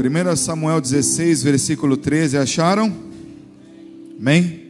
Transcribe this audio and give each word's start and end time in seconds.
1 0.00 0.34
Samuel 0.34 0.80
16, 0.80 1.42
versículo 1.42 1.94
13, 1.94 2.38
acharam? 2.38 2.90
Amém? 4.18 4.60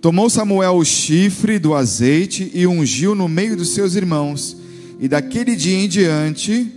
Tomou 0.00 0.28
Samuel 0.28 0.72
o 0.76 0.84
chifre 0.84 1.56
do 1.56 1.72
azeite 1.72 2.50
e 2.52 2.66
ungiu 2.66 3.14
no 3.14 3.28
meio 3.28 3.56
dos 3.56 3.74
seus 3.74 3.94
irmãos, 3.94 4.56
e 4.98 5.06
daquele 5.06 5.54
dia 5.54 5.76
em 5.76 5.86
diante, 5.86 6.68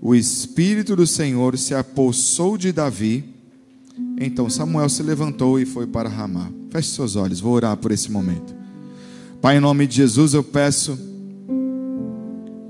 o 0.00 0.14
Espírito 0.14 0.94
do 0.94 1.08
Senhor 1.08 1.58
se 1.58 1.74
apossou 1.74 2.56
de 2.56 2.70
Davi. 2.70 3.24
Então 4.20 4.48
Samuel 4.48 4.88
se 4.88 5.02
levantou 5.02 5.58
e 5.58 5.66
foi 5.66 5.88
para 5.88 6.08
Ramá. 6.08 6.48
Feche 6.70 6.90
seus 6.90 7.16
olhos, 7.16 7.40
vou 7.40 7.52
orar 7.52 7.76
por 7.76 7.90
esse 7.90 8.12
momento. 8.12 8.54
Pai, 9.40 9.56
em 9.56 9.60
nome 9.60 9.88
de 9.88 9.96
Jesus, 9.96 10.34
eu 10.34 10.44
peço 10.44 10.96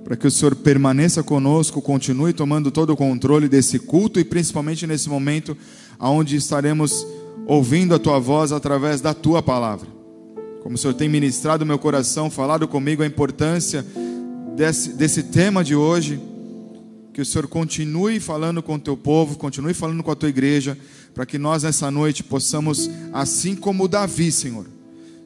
para 0.06 0.16
que 0.16 0.24
o 0.24 0.30
Senhor 0.30 0.54
permaneça 0.54 1.20
conosco, 1.20 1.82
continue 1.82 2.32
tomando 2.32 2.70
todo 2.70 2.90
o 2.90 2.96
controle 2.96 3.48
desse 3.48 3.76
culto 3.76 4.20
e 4.20 4.24
principalmente 4.24 4.86
nesse 4.86 5.08
momento 5.08 5.56
onde 5.98 6.36
estaremos 6.36 7.04
ouvindo 7.44 7.92
a 7.92 7.98
tua 7.98 8.20
voz 8.20 8.52
através 8.52 9.00
da 9.00 9.12
tua 9.12 9.42
palavra. 9.42 9.88
Como 10.62 10.76
o 10.76 10.78
Senhor 10.78 10.94
tem 10.94 11.08
ministrado 11.08 11.66
meu 11.66 11.76
coração, 11.76 12.30
falado 12.30 12.68
comigo 12.68 13.02
a 13.02 13.06
importância 13.06 13.84
desse, 14.54 14.92
desse 14.92 15.24
tema 15.24 15.64
de 15.64 15.74
hoje, 15.74 16.20
que 17.12 17.20
o 17.20 17.26
Senhor 17.26 17.48
continue 17.48 18.20
falando 18.20 18.62
com 18.62 18.76
o 18.76 18.78
teu 18.78 18.96
povo, 18.96 19.36
continue 19.36 19.74
falando 19.74 20.04
com 20.04 20.12
a 20.12 20.16
tua 20.16 20.28
igreja, 20.28 20.78
para 21.16 21.26
que 21.26 21.36
nós 21.36 21.64
nessa 21.64 21.90
noite 21.90 22.22
possamos, 22.22 22.88
assim 23.12 23.56
como 23.56 23.88
Davi, 23.88 24.30
Senhor, 24.30 24.66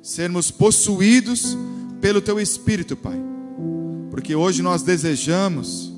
sermos 0.03 0.51
possuídos 0.51 1.55
pelo 2.01 2.23
teu 2.23 2.41
Espírito, 2.41 2.97
Pai. 2.97 3.30
Porque 4.11 4.35
hoje 4.35 4.63
nós 4.63 4.83
desejamos 4.83 5.93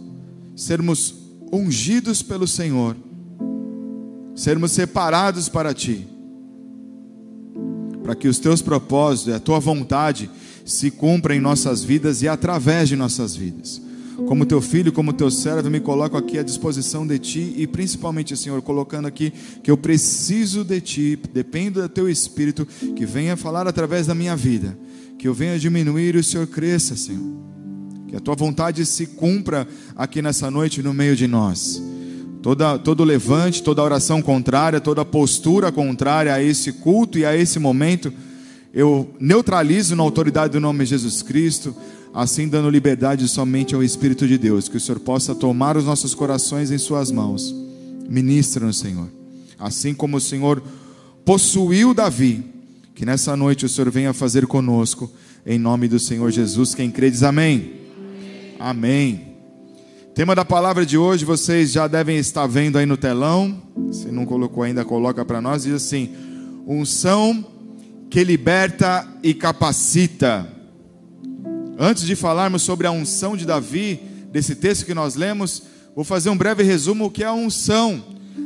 sermos 0.55 1.15
ungidos 1.53 2.23
pelo 2.23 2.47
Senhor, 2.47 2.97
sermos 4.35 4.73
separados 4.73 5.49
para 5.49 5.75
ti 5.75 6.07
para 8.03 8.15
que 8.15 8.29
os 8.29 8.39
teus 8.39 8.61
propósitos 8.61 9.33
e 9.33 9.37
a 9.37 9.41
tua 9.41 9.61
vontade 9.61 10.29
se 10.65 10.91
cumpram 10.91 11.35
em 11.35 11.41
nossas 11.41 11.83
vidas 11.83 12.23
e 12.23 12.29
através 12.29 12.89
de 12.89 12.97
nossas 12.97 13.35
vidas. 13.35 13.81
Como 14.27 14.45
teu 14.45 14.61
filho, 14.61 14.93
como 14.93 15.13
teu 15.13 15.31
servo, 15.31 15.71
me 15.71 15.81
coloco 15.81 16.17
aqui 16.17 16.39
à 16.39 16.43
disposição 16.43 17.07
de 17.07 17.19
ti 17.19 17.55
e 17.57 17.67
principalmente, 17.67 18.37
Senhor, 18.37 18.61
colocando 18.61 19.07
aqui 19.09 19.33
que 19.63 19.71
eu 19.71 19.77
preciso 19.77 20.65
de 20.65 20.81
ti, 20.81 21.19
dependo 21.33 21.81
do 21.81 21.89
teu 21.89 22.09
espírito 22.09 22.67
que 22.95 23.07
venha 23.07 23.37
falar 23.37 23.67
através 23.67 24.07
da 24.07 24.15
minha 24.15 24.37
vida, 24.37 24.79
que 25.19 25.27
eu 25.27 25.35
venha 25.35 25.59
diminuir 25.59 26.15
e 26.15 26.19
o 26.19 26.25
Senhor 26.25 26.47
cresça, 26.47 26.97
Senhor. 26.97 27.52
Que 28.13 28.19
a 28.19 28.21
tua 28.21 28.35
vontade 28.35 28.85
se 28.85 29.07
cumpra 29.07 29.67
aqui 29.97 30.21
nessa 30.21 30.51
noite 30.51 30.83
no 30.83 30.93
meio 30.93 31.17
de 31.17 31.27
nós. 31.27 31.83
Toda, 32.43 32.79
todo 32.79 33.05
levante, 33.05 33.63
toda 33.63 33.83
oração 33.83 34.21
contrária, 34.21 34.83
toda 34.83 35.03
postura 35.03 35.73
contrária 35.73 36.35
a 36.35 36.43
esse 36.43 36.75
culto 36.75 37.19
e 37.19 37.25
a 37.25 37.35
esse 37.35 37.59
momento, 37.59 38.13
eu 38.75 39.11
neutralizo 39.19 39.97
na 39.97 40.03
autoridade 40.03 40.53
do 40.53 40.61
nome 40.61 40.85
de 40.85 40.91
Jesus 40.91 41.23
Cristo, 41.23 41.75
assim 42.13 42.49
dando 42.49 42.69
liberdade 42.69 43.27
somente 43.27 43.75
ao 43.75 43.83
Espírito 43.83 44.29
de 44.29 44.37
Deus, 44.37 44.69
que 44.69 44.77
o 44.77 44.81
Senhor 44.81 45.01
possa 45.01 45.35
tomar 45.35 45.79
os 45.79 45.87
nossos 45.87 46.15
corações 46.15 46.71
em 46.71 46.77
Suas 46.77 47.11
mãos. 47.11 47.55
Ministra 48.11 48.67
no 48.67 48.75
Senhor, 48.75 49.09
assim 49.59 49.95
como 49.95 50.19
o 50.19 50.21
Senhor 50.21 50.63
possuiu 51.25 51.95
Davi, 51.95 52.45
que 52.95 53.07
nessa 53.07 53.35
noite 53.35 53.65
o 53.65 53.71
Senhor 53.71 53.91
venha 53.91 54.13
fazer 54.13 54.47
conosco, 54.47 55.11
em 55.47 55.59
nome 55.59 55.89
do 55.89 55.99
Senhor 55.99 56.31
Jesus. 56.31 56.75
Quem 56.75 56.91
crê 56.91 57.11
diz 57.11 57.23
amém. 57.23 57.81
Amém. 58.65 59.39
Tema 60.15 60.37
da 60.37 60.45
palavra 60.45 60.87
de 60.87 60.97
hoje, 60.97 61.25
vocês 61.25 61.73
já 61.73 61.89
devem 61.89 62.17
estar 62.17 62.47
vendo 62.47 62.79
aí 62.79 62.87
no 62.87 62.97
telão. 62.97 63.61
Se 63.91 64.07
não 64.13 64.25
colocou 64.25 64.63
ainda, 64.63 64.85
coloca 64.85 65.25
para 65.25 65.41
nós. 65.41 65.65
Diz 65.65 65.75
assim: 65.75 66.15
unção 66.65 67.45
que 68.09 68.23
liberta 68.23 69.05
e 69.21 69.35
capacita. 69.35 70.47
Antes 71.77 72.05
de 72.05 72.15
falarmos 72.15 72.63
sobre 72.63 72.87
a 72.87 72.93
unção 72.93 73.37
de 73.37 73.45
Davi, 73.45 74.01
desse 74.31 74.55
texto 74.55 74.87
que 74.87 74.95
nós 74.95 75.17
lemos, 75.17 75.65
vou 75.93 76.05
fazer 76.05 76.31
um 76.31 76.37
breve 76.37 76.63
resumo 76.63 77.07
o 77.07 77.11
que 77.11 77.25
é 77.25 77.27
a 77.27 77.33
unção. 77.33 78.01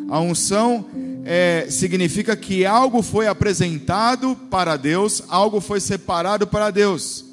A 0.08 0.18
unção 0.18 0.86
é, 1.26 1.66
significa 1.68 2.34
que 2.34 2.64
algo 2.64 3.02
foi 3.02 3.26
apresentado 3.26 4.34
para 4.50 4.78
Deus, 4.78 5.22
algo 5.28 5.60
foi 5.60 5.78
separado 5.78 6.46
para 6.46 6.70
Deus. 6.70 7.26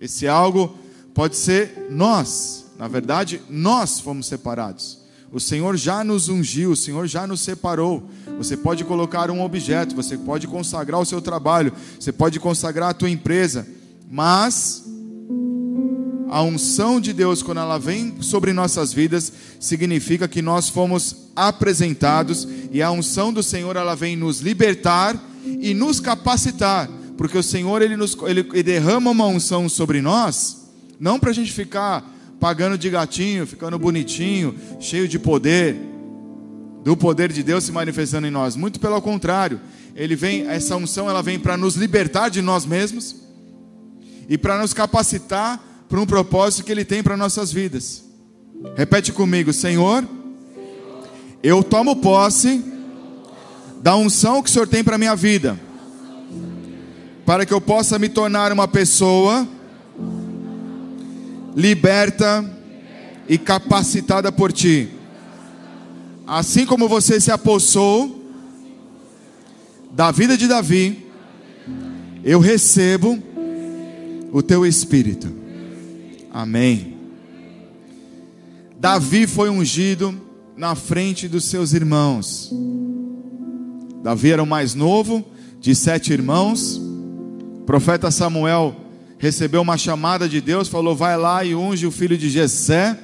Esse 0.00 0.26
algo 0.26 0.85
pode 1.16 1.34
ser 1.34 1.86
nós. 1.88 2.66
Na 2.78 2.86
verdade, 2.86 3.40
nós 3.48 3.98
fomos 3.98 4.26
separados. 4.26 4.98
O 5.32 5.40
Senhor 5.40 5.74
já 5.74 6.04
nos 6.04 6.28
ungiu, 6.28 6.72
o 6.72 6.76
Senhor 6.76 7.06
já 7.06 7.26
nos 7.26 7.40
separou. 7.40 8.06
Você 8.36 8.54
pode 8.54 8.84
colocar 8.84 9.30
um 9.30 9.42
objeto, 9.42 9.96
você 9.96 10.18
pode 10.18 10.46
consagrar 10.46 11.00
o 11.00 11.06
seu 11.06 11.22
trabalho, 11.22 11.72
você 11.98 12.12
pode 12.12 12.38
consagrar 12.38 12.90
a 12.90 12.94
tua 12.94 13.08
empresa, 13.08 13.66
mas 14.10 14.84
a 16.28 16.42
unção 16.42 17.00
de 17.00 17.14
Deus, 17.14 17.42
quando 17.42 17.58
ela 17.60 17.78
vem 17.78 18.20
sobre 18.20 18.52
nossas 18.52 18.92
vidas, 18.92 19.32
significa 19.58 20.28
que 20.28 20.42
nós 20.42 20.68
fomos 20.68 21.30
apresentados 21.34 22.46
e 22.70 22.82
a 22.82 22.90
unção 22.90 23.32
do 23.32 23.42
Senhor 23.42 23.74
ela 23.74 23.94
vem 23.94 24.16
nos 24.16 24.40
libertar 24.40 25.18
e 25.46 25.72
nos 25.72 25.98
capacitar, 25.98 26.90
porque 27.16 27.38
o 27.38 27.42
Senhor 27.42 27.80
ele, 27.80 27.96
nos, 27.96 28.14
ele, 28.26 28.40
ele 28.52 28.62
derrama 28.62 29.10
uma 29.10 29.26
unção 29.26 29.66
sobre 29.66 30.02
nós, 30.02 30.65
não 30.98 31.18
para 31.18 31.30
a 31.30 31.34
gente 31.34 31.52
ficar 31.52 32.04
pagando 32.38 32.76
de 32.76 32.90
gatinho, 32.90 33.46
ficando 33.46 33.78
bonitinho, 33.78 34.54
cheio 34.80 35.08
de 35.08 35.18
poder, 35.18 35.76
do 36.84 36.96
poder 36.96 37.32
de 37.32 37.42
Deus 37.42 37.64
se 37.64 37.72
manifestando 37.72 38.26
em 38.26 38.30
nós. 38.30 38.56
Muito 38.56 38.78
pelo 38.78 39.00
contrário, 39.00 39.60
ele 39.94 40.14
vem, 40.14 40.46
essa 40.48 40.76
unção 40.76 41.08
ela 41.08 41.22
vem 41.22 41.38
para 41.38 41.56
nos 41.56 41.74
libertar 41.74 42.28
de 42.28 42.42
nós 42.42 42.66
mesmos 42.66 43.16
e 44.28 44.36
para 44.36 44.58
nos 44.58 44.72
capacitar 44.72 45.62
para 45.88 46.00
um 46.00 46.06
propósito 46.06 46.64
que 46.64 46.72
ele 46.72 46.84
tem 46.84 47.02
para 47.02 47.16
nossas 47.16 47.52
vidas. 47.52 48.04
Repete 48.76 49.12
comigo, 49.12 49.52
Senhor, 49.52 50.06
eu 51.42 51.62
tomo 51.62 51.96
posse 51.96 52.64
da 53.82 53.94
unção 53.96 54.42
que 54.42 54.50
o 54.50 54.52
Senhor 54.52 54.66
tem 54.66 54.82
para 54.82 54.98
minha 54.98 55.14
vida, 55.14 55.58
para 57.24 57.46
que 57.46 57.54
eu 57.54 57.60
possa 57.60 57.98
me 57.98 58.08
tornar 58.08 58.52
uma 58.52 58.66
pessoa 58.66 59.46
liberta 61.56 62.44
e 63.26 63.38
capacitada 63.38 64.30
por 64.30 64.52
ti. 64.52 64.90
Assim 66.26 66.66
como 66.66 66.86
você 66.86 67.18
se 67.18 67.30
apossou 67.30 68.22
da 69.90 70.10
vida 70.10 70.36
de 70.36 70.46
Davi, 70.46 71.06
eu 72.22 72.40
recebo 72.40 73.18
o 74.30 74.42
teu 74.42 74.66
espírito. 74.66 75.32
Amém. 76.30 76.94
Davi 78.78 79.26
foi 79.26 79.48
ungido 79.48 80.14
na 80.54 80.74
frente 80.74 81.26
dos 81.26 81.44
seus 81.44 81.72
irmãos. 81.72 82.52
Davi 84.02 84.30
era 84.30 84.42
o 84.42 84.46
mais 84.46 84.74
novo 84.74 85.24
de 85.58 85.74
sete 85.74 86.12
irmãos. 86.12 86.76
O 86.76 87.62
profeta 87.64 88.10
Samuel 88.10 88.85
recebeu 89.18 89.62
uma 89.62 89.76
chamada 89.76 90.28
de 90.28 90.40
Deus, 90.40 90.68
falou: 90.68 90.94
vai 90.94 91.16
lá 91.16 91.44
e 91.44 91.54
unge 91.54 91.86
o 91.86 91.90
filho 91.90 92.16
de 92.16 92.28
Jessé. 92.28 92.98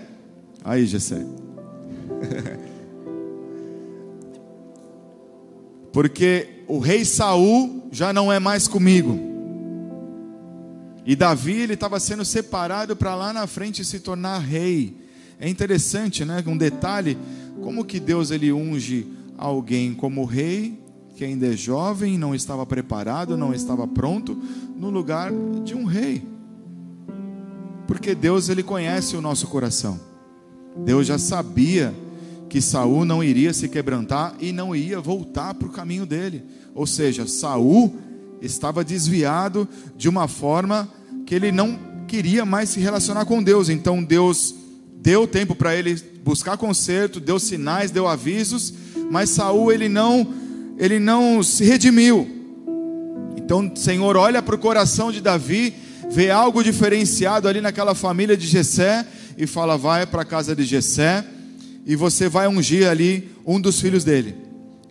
Aí, 0.64 0.86
Jessé. 0.86 1.24
Porque 5.92 6.64
o 6.66 6.78
rei 6.78 7.04
Saul 7.04 7.88
já 7.90 8.12
não 8.12 8.32
é 8.32 8.38
mais 8.38 8.66
comigo. 8.66 9.18
E 11.04 11.16
Davi 11.16 11.60
ele 11.60 11.74
estava 11.74 11.98
sendo 11.98 12.24
separado 12.24 12.94
para 12.94 13.14
lá 13.14 13.32
na 13.32 13.46
frente 13.46 13.84
se 13.84 14.00
tornar 14.00 14.38
rei. 14.38 14.96
É 15.38 15.48
interessante, 15.48 16.24
né? 16.24 16.42
Um 16.46 16.56
detalhe, 16.56 17.18
como 17.60 17.84
que 17.84 17.98
Deus 17.98 18.30
ele 18.30 18.52
unge 18.52 19.06
alguém 19.36 19.92
como 19.92 20.24
rei 20.24 20.80
que 21.16 21.24
ainda 21.24 21.46
é 21.46 21.56
jovem, 21.56 22.18
não 22.18 22.34
estava 22.34 22.64
preparado, 22.66 23.36
não 23.36 23.52
estava 23.52 23.86
pronto, 23.86 24.36
no 24.82 24.90
lugar 24.90 25.30
de 25.62 25.76
um 25.76 25.84
rei. 25.84 26.26
Porque 27.86 28.16
Deus 28.16 28.48
ele 28.48 28.64
conhece 28.64 29.14
o 29.14 29.20
nosso 29.20 29.46
coração. 29.46 30.00
Deus 30.84 31.06
já 31.06 31.18
sabia 31.18 31.94
que 32.48 32.60
Saul 32.60 33.04
não 33.04 33.22
iria 33.22 33.54
se 33.54 33.68
quebrantar 33.68 34.34
e 34.40 34.50
não 34.50 34.74
ia 34.74 35.00
voltar 35.00 35.54
para 35.54 35.68
o 35.68 35.70
caminho 35.70 36.04
dele. 36.04 36.42
Ou 36.74 36.84
seja, 36.84 37.28
Saul 37.28 37.94
estava 38.40 38.82
desviado 38.82 39.68
de 39.96 40.08
uma 40.08 40.26
forma 40.26 40.88
que 41.26 41.36
ele 41.36 41.52
não 41.52 41.78
queria 42.08 42.44
mais 42.44 42.70
se 42.70 42.80
relacionar 42.80 43.24
com 43.24 43.40
Deus. 43.40 43.68
Então 43.68 44.02
Deus 44.02 44.52
deu 45.00 45.28
tempo 45.28 45.54
para 45.54 45.76
ele 45.76 45.94
buscar 46.24 46.56
conserto, 46.56 47.20
deu 47.20 47.38
sinais, 47.38 47.92
deu 47.92 48.08
avisos, 48.08 48.74
mas 49.12 49.30
Saul 49.30 49.70
ele 49.70 49.88
não 49.88 50.26
ele 50.76 50.98
não 50.98 51.40
se 51.40 51.64
redimiu. 51.64 52.41
Então, 53.44 53.70
Senhor, 53.74 54.16
olha 54.16 54.42
para 54.42 54.54
o 54.54 54.58
coração 54.58 55.10
de 55.10 55.20
Davi, 55.20 55.74
vê 56.10 56.30
algo 56.30 56.62
diferenciado 56.62 57.48
ali 57.48 57.60
naquela 57.60 57.94
família 57.94 58.36
de 58.36 58.46
Jessé 58.46 59.06
e 59.36 59.46
fala: 59.46 59.76
vai 59.76 60.06
para 60.06 60.22
a 60.22 60.24
casa 60.26 60.54
de 60.54 60.64
Jessé, 60.64 61.24
e 61.86 61.96
você 61.96 62.28
vai 62.28 62.46
ungir 62.46 62.88
ali 62.88 63.30
um 63.46 63.60
dos 63.60 63.80
filhos 63.80 64.04
dele. 64.04 64.34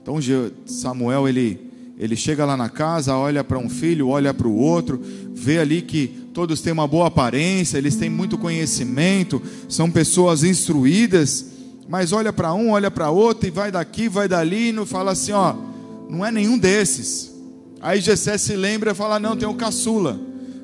Então 0.02 0.18
Samuel 0.66 1.28
ele 1.28 1.72
ele 2.02 2.16
chega 2.16 2.44
lá 2.46 2.58
na 2.58 2.68
casa, 2.68 3.16
olha 3.16 3.44
para 3.44 3.60
um 3.60 3.70
filho, 3.70 4.08
olha 4.08 4.34
para 4.34 4.48
o 4.48 4.56
outro, 4.56 5.00
vê 5.36 5.60
ali 5.60 5.84
que 5.84 6.08
todos 6.34 6.60
têm 6.60 6.74
uma 6.74 6.88
boa 6.88 7.06
aparência, 7.06 7.78
eles 7.78 7.96
têm 7.96 8.10
muito 8.10 8.40
conhecimento, 8.40 9.40
são 9.70 9.92
pessoas 9.92 10.44
instruídas, 10.44 11.46
mas 11.88 12.12
olha 12.12 12.34
para 12.34 12.56
um, 12.56 12.72
olha 12.72 12.90
para 12.90 13.12
outro 13.12 13.48
e 13.48 13.52
vai 13.52 13.72
daqui, 13.72 14.10
vai 14.10 14.28
dali 14.28 14.70
e 14.70 14.72
não 14.72 14.84
fala 14.84 15.12
assim, 15.12 15.32
ó, 15.32 15.54
não 16.10 16.26
é 16.26 16.32
nenhum 16.32 16.58
desses. 16.58 17.31
Aí 17.82 18.00
Jessé 18.00 18.38
se 18.38 18.56
lembra 18.56 18.92
e 18.92 18.96
fala: 18.96 19.20
"Não, 19.20 19.36
tem 19.36 19.48
o 19.48 19.54
caçula, 19.54 20.20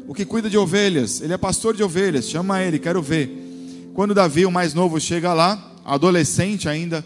o 0.08 0.14
que 0.14 0.26
cuida 0.26 0.50
de 0.50 0.58
ovelhas, 0.58 1.22
ele 1.22 1.34
é 1.34 1.38
pastor 1.38 1.76
de 1.76 1.84
ovelhas, 1.84 2.30
chama 2.30 2.62
ele, 2.62 2.80
quero 2.80 3.02
ver". 3.02 3.90
Quando 3.94 4.14
Davi, 4.14 4.46
o 4.46 4.52
mais 4.52 4.74
novo, 4.74 5.00
chega 5.00 5.34
lá, 5.34 5.74
adolescente 5.84 6.70
ainda, 6.70 7.04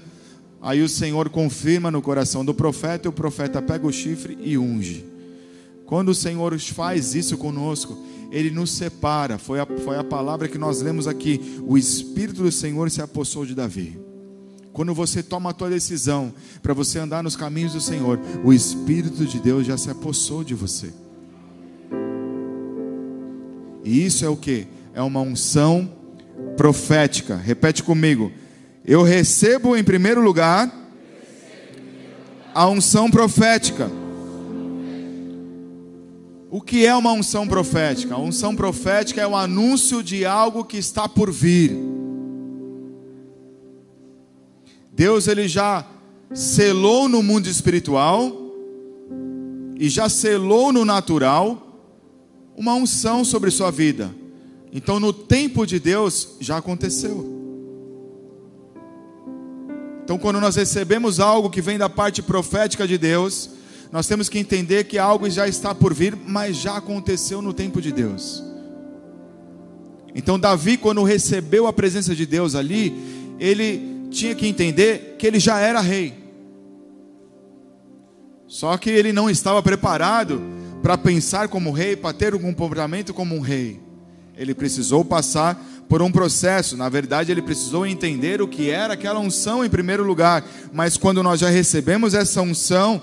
Aí 0.61 0.83
o 0.83 0.89
Senhor 0.89 1.27
confirma 1.29 1.89
no 1.89 2.03
coração 2.03 2.45
do 2.45 2.53
profeta, 2.53 3.07
e 3.07 3.09
o 3.09 3.11
profeta 3.11 3.61
pega 3.61 3.87
o 3.87 3.91
chifre 3.91 4.37
e 4.39 4.57
unge. 4.57 5.03
Quando 5.87 6.09
o 6.09 6.15
Senhor 6.15 6.57
faz 6.59 7.15
isso 7.15 7.35
conosco, 7.35 7.97
Ele 8.31 8.51
nos 8.51 8.71
separa. 8.71 9.39
Foi 9.39 9.59
a, 9.59 9.65
foi 9.65 9.97
a 9.97 10.03
palavra 10.03 10.47
que 10.47 10.59
nós 10.59 10.81
lemos 10.81 11.07
aqui. 11.07 11.59
O 11.65 11.77
Espírito 11.77 12.43
do 12.43 12.51
Senhor 12.51 12.91
se 12.91 13.01
apossou 13.01 13.43
de 13.43 13.55
Davi. 13.55 13.99
Quando 14.73 14.93
você 14.93 15.21
toma 15.21 15.49
a 15.49 15.53
tua 15.53 15.69
decisão 15.69 16.33
para 16.61 16.73
você 16.73 16.97
andar 16.99 17.21
nos 17.21 17.35
caminhos 17.35 17.73
do 17.73 17.81
Senhor, 17.81 18.19
o 18.43 18.53
Espírito 18.53 19.25
de 19.25 19.39
Deus 19.39 19.65
já 19.65 19.77
se 19.77 19.89
apossou 19.89 20.43
de 20.43 20.55
você. 20.55 20.93
E 23.83 24.05
isso 24.05 24.23
é 24.23 24.29
o 24.29 24.37
que? 24.37 24.67
É 24.93 25.01
uma 25.01 25.19
unção 25.19 25.91
profética. 26.55 27.35
Repete 27.35 27.83
comigo. 27.83 28.31
Eu 28.85 29.03
recebo 29.03 29.75
em 29.75 29.83
primeiro 29.83 30.21
lugar 30.21 30.71
a 32.53 32.67
unção 32.67 33.09
profética. 33.09 33.91
O 36.49 36.61
que 36.61 36.85
é 36.85 36.93
uma 36.95 37.13
unção 37.13 37.47
profética? 37.47 38.15
A 38.15 38.19
unção 38.19 38.55
profética 38.55 39.21
é 39.21 39.27
o 39.27 39.35
anúncio 39.35 40.03
de 40.03 40.25
algo 40.25 40.65
que 40.65 40.77
está 40.77 41.07
por 41.07 41.31
vir. 41.31 42.00
Deus 45.01 45.27
ele 45.27 45.47
já 45.47 45.83
selou 46.31 47.09
no 47.09 47.23
mundo 47.23 47.47
espiritual 47.47 48.31
e 49.79 49.89
já 49.89 50.07
selou 50.07 50.71
no 50.71 50.85
natural 50.85 51.81
uma 52.55 52.75
unção 52.75 53.25
sobre 53.25 53.49
sua 53.49 53.71
vida. 53.71 54.13
Então 54.71 54.99
no 54.99 55.11
tempo 55.11 55.65
de 55.65 55.79
Deus 55.79 56.35
já 56.39 56.57
aconteceu. 56.57 57.27
Então, 60.03 60.19
quando 60.19 60.39
nós 60.39 60.55
recebemos 60.55 61.19
algo 61.19 61.49
que 61.49 61.61
vem 61.61 61.79
da 61.79 61.89
parte 61.89 62.21
profética 62.21 62.87
de 62.87 62.99
Deus, 62.99 63.49
nós 63.91 64.05
temos 64.05 64.29
que 64.29 64.37
entender 64.37 64.83
que 64.83 64.99
algo 64.99 65.27
já 65.31 65.47
está 65.47 65.73
por 65.73 65.95
vir, 65.95 66.15
mas 66.15 66.57
já 66.57 66.77
aconteceu 66.77 67.41
no 67.41 67.53
tempo 67.53 67.81
de 67.81 67.91
Deus. 67.91 68.43
Então, 70.13 70.37
Davi, 70.37 70.77
quando 70.77 71.01
recebeu 71.01 71.65
a 71.65 71.73
presença 71.73 72.13
de 72.13 72.25
Deus 72.27 72.53
ali, 72.53 72.93
ele 73.39 74.00
tinha 74.11 74.35
que 74.35 74.45
entender 74.45 75.15
que 75.17 75.25
ele 75.25 75.39
já 75.39 75.59
era 75.59 75.79
rei. 75.81 76.13
Só 78.47 78.77
que 78.77 78.89
ele 78.89 79.13
não 79.13 79.29
estava 79.29 79.63
preparado 79.63 80.41
para 80.83 80.97
pensar 80.97 81.47
como 81.47 81.71
rei, 81.71 81.95
para 81.95 82.13
ter 82.13 82.35
um 82.35 82.39
comportamento 82.39 83.13
como 83.13 83.35
um 83.35 83.39
rei. 83.39 83.79
Ele 84.35 84.53
precisou 84.53 85.05
passar 85.05 85.63
por 85.87 86.01
um 86.01 86.11
processo. 86.11 86.75
Na 86.75 86.89
verdade, 86.89 87.31
ele 87.31 87.41
precisou 87.41 87.85
entender 87.85 88.41
o 88.41 88.47
que 88.47 88.69
era 88.69 88.93
aquela 88.93 89.19
unção 89.19 89.63
em 89.63 89.69
primeiro 89.69 90.03
lugar. 90.03 90.43
Mas 90.73 90.97
quando 90.97 91.23
nós 91.23 91.39
já 91.39 91.49
recebemos 91.49 92.13
essa 92.13 92.41
unção, 92.41 93.01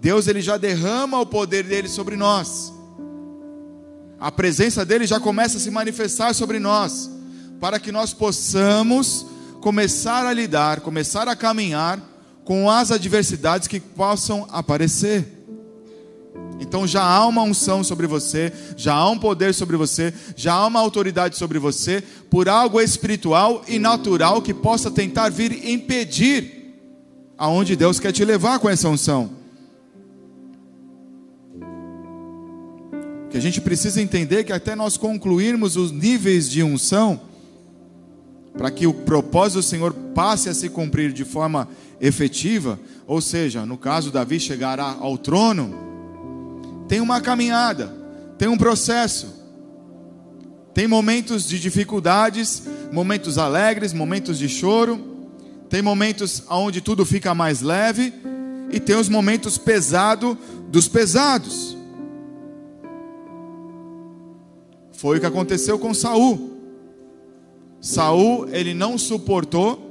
Deus 0.00 0.26
ele 0.26 0.40
já 0.40 0.56
derrama 0.56 1.20
o 1.20 1.26
poder 1.26 1.62
dele 1.62 1.88
sobre 1.88 2.16
nós. 2.16 2.72
A 4.18 4.32
presença 4.32 4.84
dele 4.84 5.06
já 5.06 5.20
começa 5.20 5.56
a 5.56 5.60
se 5.60 5.70
manifestar 5.70 6.34
sobre 6.34 6.58
nós, 6.58 7.10
para 7.60 7.78
que 7.78 7.92
nós 7.92 8.12
possamos 8.12 9.26
começar 9.60 10.26
a 10.26 10.32
lidar, 10.32 10.80
começar 10.80 11.28
a 11.28 11.36
caminhar 11.36 12.00
com 12.44 12.70
as 12.70 12.90
adversidades 12.90 13.68
que 13.68 13.78
possam 13.78 14.46
aparecer. 14.50 15.40
Então 16.58 16.86
já 16.86 17.02
há 17.02 17.26
uma 17.26 17.42
unção 17.42 17.82
sobre 17.82 18.06
você, 18.06 18.52
já 18.76 18.94
há 18.94 19.08
um 19.08 19.18
poder 19.18 19.54
sobre 19.54 19.76
você, 19.76 20.12
já 20.36 20.54
há 20.54 20.66
uma 20.66 20.80
autoridade 20.80 21.36
sobre 21.36 21.58
você, 21.58 22.02
por 22.28 22.48
algo 22.48 22.80
espiritual 22.80 23.62
e 23.66 23.78
natural 23.78 24.42
que 24.42 24.52
possa 24.52 24.90
tentar 24.90 25.30
vir 25.30 25.68
impedir 25.68 26.74
aonde 27.38 27.76
Deus 27.76 27.98
quer 27.98 28.12
te 28.12 28.24
levar 28.24 28.58
com 28.58 28.68
essa 28.68 28.88
unção. 28.88 29.30
Que 33.30 33.38
a 33.38 33.40
gente 33.40 33.60
precisa 33.60 34.02
entender 34.02 34.44
que 34.44 34.52
até 34.52 34.74
nós 34.74 34.96
concluirmos 34.96 35.76
os 35.76 35.92
níveis 35.92 36.50
de 36.50 36.62
unção, 36.62 37.29
para 38.56 38.70
que 38.70 38.86
o 38.86 38.92
propósito 38.92 39.58
do 39.58 39.62
Senhor 39.62 39.92
passe 40.14 40.48
a 40.48 40.54
se 40.54 40.68
cumprir 40.68 41.12
de 41.12 41.24
forma 41.24 41.68
efetiva, 42.00 42.78
ou 43.06 43.20
seja, 43.20 43.64
no 43.64 43.76
caso 43.76 44.10
Davi 44.10 44.40
chegará 44.40 44.96
ao 44.98 45.16
trono, 45.16 45.74
tem 46.88 47.00
uma 47.00 47.20
caminhada, 47.20 47.94
tem 48.36 48.48
um 48.48 48.58
processo. 48.58 49.40
Tem 50.72 50.86
momentos 50.86 51.46
de 51.46 51.58
dificuldades, 51.58 52.62
momentos 52.92 53.38
alegres, 53.38 53.92
momentos 53.92 54.38
de 54.38 54.48
choro, 54.48 54.98
tem 55.68 55.82
momentos 55.82 56.42
onde 56.48 56.80
tudo 56.80 57.04
fica 57.04 57.34
mais 57.34 57.60
leve 57.60 58.12
e 58.70 58.80
tem 58.80 58.96
os 58.96 59.08
momentos 59.08 59.58
pesados 59.58 60.36
dos 60.68 60.88
pesados. 60.88 61.76
Foi 64.92 65.16
o 65.16 65.20
que 65.20 65.26
aconteceu 65.26 65.78
com 65.78 65.94
Saul. 65.94 66.49
Saul, 67.80 68.48
ele 68.50 68.74
não 68.74 68.98
suportou 68.98 69.88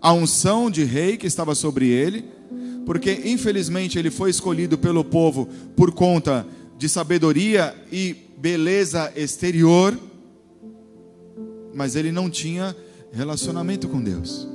a 0.00 0.12
unção 0.12 0.70
de 0.70 0.84
rei 0.84 1.16
que 1.16 1.26
estava 1.26 1.54
sobre 1.54 1.88
ele 1.88 2.24
porque 2.84 3.22
infelizmente 3.24 3.98
ele 3.98 4.10
foi 4.10 4.30
escolhido 4.30 4.76
pelo 4.76 5.04
povo 5.04 5.48
por 5.76 5.92
conta 5.92 6.46
de 6.76 6.88
sabedoria 6.88 7.74
e 7.90 8.14
beleza 8.36 9.12
exterior, 9.14 9.98
mas 11.72 11.94
ele 11.94 12.10
não 12.10 12.28
tinha 12.28 12.76
relacionamento 13.12 13.88
com 13.88 14.02
Deus. 14.02 14.48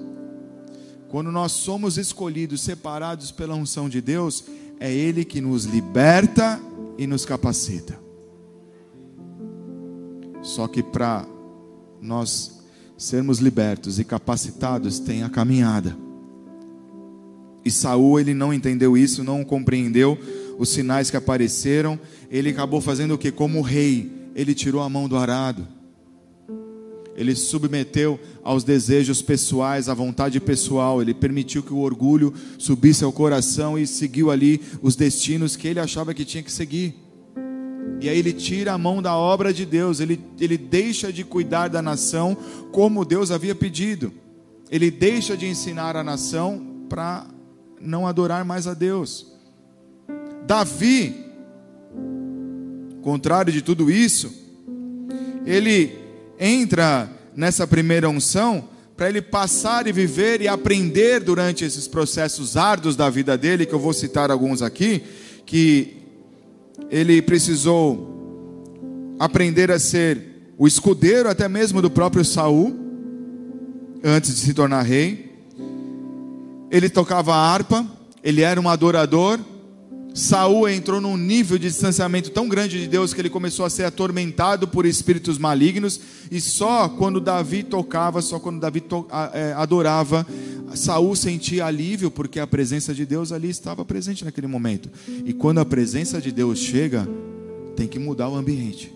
Quando 1.09 1.31
nós 1.31 1.53
somos 1.53 1.97
escolhidos, 1.97 2.61
separados 2.61 3.31
pela 3.31 3.55
unção 3.55 3.87
de 3.87 4.01
Deus, 4.01 4.43
é 4.77 4.93
Ele 4.93 5.23
que 5.23 5.39
nos 5.39 5.63
liberta 5.63 6.59
e 6.97 7.07
nos 7.07 7.23
capacita. 7.23 7.97
Só 10.41 10.67
que 10.67 10.83
para 10.83 11.25
nós 12.01 12.59
sermos 12.97 13.39
libertos 13.39 13.99
e 13.99 14.03
capacitados, 14.03 14.99
tem 14.99 15.23
a 15.23 15.29
caminhada. 15.29 15.95
E 17.63 17.71
Saul 17.71 18.19
ele 18.19 18.33
não 18.33 18.53
entendeu 18.53 18.97
isso, 18.97 19.23
não 19.23 19.43
compreendeu 19.43 20.17
os 20.57 20.69
sinais 20.69 21.11
que 21.11 21.17
apareceram. 21.17 21.99
Ele 22.31 22.49
acabou 22.49 22.79
fazendo 22.79 23.13
o 23.13 23.17
que? 23.17 23.31
Como 23.31 23.61
rei, 23.61 24.09
ele 24.33 24.53
tirou 24.53 24.81
a 24.81 24.89
mão 24.89 25.07
do 25.07 25.17
arado. 25.17 25.67
Ele 27.15 27.35
submeteu 27.35 28.19
aos 28.43 28.63
desejos 28.63 29.21
pessoais, 29.23 29.89
à 29.89 29.93
vontade 29.93 30.39
pessoal. 30.39 31.01
Ele 31.01 31.13
permitiu 31.13 31.63
que 31.63 31.73
o 31.73 31.79
orgulho 31.79 32.33
subisse 32.57 33.03
ao 33.03 33.11
coração 33.11 33.77
e 33.77 33.87
seguiu 33.87 34.29
ali 34.29 34.61
os 34.81 34.95
destinos 34.95 35.55
que 35.55 35.67
ele 35.67 35.79
achava 35.79 36.13
que 36.13 36.23
tinha 36.23 36.43
que 36.43 36.51
seguir. 36.51 36.95
E 37.99 38.07
aí 38.07 38.19
ele 38.19 38.33
tira 38.33 38.73
a 38.73 38.77
mão 38.77 39.01
da 39.01 39.15
obra 39.15 39.51
de 39.51 39.65
Deus, 39.65 39.99
ele, 39.99 40.19
ele 40.39 40.57
deixa 40.57 41.11
de 41.11 41.23
cuidar 41.23 41.67
da 41.67 41.81
nação 41.81 42.37
como 42.71 43.03
Deus 43.03 43.31
havia 43.31 43.55
pedido. 43.55 44.13
Ele 44.69 44.91
deixa 44.91 45.35
de 45.35 45.47
ensinar 45.47 45.95
a 45.95 46.03
nação 46.03 46.85
para 46.87 47.25
não 47.81 48.05
adorar 48.05 48.45
mais 48.45 48.67
a 48.67 48.73
Deus. 48.73 49.33
Davi, 50.45 51.25
contrário 53.01 53.51
de 53.51 53.61
tudo 53.61 53.89
isso, 53.89 54.31
ele 55.45 55.97
entra 56.39 57.09
nessa 57.35 57.65
primeira 57.65 58.09
unção 58.09 58.69
para 58.95 59.09
ele 59.09 59.21
passar 59.21 59.87
e 59.87 59.91
viver 59.91 60.41
e 60.41 60.47
aprender 60.47 61.19
durante 61.19 61.63
esses 61.63 61.87
processos 61.87 62.57
árduos 62.57 62.95
da 62.95 63.09
vida 63.09 63.37
dele, 63.37 63.65
que 63.65 63.73
eu 63.73 63.79
vou 63.79 63.93
citar 63.93 64.31
alguns 64.31 64.61
aqui, 64.61 65.03
que 65.45 65.96
ele 66.89 67.21
precisou 67.21 69.15
aprender 69.19 69.71
a 69.71 69.79
ser 69.79 70.51
o 70.57 70.67
escudeiro 70.67 71.29
até 71.29 71.47
mesmo 71.47 71.81
do 71.81 71.89
próprio 71.89 72.25
Saul, 72.25 72.75
antes 74.03 74.33
de 74.33 74.39
se 74.41 74.53
tornar 74.53 74.81
rei 74.81 75.27
ele 76.69 76.89
tocava 76.89 77.33
harpa, 77.35 77.85
ele 78.23 78.41
era 78.41 78.59
um 78.59 78.69
adorador. 78.69 79.39
Saul 80.17 80.67
entrou 80.67 80.99
num 80.99 81.15
nível 81.15 81.59
de 81.59 81.67
distanciamento 81.67 82.31
tão 82.31 82.49
grande 82.49 82.81
de 82.81 82.87
Deus 82.87 83.13
que 83.13 83.21
ele 83.21 83.29
começou 83.29 83.63
a 83.63 83.69
ser 83.69 83.83
atormentado 83.83 84.67
por 84.67 84.83
espíritos 84.83 85.37
malignos, 85.37 85.99
e 86.31 86.41
só 86.41 86.89
quando 86.89 87.21
Davi 87.21 87.61
tocava, 87.61 88.19
só 88.19 88.39
quando 88.39 88.59
Davi 88.59 88.83
é, 89.31 89.53
adorava, 89.53 90.25
Saul 90.73 91.15
sentia 91.15 91.67
alívio, 91.67 92.09
porque 92.09 92.39
a 92.39 92.47
presença 92.47 92.95
de 92.95 93.05
Deus 93.05 93.31
ali 93.31 93.47
estava 93.47 93.85
presente 93.85 94.25
naquele 94.25 94.47
momento. 94.47 94.89
E 95.23 95.33
quando 95.33 95.59
a 95.59 95.65
presença 95.65 96.19
de 96.19 96.31
Deus 96.31 96.57
chega, 96.57 97.07
tem 97.75 97.87
que 97.87 97.99
mudar 97.99 98.27
o 98.27 98.35
ambiente. 98.35 98.91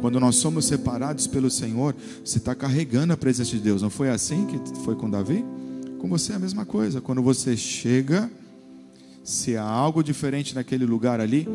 Quando 0.00 0.18
nós 0.18 0.36
somos 0.36 0.64
separados 0.64 1.26
pelo 1.26 1.50
Senhor, 1.50 1.94
você 2.24 2.38
está 2.38 2.54
carregando 2.54 3.12
a 3.12 3.18
presença 3.18 3.50
de 3.50 3.60
Deus. 3.60 3.82
Não 3.82 3.90
foi 3.90 4.08
assim 4.08 4.46
que 4.46 4.58
foi 4.80 4.96
com 4.96 5.10
Davi? 5.10 5.44
Com 5.98 6.08
você 6.08 6.32
é 6.32 6.36
a 6.36 6.38
mesma 6.38 6.64
coisa. 6.64 7.02
Quando 7.02 7.22
você 7.22 7.54
chega 7.54 8.30
se 9.24 9.56
há 9.56 9.64
algo 9.64 10.04
diferente 10.04 10.54
naquele 10.54 10.84
lugar 10.84 11.18
ali, 11.18 11.48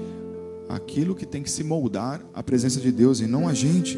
aquilo 0.67 1.13
que 1.13 1.25
tem 1.25 1.43
que 1.43 1.51
se 1.51 1.63
moldar 1.63 2.19
a 2.33 2.41
presença 2.41 2.79
de 2.79 2.91
Deus 2.91 3.19
e 3.19 3.27
não 3.27 3.47
a 3.47 3.53
gente. 3.53 3.97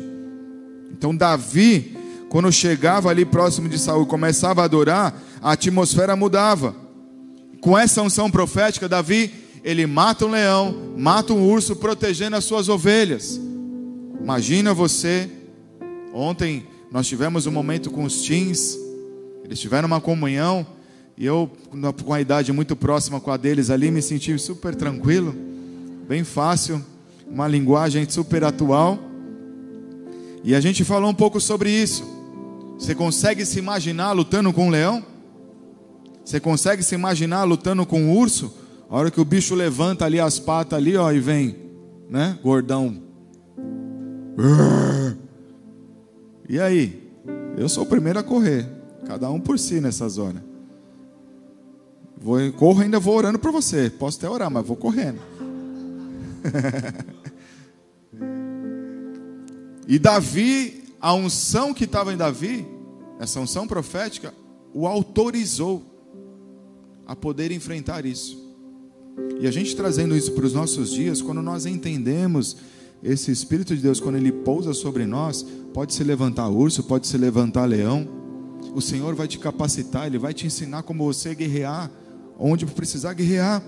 Então 0.92 1.16
Davi, 1.16 1.98
quando 2.30 2.52
chegava 2.52 3.10
ali 3.10 3.24
próximo 3.24 3.70
de 3.70 3.80
Saul, 3.80 4.06
começava 4.06 4.62
a 4.62 4.66
adorar, 4.66 5.18
a 5.42 5.54
atmosfera 5.54 6.18
mudava. 6.18 6.76
Com 7.62 7.78
essa 7.78 8.02
unção 8.02 8.30
profética, 8.30 8.90
Davi, 8.90 9.32
ele 9.64 9.86
mata 9.86 10.26
um 10.26 10.32
leão, 10.32 10.94
mata 10.98 11.34
um 11.34 11.50
urso, 11.50 11.76
protegendo 11.76 12.36
as 12.36 12.44
suas 12.44 12.68
ovelhas. 12.68 13.40
Imagina 14.20 14.74
você, 14.74 15.30
ontem 16.14 16.66
nós 16.92 17.08
tivemos 17.08 17.46
um 17.46 17.52
momento 17.52 17.90
com 17.90 18.04
os 18.04 18.22
teens, 18.22 18.78
eles 19.46 19.60
tiveram 19.60 19.88
uma 19.88 20.02
comunhão, 20.02 20.66
e 21.18 21.26
eu, 21.26 21.50
com 22.04 22.14
a 22.14 22.22
idade 22.22 22.52
muito 22.52 22.76
próxima 22.76 23.20
com 23.20 23.32
a 23.32 23.38
deles 23.38 23.70
ali, 23.70 23.92
me 23.92 24.02
senti 24.02 24.38
super 24.40 24.74
tranquilo, 24.74 25.36
bem 26.08 26.24
fácil, 26.24 26.84
uma 27.30 27.48
linguagem 27.48 28.10
super 28.10 28.44
atual. 28.44 28.98
E 30.44 30.56
a 30.56 30.60
gente 30.60 30.84
falou 30.84 31.10
um 31.10 31.14
pouco 31.14 31.40
sobre 31.40 31.70
isso. 31.70 32.04
Você 32.78 32.96
consegue 32.96 33.46
se 33.46 33.60
imaginar 33.60 34.12
lutando 34.12 34.52
com 34.52 34.68
um 34.68 34.70
leão? 34.70 35.06
Você 36.26 36.40
consegue 36.40 36.82
se 36.82 36.96
imaginar 36.96 37.44
lutando 37.44 37.86
com 37.86 38.02
um 38.02 38.18
urso? 38.18 38.54
A 38.90 38.98
hora 38.98 39.12
que 39.12 39.22
o 39.22 39.26
bicho 39.26 39.54
levanta 39.54 40.06
ali 40.06 40.20
as 40.20 40.40
patas 40.40 40.78
ali, 40.78 40.98
ó, 40.98 41.12
e 41.12 41.20
vem, 41.20 41.56
né, 42.10 42.38
gordão. 42.44 43.02
E 46.50 46.60
aí? 46.60 47.12
Eu 47.58 47.70
sou 47.70 47.84
o 47.84 47.86
primeiro 47.86 48.18
a 48.18 48.24
correr, 48.24 48.68
cada 49.06 49.30
um 49.30 49.40
por 49.40 49.60
si 49.60 49.80
nessas 49.80 50.18
horas. 50.18 50.42
Vou, 52.22 52.38
corro 52.54 52.82
ainda 52.82 53.00
vou 53.00 53.16
orando 53.16 53.40
por 53.40 53.52
você. 53.52 53.90
Posso 53.90 54.20
até 54.20 54.30
orar, 54.30 54.52
mas 54.52 54.64
vou 54.66 54.78
correndo. 54.78 55.20
e 59.88 59.98
Davi, 59.98 60.84
a 61.00 61.16
unção 61.16 61.74
que 61.74 61.86
estava 61.86 62.14
em 62.14 62.18
Davi, 62.18 62.68
essa 63.20 63.40
unção 63.40 63.68
profética, 63.68 64.32
o 64.72 64.86
autorizou 64.86 65.82
a 67.08 67.16
poder 67.16 67.52
enfrentar 67.52 68.06
isso. 68.06 68.40
E 69.40 69.48
a 69.48 69.52
gente 69.52 69.76
trazendo 69.76 70.16
isso 70.16 70.34
para 70.34 70.46
os 70.46 70.54
nossos 70.54 70.92
dias, 70.92 71.24
quando 71.24 71.42
nós 71.42 71.66
entendemos 71.66 72.58
esse 73.04 73.32
Espírito 73.32 73.76
de 73.76 73.82
Deus, 73.82 74.00
quando 74.00 74.18
ele 74.18 74.32
pousa 74.32 74.76
sobre 74.76 75.08
nós, 75.08 75.44
pode 75.74 75.96
se 75.96 76.04
levantar 76.04 76.50
urso, 76.50 76.84
pode 76.84 77.08
se 77.08 77.18
levantar 77.18 77.66
leão. 77.66 78.08
O 78.76 78.82
Senhor 78.82 79.16
vai 79.16 79.28
te 79.28 79.40
capacitar, 79.40 80.06
Ele 80.06 80.20
vai 80.20 80.36
te 80.36 80.46
ensinar 80.46 80.84
como 80.84 81.04
você 81.04 81.34
guerrear 81.34 81.90
onde 82.42 82.66
precisar 82.66 83.14
guerrear. 83.14 83.62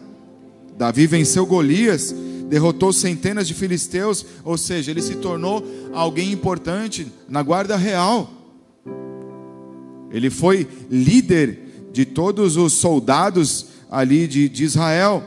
Davi 0.76 1.06
venceu 1.06 1.46
Golias, 1.46 2.14
derrotou 2.50 2.92
centenas 2.92 3.48
de 3.48 3.54
filisteus, 3.54 4.26
ou 4.44 4.58
seja, 4.58 4.90
ele 4.90 5.02
se 5.02 5.16
tornou 5.16 5.64
alguém 5.94 6.32
importante 6.32 7.08
na 7.30 7.44
guarda 7.44 7.78
real. 7.78 8.30
Ele 10.12 10.30
foi 10.30 10.68
líder 10.90 11.60
de 11.92 12.06
todos 12.06 12.58
os 12.58 12.74
soldados 12.74 13.68
ali 13.90 14.28
de, 14.28 14.50
de 14.50 14.64
Israel. 14.64 15.24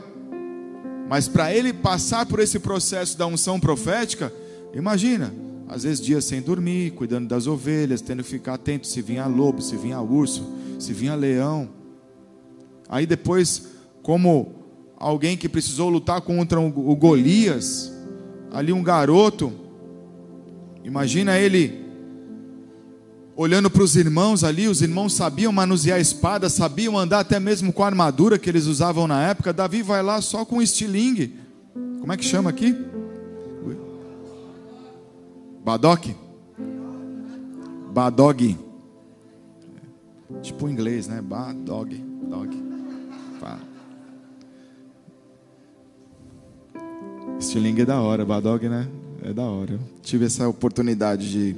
Mas 1.09 1.29
para 1.29 1.53
ele 1.53 1.71
passar 1.71 2.25
por 2.25 2.41
esse 2.41 2.59
processo 2.59 3.17
da 3.17 3.25
unção 3.25 3.59
profética, 3.59 4.33
imagina, 4.73 5.33
às 5.69 5.83
vezes 5.83 6.01
dias 6.01 6.25
sem 6.25 6.41
dormir, 6.41 6.91
cuidando 6.91 7.27
das 7.29 7.47
ovelhas, 7.47 8.01
tendo 8.01 8.23
que 8.23 8.29
ficar 8.29 8.55
atento 8.55 8.87
se 8.87 9.01
vinha 9.01 9.25
lobo, 9.25 9.61
se 9.61 9.77
vinha 9.77 10.01
urso, 10.01 10.45
se 10.77 10.91
vinha 10.91 11.15
leão. 11.15 11.76
Aí 12.89 13.05
depois, 13.05 13.67
como 14.01 14.55
alguém 14.97 15.37
que 15.37 15.49
precisou 15.49 15.89
lutar 15.89 16.21
contra 16.21 16.59
o 16.59 16.95
Golias, 16.95 17.91
ali 18.51 18.71
um 18.71 18.83
garoto, 18.83 19.51
imagina 20.83 21.37
ele 21.37 21.85
olhando 23.35 23.69
para 23.69 23.83
os 23.83 23.95
irmãos 23.95 24.43
ali, 24.43 24.67
os 24.67 24.81
irmãos 24.81 25.13
sabiam 25.13 25.51
manusear 25.51 25.97
a 25.97 26.01
espada, 26.01 26.49
sabiam 26.49 26.97
andar 26.97 27.19
até 27.19 27.39
mesmo 27.39 27.71
com 27.71 27.83
a 27.83 27.85
armadura 27.85 28.39
que 28.39 28.49
eles 28.49 28.65
usavam 28.65 29.07
na 29.07 29.21
época. 29.29 29.53
Davi 29.53 29.83
vai 29.83 30.01
lá 30.01 30.19
só 30.21 30.43
com 30.43 30.61
estilingue. 30.61 31.35
Como 31.99 32.11
é 32.11 32.17
que 32.17 32.25
chama 32.25 32.49
aqui? 32.49 32.75
Badoque? 35.63 36.15
Badog. 37.93 38.57
Tipo 40.41 40.69
inglês, 40.69 41.07
né? 41.07 41.21
Badog. 41.21 41.95
Dog. 42.29 42.66
Estilingue 47.39 47.83
é 47.83 47.85
da 47.85 48.01
hora, 48.01 48.25
Badog, 48.25 48.67
né? 48.67 48.87
É 49.23 49.31
da 49.31 49.43
hora. 49.43 49.73
Eu 49.73 49.79
tive 50.01 50.25
essa 50.25 50.47
oportunidade 50.47 51.29
de, 51.29 51.55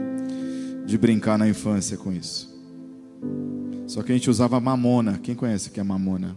de 0.86 0.98
brincar 0.98 1.38
na 1.38 1.48
infância 1.48 1.98
com 1.98 2.12
isso. 2.12 2.50
Só 3.88 4.04
que 4.04 4.12
a 4.12 4.16
gente 4.16 4.30
usava 4.30 4.60
mamona. 4.60 5.18
Quem 5.18 5.34
conhece 5.34 5.70
o 5.70 5.72
que 5.72 5.80
é 5.80 5.84
mamona? 5.84 6.36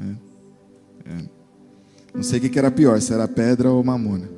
É. 0.00 1.12
É. 1.12 1.38
Não 2.14 2.22
sei 2.22 2.38
o 2.38 2.42
que 2.42 2.58
era 2.58 2.70
pior, 2.70 3.00
se 3.00 3.12
era 3.12 3.26
pedra 3.28 3.70
ou 3.70 3.82
mamona. 3.82 4.28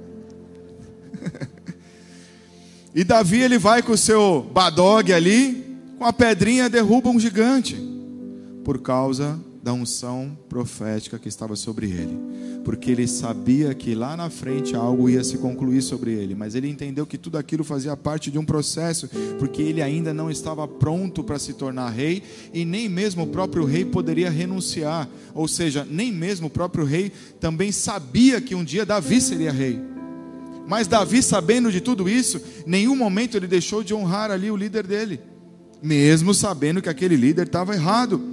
e 2.95 3.05
Davi 3.05 3.41
ele 3.41 3.59
vai 3.59 3.83
com 3.83 3.93
o 3.93 3.99
seu 3.99 4.43
badog 4.53 5.13
ali, 5.13 5.79
com 5.99 6.05
a 6.05 6.13
pedrinha 6.13 6.69
derruba 6.69 7.11
um 7.11 7.21
gigante, 7.21 7.77
por 8.65 8.81
causa 8.81 9.39
da 9.63 9.73
unção 9.73 10.37
profética 10.49 11.19
que 11.19 11.29
estava 11.29 11.55
sobre 11.55 11.91
ele, 11.91 12.19
porque 12.65 12.91
ele 12.91 13.07
sabia 13.07 13.75
que 13.75 13.95
lá 13.95 14.17
na 14.17 14.29
frente 14.29 14.77
algo 14.77 15.09
ia 15.09 15.25
se 15.25 15.39
concluir 15.39 15.83
sobre 15.83 16.13
ele, 16.13 16.35
mas 16.35 16.55
ele 16.55 16.69
entendeu 16.69 17.07
que 17.07 17.19
tudo 17.19 17.39
aquilo 17.39 17.65
fazia 17.65 17.97
parte 17.97 18.31
de 18.31 18.39
um 18.39 18.45
processo, 18.45 19.09
porque 19.39 19.63
ele 19.63 19.83
ainda 19.83 20.13
não 20.13 20.31
estava 20.31 20.67
pronto 20.69 21.25
para 21.25 21.39
se 21.39 21.55
tornar 21.55 21.91
rei 21.91 22.23
e 22.53 22.65
nem 22.65 22.89
mesmo 22.89 23.25
o 23.25 23.27
próprio 23.27 23.65
rei 23.65 23.85
poderia 23.85 24.31
renunciar, 24.31 25.09
ou 25.35 25.49
seja, 25.49 25.87
nem 25.89 26.13
mesmo 26.13 26.49
o 26.49 26.51
próprio 26.51 26.85
rei 26.85 27.13
também 27.39 27.73
sabia 27.73 28.41
que 28.41 28.55
um 28.55 28.65
dia 28.65 28.87
Davi 28.87 29.21
seria 29.21 29.53
rei. 29.53 29.81
Mas 30.67 30.87
Davi, 30.87 31.21
sabendo 31.21 31.73
de 31.73 31.81
tudo 31.81 32.09
isso, 32.09 32.41
nenhum 32.65 32.95
momento 32.95 33.37
ele 33.37 33.49
deixou 33.49 33.83
de 33.83 33.93
honrar 33.93 34.31
ali 34.31 34.51
o 34.53 34.57
líder 34.57 34.87
dele, 34.87 35.21
mesmo 35.83 36.33
sabendo 36.33 36.81
que 36.81 36.89
aquele 36.89 37.17
líder 37.17 37.47
estava 37.47 37.75
errado. 37.75 38.30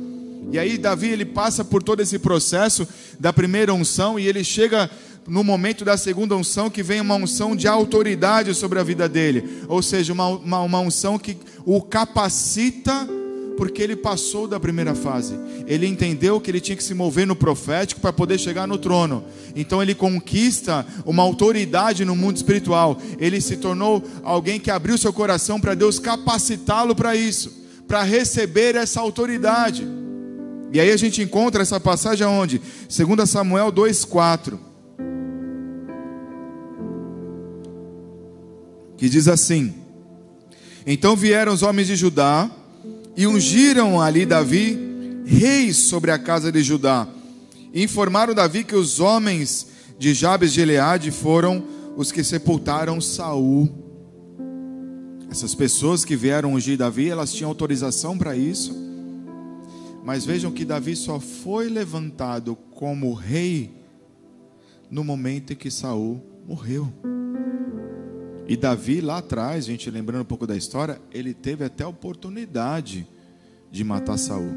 E 0.51 0.58
aí 0.58 0.77
Davi 0.77 1.10
ele 1.10 1.25
passa 1.25 1.63
por 1.63 1.84
todo 1.84 2.01
esse 2.01 2.20
processo 2.20 2.88
da 3.20 3.34
primeira 3.34 3.74
unção 3.74 4.20
e 4.20 4.27
ele 4.27 4.44
chega 4.44 4.89
no 5.27 5.44
momento 5.44 5.84
da 5.84 5.98
segunda 5.98 6.36
unção 6.36 6.70
que 6.70 6.82
vem 6.82 7.01
uma 7.01 7.16
unção 7.16 7.56
de 7.56 7.68
autoridade 7.68 8.54
sobre 8.54 8.80
a 8.80 8.84
vida 8.84 9.10
dele, 9.10 9.62
ou 9.68 9.82
seja, 9.82 10.13
uma, 10.13 10.27
uma, 10.30 10.62
uma 10.62 10.80
unção 10.80 11.20
que 11.20 11.38
o 11.66 11.82
capacita 11.82 13.08
porque 13.58 13.82
ele 13.82 13.96
passou 13.96 14.48
da 14.48 14.60
primeira 14.60 14.94
fase. 14.94 15.34
Ele 15.66 15.88
entendeu 15.88 16.39
que 16.39 16.51
ele 16.51 16.62
tinha 16.62 16.77
que 16.77 16.84
se 16.84 16.94
mover 16.94 17.25
no 17.25 17.36
profético 17.36 18.00
para 18.00 18.13
poder 18.13 18.38
chegar 18.38 18.68
no 18.68 18.77
trono. 18.77 19.25
Então 19.56 19.82
ele 19.82 19.96
conquista 19.96 20.86
uma 21.04 21.24
autoridade 21.24 22.06
no 22.06 22.16
mundo 22.16 22.38
espiritual. 22.38 23.01
Ele 23.18 23.42
se 23.42 23.58
tornou 23.58 24.04
alguém 24.24 24.60
que 24.60 24.70
abriu 24.70 24.96
seu 24.96 25.12
coração 25.12 25.60
para 25.60 25.74
Deus 25.74 25.98
capacitá-lo 25.98 26.96
para 26.96 27.16
isso, 27.16 27.51
para 27.88 28.04
receber 28.04 28.75
essa 28.75 29.01
autoridade. 29.01 29.88
E 30.71 30.79
aí 30.79 30.91
a 30.91 30.97
gente 30.97 31.21
encontra 31.21 31.62
essa 31.62 31.79
passagem 31.79 32.25
onde? 32.27 32.59
2 32.59 33.29
Samuel 33.29 33.71
2,4. 33.71 34.57
Que 38.97 39.07
diz 39.07 39.27
assim: 39.27 39.74
Então 40.86 41.15
vieram 41.15 41.53
os 41.53 41.63
homens 41.63 41.88
de 41.88 41.95
Judá 41.95 42.50
e 43.15 43.25
ungiram 43.25 44.01
ali 44.01 44.25
Davi 44.25 45.24
reis 45.25 45.77
sobre 45.77 46.12
a 46.12 46.19
casa 46.19 46.51
de 46.51 46.62
Judá. 46.62 47.07
E 47.74 47.83
informaram 47.83 48.33
Davi 48.33 48.63
que 48.63 48.75
os 48.75 49.00
homens 49.00 49.67
de 49.97 50.13
Jabes 50.13 50.53
de 50.53 50.62
Eleade 50.62 51.12
foram 51.12 51.63
os 51.95 52.12
que 52.12 52.24
sepultaram 52.24 53.00
Saul. 53.01 53.69
Essas 55.29 55.53
pessoas 55.53 56.05
que 56.05 56.15
vieram 56.15 56.53
ungir 56.53 56.77
Davi, 56.77 57.09
elas 57.09 57.33
tinham 57.33 57.50
autorização 57.50 58.17
para 58.17 58.36
isso. 58.36 58.87
Mas 60.08 60.26
vejam 60.26 60.54
que 60.54 60.64
Davi 60.64 60.96
só 60.96 61.20
foi 61.20 61.68
levantado 61.68 62.56
como 62.56 63.14
rei 63.14 63.74
no 64.90 65.04
momento 65.04 65.52
em 65.52 65.56
que 65.58 65.70
Saul 65.70 66.24
morreu. 66.48 66.88
E 68.48 68.56
Davi 68.56 69.02
lá 69.02 69.18
atrás, 69.18 69.66
a 69.66 69.68
gente 69.68 69.92
lembrando 69.92 70.22
um 70.22 70.26
pouco 70.26 70.48
da 70.48 70.56
história, 70.56 71.02
ele 71.12 71.34
teve 71.34 71.66
até 71.66 71.84
a 71.84 71.90
oportunidade 71.90 73.06
de 73.70 73.84
matar 73.84 74.18
Saul. 74.18 74.54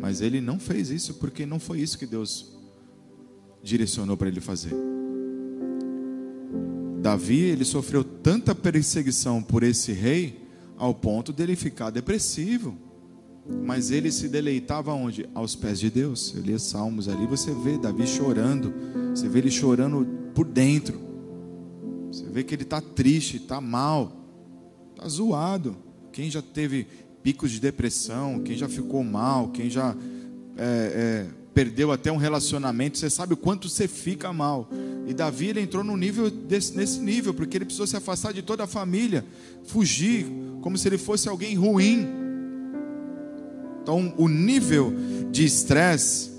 Mas 0.00 0.20
ele 0.20 0.40
não 0.40 0.58
fez 0.58 0.90
isso 0.90 1.14
porque 1.14 1.46
não 1.46 1.60
foi 1.60 1.78
isso 1.78 1.96
que 1.96 2.04
Deus 2.04 2.56
direcionou 3.62 4.16
para 4.16 4.26
ele 4.26 4.40
fazer. 4.40 4.74
Davi, 7.00 7.38
ele 7.38 7.64
sofreu 7.64 8.02
tanta 8.02 8.52
perseguição 8.52 9.40
por 9.40 9.62
esse 9.62 9.92
rei 9.92 10.44
ao 10.76 10.92
ponto 10.92 11.32
dele 11.32 11.54
ficar 11.54 11.90
depressivo. 11.90 12.76
Mas 13.46 13.90
ele 13.90 14.10
se 14.10 14.28
deleitava 14.28 14.92
onde? 14.92 15.28
Aos 15.34 15.54
pés 15.54 15.78
de 15.78 15.90
Deus. 15.90 16.32
Eu 16.34 16.42
lia 16.42 16.58
Salmos 16.58 17.08
ali, 17.08 17.26
você 17.26 17.52
vê 17.52 17.76
Davi 17.76 18.06
chorando. 18.06 18.72
Você 19.14 19.28
vê 19.28 19.40
ele 19.40 19.50
chorando 19.50 20.06
por 20.34 20.46
dentro. 20.46 20.98
Você 22.10 22.24
vê 22.26 22.42
que 22.42 22.54
ele 22.54 22.62
está 22.62 22.80
triste, 22.80 23.36
está 23.36 23.60
mal, 23.60 24.12
está 24.94 25.08
zoado. 25.08 25.76
Quem 26.12 26.30
já 26.30 26.40
teve 26.40 26.86
picos 27.22 27.50
de 27.50 27.60
depressão, 27.60 28.40
quem 28.40 28.56
já 28.56 28.68
ficou 28.68 29.02
mal, 29.02 29.48
quem 29.48 29.68
já 29.68 29.96
é, 30.56 31.26
é, 31.26 31.26
perdeu 31.52 31.90
até 31.90 32.12
um 32.12 32.16
relacionamento, 32.16 32.98
você 32.98 33.10
sabe 33.10 33.34
o 33.34 33.36
quanto 33.36 33.68
você 33.68 33.88
fica 33.88 34.32
mal. 34.32 34.68
E 35.06 35.12
Davi 35.12 35.48
ele 35.48 35.60
entrou 35.60 35.82
no 35.82 35.96
nível 35.96 36.30
desse, 36.30 36.76
nesse 36.76 37.00
nível, 37.00 37.34
porque 37.34 37.56
ele 37.56 37.64
precisou 37.64 37.86
se 37.86 37.96
afastar 37.96 38.32
de 38.32 38.42
toda 38.42 38.64
a 38.64 38.66
família, 38.66 39.24
fugir, 39.64 40.26
como 40.60 40.78
se 40.78 40.88
ele 40.88 40.98
fosse 40.98 41.28
alguém 41.28 41.54
ruim. 41.54 42.23
Então, 43.84 44.12
o 44.16 44.28
nível 44.28 44.92
de 45.30 45.44
estresse 45.44 46.32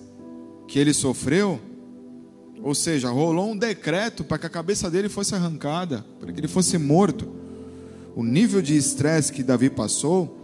que 0.68 0.78
ele 0.78 0.94
sofreu 0.94 1.62
ou 2.66 2.74
seja, 2.74 3.12
rolou 3.12 3.52
um 3.52 3.56
decreto 3.56 4.24
para 4.24 4.40
que 4.40 4.48
a 4.48 4.50
cabeça 4.50 4.90
dele 4.90 5.08
fosse 5.08 5.36
arrancada, 5.36 6.04
para 6.20 6.34
que 6.34 6.40
ele 6.40 6.48
fosse 6.48 6.80
morto. 6.80 7.32
O 8.16 8.24
nível 8.24 8.60
de 8.60 8.76
estresse 8.76 9.32
que 9.32 9.44
Davi 9.44 9.70
passou 9.70 10.36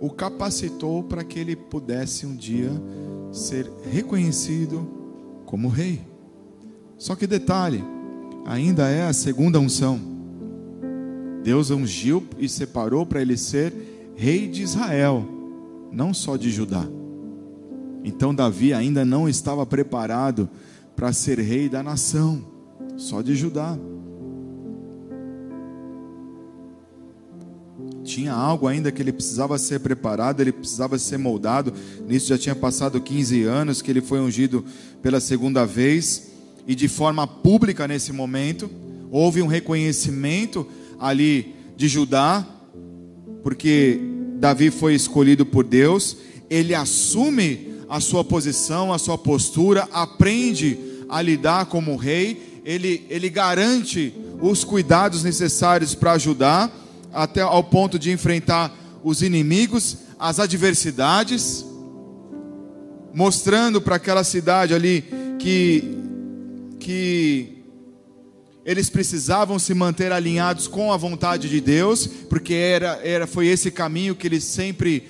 o 0.00 0.08
capacitou 0.08 1.02
para 1.02 1.22
que 1.22 1.38
ele 1.38 1.54
pudesse 1.54 2.24
um 2.24 2.34
dia 2.34 2.70
ser 3.30 3.70
reconhecido 3.92 4.88
como 5.44 5.68
rei. 5.68 6.00
Só 6.96 7.14
que 7.14 7.26
detalhe, 7.26 7.84
ainda 8.46 8.88
é 8.88 9.02
a 9.02 9.12
segunda 9.12 9.60
unção. 9.60 10.00
Deus 11.44 11.70
ungiu 11.70 12.26
e 12.38 12.48
separou 12.48 13.04
para 13.04 13.20
ele 13.20 13.36
ser 13.36 13.70
rei 14.16 14.48
de 14.48 14.62
Israel, 14.62 15.28
não 15.92 16.12
só 16.12 16.36
de 16.36 16.50
Judá. 16.50 16.86
Então 18.04 18.34
Davi 18.34 18.72
ainda 18.72 19.04
não 19.04 19.28
estava 19.28 19.66
preparado 19.66 20.48
para 20.94 21.12
ser 21.12 21.38
rei 21.38 21.68
da 21.68 21.82
nação, 21.82 22.44
só 22.96 23.22
de 23.22 23.34
Judá. 23.34 23.78
Tinha 28.02 28.32
algo 28.32 28.66
ainda 28.66 28.90
que 28.90 29.02
ele 29.02 29.12
precisava 29.12 29.58
ser 29.58 29.80
preparado, 29.80 30.40
ele 30.40 30.50
precisava 30.50 30.98
ser 30.98 31.18
moldado. 31.18 31.72
Nisso 32.06 32.28
já 32.28 32.38
tinha 32.38 32.54
passado 32.54 33.00
15 33.00 33.44
anos 33.44 33.82
que 33.82 33.90
ele 33.90 34.00
foi 34.00 34.18
ungido 34.18 34.64
pela 35.02 35.20
segunda 35.20 35.66
vez 35.66 36.32
e 36.66 36.74
de 36.74 36.88
forma 36.88 37.26
pública 37.26 37.86
nesse 37.86 38.12
momento. 38.12 38.70
Houve 39.10 39.42
um 39.42 39.46
reconhecimento 39.46 40.66
ali 40.98 41.54
de 41.76 41.86
Judá, 41.86 42.46
porque 43.42 44.00
Davi 44.38 44.70
foi 44.70 44.94
escolhido 44.94 45.44
por 45.44 45.64
Deus. 45.64 46.16
Ele 46.48 46.74
assume 46.74 47.74
a 47.88 48.00
sua 48.00 48.22
posição, 48.22 48.92
a 48.92 48.98
sua 48.98 49.18
postura, 49.18 49.88
aprende 49.92 50.78
a 51.08 51.20
lidar 51.22 51.66
como 51.66 51.96
rei, 51.96 52.60
ele, 52.64 53.06
ele 53.08 53.30
garante 53.30 54.12
os 54.40 54.62
cuidados 54.62 55.24
necessários 55.24 55.94
para 55.94 56.12
ajudar, 56.12 56.70
até 57.12 57.40
ao 57.40 57.64
ponto 57.64 57.98
de 57.98 58.12
enfrentar 58.12 58.76
os 59.02 59.22
inimigos, 59.22 59.96
as 60.18 60.38
adversidades, 60.38 61.64
mostrando 63.14 63.80
para 63.80 63.96
aquela 63.96 64.22
cidade 64.22 64.74
ali 64.74 65.02
que, 65.38 65.96
que 66.78 67.57
eles 68.68 68.90
precisavam 68.90 69.58
se 69.58 69.72
manter 69.72 70.12
alinhados 70.12 70.68
com 70.68 70.92
a 70.92 70.96
vontade 70.98 71.48
de 71.48 71.58
Deus, 71.58 72.06
porque 72.06 72.52
era, 72.52 73.00
era, 73.02 73.26
foi 73.26 73.46
esse 73.46 73.70
caminho 73.70 74.14
que 74.14 74.26
ele 74.26 74.42
sempre 74.42 75.08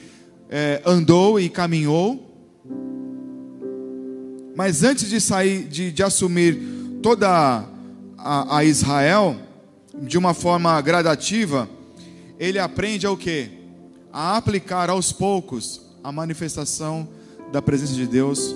é, 0.48 0.80
andou 0.86 1.40
e 1.40 1.48
caminhou. 1.48 2.24
Mas 4.54 4.84
antes 4.84 5.10
de 5.10 5.20
sair, 5.20 5.64
de, 5.64 5.90
de 5.90 6.04
assumir 6.04 6.56
toda 7.02 7.68
a, 8.16 8.58
a, 8.58 8.64
Israel, 8.64 9.34
de 10.02 10.16
uma 10.16 10.34
forma 10.34 10.80
gradativa, 10.80 11.68
ele 12.38 12.60
aprende 12.60 13.08
ao 13.08 13.16
que? 13.16 13.50
A 14.12 14.36
aplicar 14.36 14.88
aos 14.88 15.10
poucos 15.10 15.80
a 16.04 16.12
manifestação 16.12 17.08
da 17.50 17.60
presença 17.60 17.94
de 17.94 18.06
Deus 18.06 18.54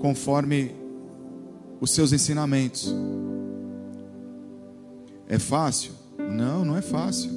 conforme 0.00 0.74
os 1.82 1.90
seus 1.90 2.14
ensinamentos. 2.14 2.94
É 5.28 5.38
fácil? 5.38 5.92
Não, 6.18 6.64
não 6.64 6.76
é 6.76 6.82
fácil. 6.82 7.30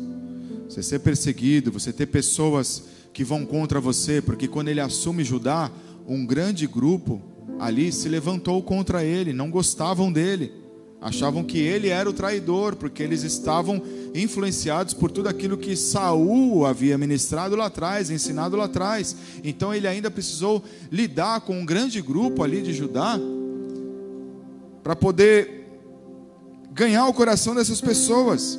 Você 0.68 0.84
ser 0.84 1.00
perseguido, 1.00 1.72
você 1.72 1.92
ter 1.92 2.06
pessoas 2.06 2.84
que 3.12 3.24
vão 3.24 3.46
contra 3.46 3.80
você, 3.80 4.22
porque 4.22 4.48
quando 4.48 4.68
ele 4.68 4.80
assume 4.80 5.24
Judá, 5.24 5.72
um 6.08 6.26
grande 6.26 6.68
grupo 6.68 7.22
ali 7.60 7.92
se 7.92 8.08
levantou 8.08 8.62
contra 8.62 9.04
ele, 9.04 9.34
não 9.34 9.50
gostavam 9.50 10.12
dele, 10.12 10.54
achavam 11.02 11.44
que 11.44 11.58
ele 11.58 11.90
era 11.90 12.10
o 12.10 12.14
traidor, 12.14 12.76
porque 12.76 13.02
eles 13.02 13.24
estavam 13.24 13.82
influenciados 14.14 14.94
por 14.94 15.12
tudo 15.12 15.28
aquilo 15.28 15.58
que 15.58 15.76
Saul 15.76 16.66
havia 16.66 16.98
ministrado 16.98 17.56
lá 17.56 17.66
atrás, 17.66 18.10
ensinado 18.10 18.56
lá 18.56 18.66
atrás. 18.66 19.16
Então 19.44 19.74
ele 19.74 19.88
ainda 19.88 20.12
precisou 20.12 20.64
lidar 20.92 21.42
com 21.42 21.60
um 21.60 21.66
grande 21.66 22.02
grupo 22.02 22.44
ali 22.44 22.62
de 22.62 22.74
Judá 22.74 23.20
para 24.84 24.96
poder 24.96 25.59
ganhar 26.80 27.06
o 27.08 27.14
coração 27.14 27.54
dessas 27.54 27.82
pessoas. 27.82 28.58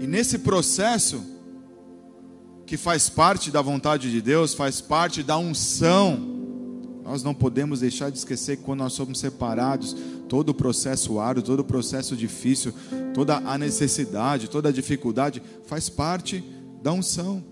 E 0.00 0.06
nesse 0.06 0.38
processo, 0.38 1.20
que 2.64 2.76
faz 2.76 3.08
parte 3.08 3.50
da 3.50 3.60
vontade 3.60 4.08
de 4.08 4.22
Deus, 4.22 4.54
faz 4.54 4.80
parte 4.80 5.24
da 5.24 5.36
unção, 5.36 6.20
nós 7.02 7.24
não 7.24 7.34
podemos 7.34 7.80
deixar 7.80 8.10
de 8.10 8.18
esquecer 8.18 8.58
que 8.58 8.62
quando 8.62 8.78
nós 8.78 8.92
somos 8.92 9.18
separados, 9.18 9.96
todo 10.28 10.50
o 10.50 10.54
processo 10.54 11.18
árduo, 11.18 11.42
todo 11.42 11.60
o 11.60 11.64
processo 11.64 12.14
difícil, 12.14 12.72
toda 13.12 13.34
a 13.36 13.58
necessidade, 13.58 14.48
toda 14.48 14.68
a 14.68 14.72
dificuldade, 14.72 15.42
faz 15.66 15.88
parte 15.88 16.44
da 16.80 16.92
unção, 16.92 17.42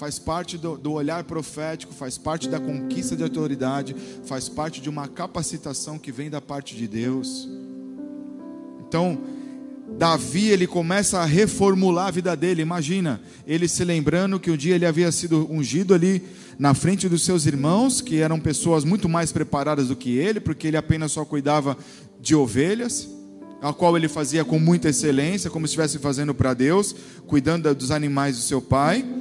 faz 0.00 0.18
parte 0.18 0.56
do, 0.56 0.78
do 0.78 0.92
olhar 0.92 1.22
profético, 1.24 1.92
faz 1.92 2.16
parte 2.16 2.48
da 2.48 2.58
conquista 2.58 3.14
de 3.14 3.22
autoridade, 3.22 3.94
faz 4.24 4.48
parte 4.48 4.80
de 4.80 4.88
uma 4.88 5.06
capacitação 5.06 5.98
que 5.98 6.10
vem 6.10 6.30
da 6.30 6.40
parte 6.40 6.74
de 6.74 6.88
Deus. 6.88 7.46
Então, 8.88 9.18
Davi 9.98 10.48
ele 10.48 10.66
começa 10.66 11.18
a 11.18 11.26
reformular 11.26 12.06
a 12.06 12.10
vida 12.10 12.34
dele. 12.34 12.62
Imagina, 12.62 13.20
ele 13.46 13.68
se 13.68 13.84
lembrando 13.84 14.40
que 14.40 14.50
um 14.50 14.56
dia 14.56 14.74
ele 14.74 14.86
havia 14.86 15.12
sido 15.12 15.46
ungido 15.52 15.92
ali 15.92 16.22
na 16.58 16.72
frente 16.72 17.06
dos 17.06 17.22
seus 17.22 17.44
irmãos, 17.44 18.00
que 18.00 18.20
eram 18.20 18.40
pessoas 18.40 18.84
muito 18.84 19.06
mais 19.06 19.32
preparadas 19.32 19.88
do 19.88 19.96
que 19.96 20.16
ele, 20.16 20.40
porque 20.40 20.66
ele 20.66 20.78
apenas 20.78 21.12
só 21.12 21.26
cuidava 21.26 21.76
de 22.18 22.34
ovelhas, 22.34 23.06
a 23.60 23.70
qual 23.70 23.98
ele 23.98 24.08
fazia 24.08 24.46
com 24.46 24.58
muita 24.58 24.88
excelência, 24.88 25.50
como 25.50 25.66
se 25.66 25.72
estivesse 25.72 25.98
fazendo 25.98 26.34
para 26.34 26.54
Deus, 26.54 26.96
cuidando 27.26 27.74
dos 27.74 27.90
animais 27.90 28.36
do 28.36 28.42
seu 28.42 28.62
pai. 28.62 29.19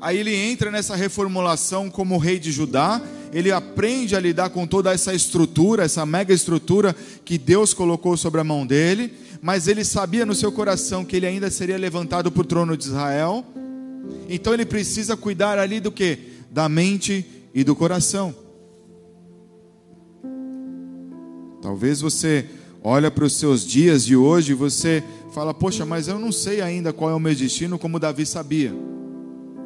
Aí 0.00 0.18
ele 0.18 0.34
entra 0.34 0.70
nessa 0.70 0.96
reformulação 0.96 1.90
como 1.90 2.18
rei 2.18 2.38
de 2.38 2.50
Judá, 2.50 3.00
ele 3.32 3.52
aprende 3.52 4.16
a 4.16 4.20
lidar 4.20 4.50
com 4.50 4.66
toda 4.66 4.92
essa 4.92 5.14
estrutura, 5.14 5.84
essa 5.84 6.06
mega 6.06 6.32
estrutura 6.32 6.96
que 7.24 7.36
Deus 7.36 7.74
colocou 7.74 8.16
sobre 8.16 8.40
a 8.40 8.44
mão 8.44 8.66
dele 8.66 9.12
mas 9.42 9.66
ele 9.66 9.84
sabia 9.84 10.26
no 10.26 10.34
seu 10.34 10.52
coração 10.52 11.04
que 11.04 11.16
ele 11.16 11.26
ainda 11.26 11.50
seria 11.50 11.78
levantado 11.78 12.30
para 12.30 12.42
o 12.42 12.44
trono 12.44 12.76
de 12.76 12.84
Israel. 12.84 13.44
Então 14.28 14.52
ele 14.52 14.66
precisa 14.66 15.16
cuidar 15.16 15.58
ali 15.58 15.80
do 15.80 15.90
que? 15.90 16.18
Da 16.50 16.68
mente 16.68 17.24
e 17.54 17.64
do 17.64 17.74
coração. 17.74 18.34
Talvez 21.62 22.00
você 22.00 22.46
olha 22.82 23.10
para 23.10 23.24
os 23.24 23.34
seus 23.36 23.64
dias 23.64 24.04
de 24.04 24.16
hoje 24.16 24.52
e 24.52 24.54
você 24.54 25.02
fala: 25.32 25.54
"Poxa, 25.54 25.86
mas 25.86 26.08
eu 26.08 26.18
não 26.18 26.32
sei 26.32 26.60
ainda 26.60 26.92
qual 26.92 27.10
é 27.10 27.14
o 27.14 27.20
meu 27.20 27.34
destino 27.34 27.78
como 27.78 27.98
Davi 27.98 28.26
sabia". 28.26 28.74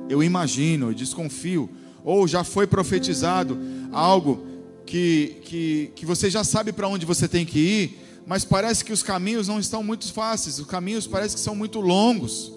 Eu 0.09 0.23
imagino, 0.23 0.91
eu 0.91 0.95
desconfio, 0.95 1.69
ou 2.05 2.29
já 2.29 2.45
foi 2.45 2.67
profetizado 2.67 3.59
algo 3.93 4.47
que, 4.85 5.37
que, 5.43 5.93
que 5.95 6.07
você 6.07 6.29
já 6.29 6.45
sabe 6.45 6.73
para 6.73 6.89
onde 6.89 7.07
você 7.07 7.27
tem 7.27 7.47
que 7.47 7.59
ir, 7.59 8.01
mas 8.27 8.45
parece 8.45 8.85
que 8.85 8.93
os 8.93 9.03
caminhos 9.03 9.49
não 9.49 9.59
estão 9.59 9.83
muito 9.83 10.11
fáceis, 10.13 10.59
os 10.59 10.67
caminhos 10.67 11.07
parece 11.07 11.35
que 11.35 11.41
são 11.41 11.55
muito 11.55 11.81
longos, 11.81 12.53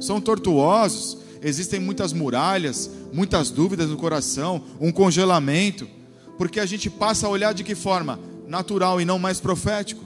são 0.00 0.20
tortuosos, 0.20 1.18
existem 1.42 1.80
muitas 1.80 2.12
muralhas, 2.12 2.90
muitas 3.12 3.50
dúvidas 3.50 3.88
no 3.88 3.96
coração, 3.96 4.62
um 4.80 4.92
congelamento. 4.92 5.88
Porque 6.38 6.60
a 6.60 6.66
gente 6.66 6.88
passa 6.88 7.26
a 7.26 7.30
olhar 7.30 7.52
de 7.52 7.64
que 7.64 7.74
forma? 7.74 8.18
Natural 8.46 9.00
e 9.00 9.04
não 9.04 9.18
mais 9.18 9.40
profético. 9.40 10.04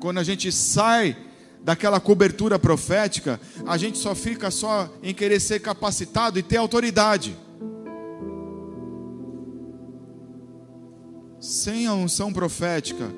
Quando 0.00 0.18
a 0.18 0.24
gente 0.24 0.50
sai 0.50 1.16
daquela 1.62 2.00
cobertura 2.00 2.58
profética, 2.58 3.40
a 3.66 3.76
gente 3.76 3.98
só 3.98 4.14
fica 4.14 4.50
só 4.50 4.88
em 5.02 5.14
querer 5.14 5.40
ser 5.40 5.60
capacitado 5.60 6.38
e 6.38 6.42
ter 6.42 6.56
autoridade. 6.56 7.36
Sem 11.40 11.86
a 11.86 11.94
unção 11.94 12.32
profética, 12.32 13.10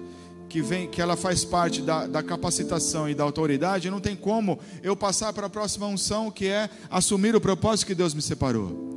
que 0.49 0.63
vem, 0.63 0.89
que 0.89 1.03
ela 1.03 1.17
faz 1.17 1.45
parte 1.45 1.83
da, 1.83 2.07
da 2.07 2.23
capacitação 2.23 3.09
e 3.09 3.15
da 3.15 3.25
autoridade, 3.25 3.91
não 3.91 4.01
tem 4.01 4.15
como 4.15 4.59
eu 4.83 4.95
passar 4.95 5.33
para 5.33 5.47
a 5.47 5.51
próxima 5.51 5.87
unção, 5.87 6.31
que 6.31 6.47
é 6.47 6.71
assumir 6.89 7.35
o 7.35 7.41
propósito 7.41 7.89
que 7.89 7.95
Deus 7.95 8.15
me 8.15 8.23
separou. 8.23 8.95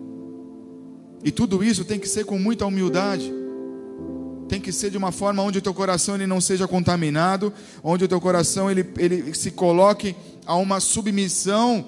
E 1.23 1.31
tudo 1.31 1.63
isso 1.63 1.83
tem 1.83 1.99
que 1.99 2.07
ser 2.07 2.25
com 2.25 2.37
muita 2.37 2.65
humildade. 2.65 3.33
Tem 4.47 4.61
que 4.61 4.71
ser 4.71 4.89
de 4.89 4.97
uma 4.97 5.11
forma 5.11 5.43
onde 5.43 5.59
o 5.59 5.61
teu 5.61 5.73
coração 5.73 6.15
ele 6.15 6.27
não 6.27 6.39
seja 6.39 6.67
contaminado, 6.67 7.53
onde 7.83 8.05
o 8.05 8.07
teu 8.07 8.21
coração 8.21 8.71
ele, 8.71 8.85
ele 8.97 9.33
se 9.33 9.51
coloque 9.51 10.15
a 10.45 10.55
uma 10.55 10.79
submissão 10.79 11.85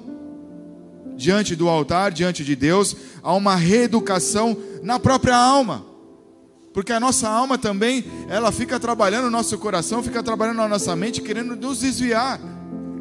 diante 1.15 1.55
do 1.55 1.67
altar, 1.67 2.11
diante 2.11 2.43
de 2.43 2.55
Deus, 2.55 2.95
a 3.21 3.33
uma 3.33 3.55
reeducação 3.55 4.57
na 4.81 4.99
própria 4.99 5.35
alma. 5.35 5.85
Porque 6.73 6.93
a 6.93 6.99
nossa 6.99 7.27
alma 7.27 7.57
também, 7.57 8.05
ela 8.29 8.51
fica 8.51 8.79
trabalhando 8.79 9.25
no 9.25 9.31
nosso 9.31 9.57
coração, 9.57 10.03
fica 10.03 10.21
trabalhando 10.23 10.57
na 10.57 10.67
nossa 10.67 10.95
mente, 10.95 11.21
querendo 11.21 11.55
nos 11.55 11.79
desviar. 11.79 12.39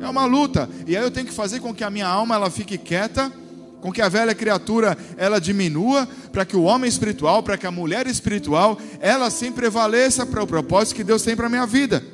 É 0.00 0.08
uma 0.08 0.24
luta. 0.24 0.68
E 0.86 0.96
aí 0.96 1.02
eu 1.02 1.10
tenho 1.10 1.26
que 1.26 1.32
fazer 1.32 1.60
com 1.60 1.74
que 1.74 1.84
a 1.84 1.90
minha 1.90 2.06
alma 2.06 2.34
ela 2.34 2.50
fique 2.50 2.78
quieta, 2.78 3.32
com 3.80 3.92
que 3.92 4.02
a 4.02 4.08
velha 4.08 4.34
criatura 4.34 4.96
ela 5.16 5.40
diminua, 5.40 6.06
para 6.32 6.44
que 6.44 6.56
o 6.56 6.62
homem 6.62 6.88
espiritual, 6.88 7.42
para 7.42 7.56
que 7.56 7.66
a 7.66 7.70
mulher 7.70 8.06
espiritual, 8.06 8.78
ela 9.00 9.30
sim 9.30 9.52
prevaleça 9.52 10.26
para 10.26 10.42
o 10.42 10.46
propósito 10.46 10.96
que 10.96 11.04
Deus 11.04 11.22
tem 11.22 11.36
para 11.36 11.46
a 11.46 11.50
minha 11.50 11.66
vida. 11.66 12.04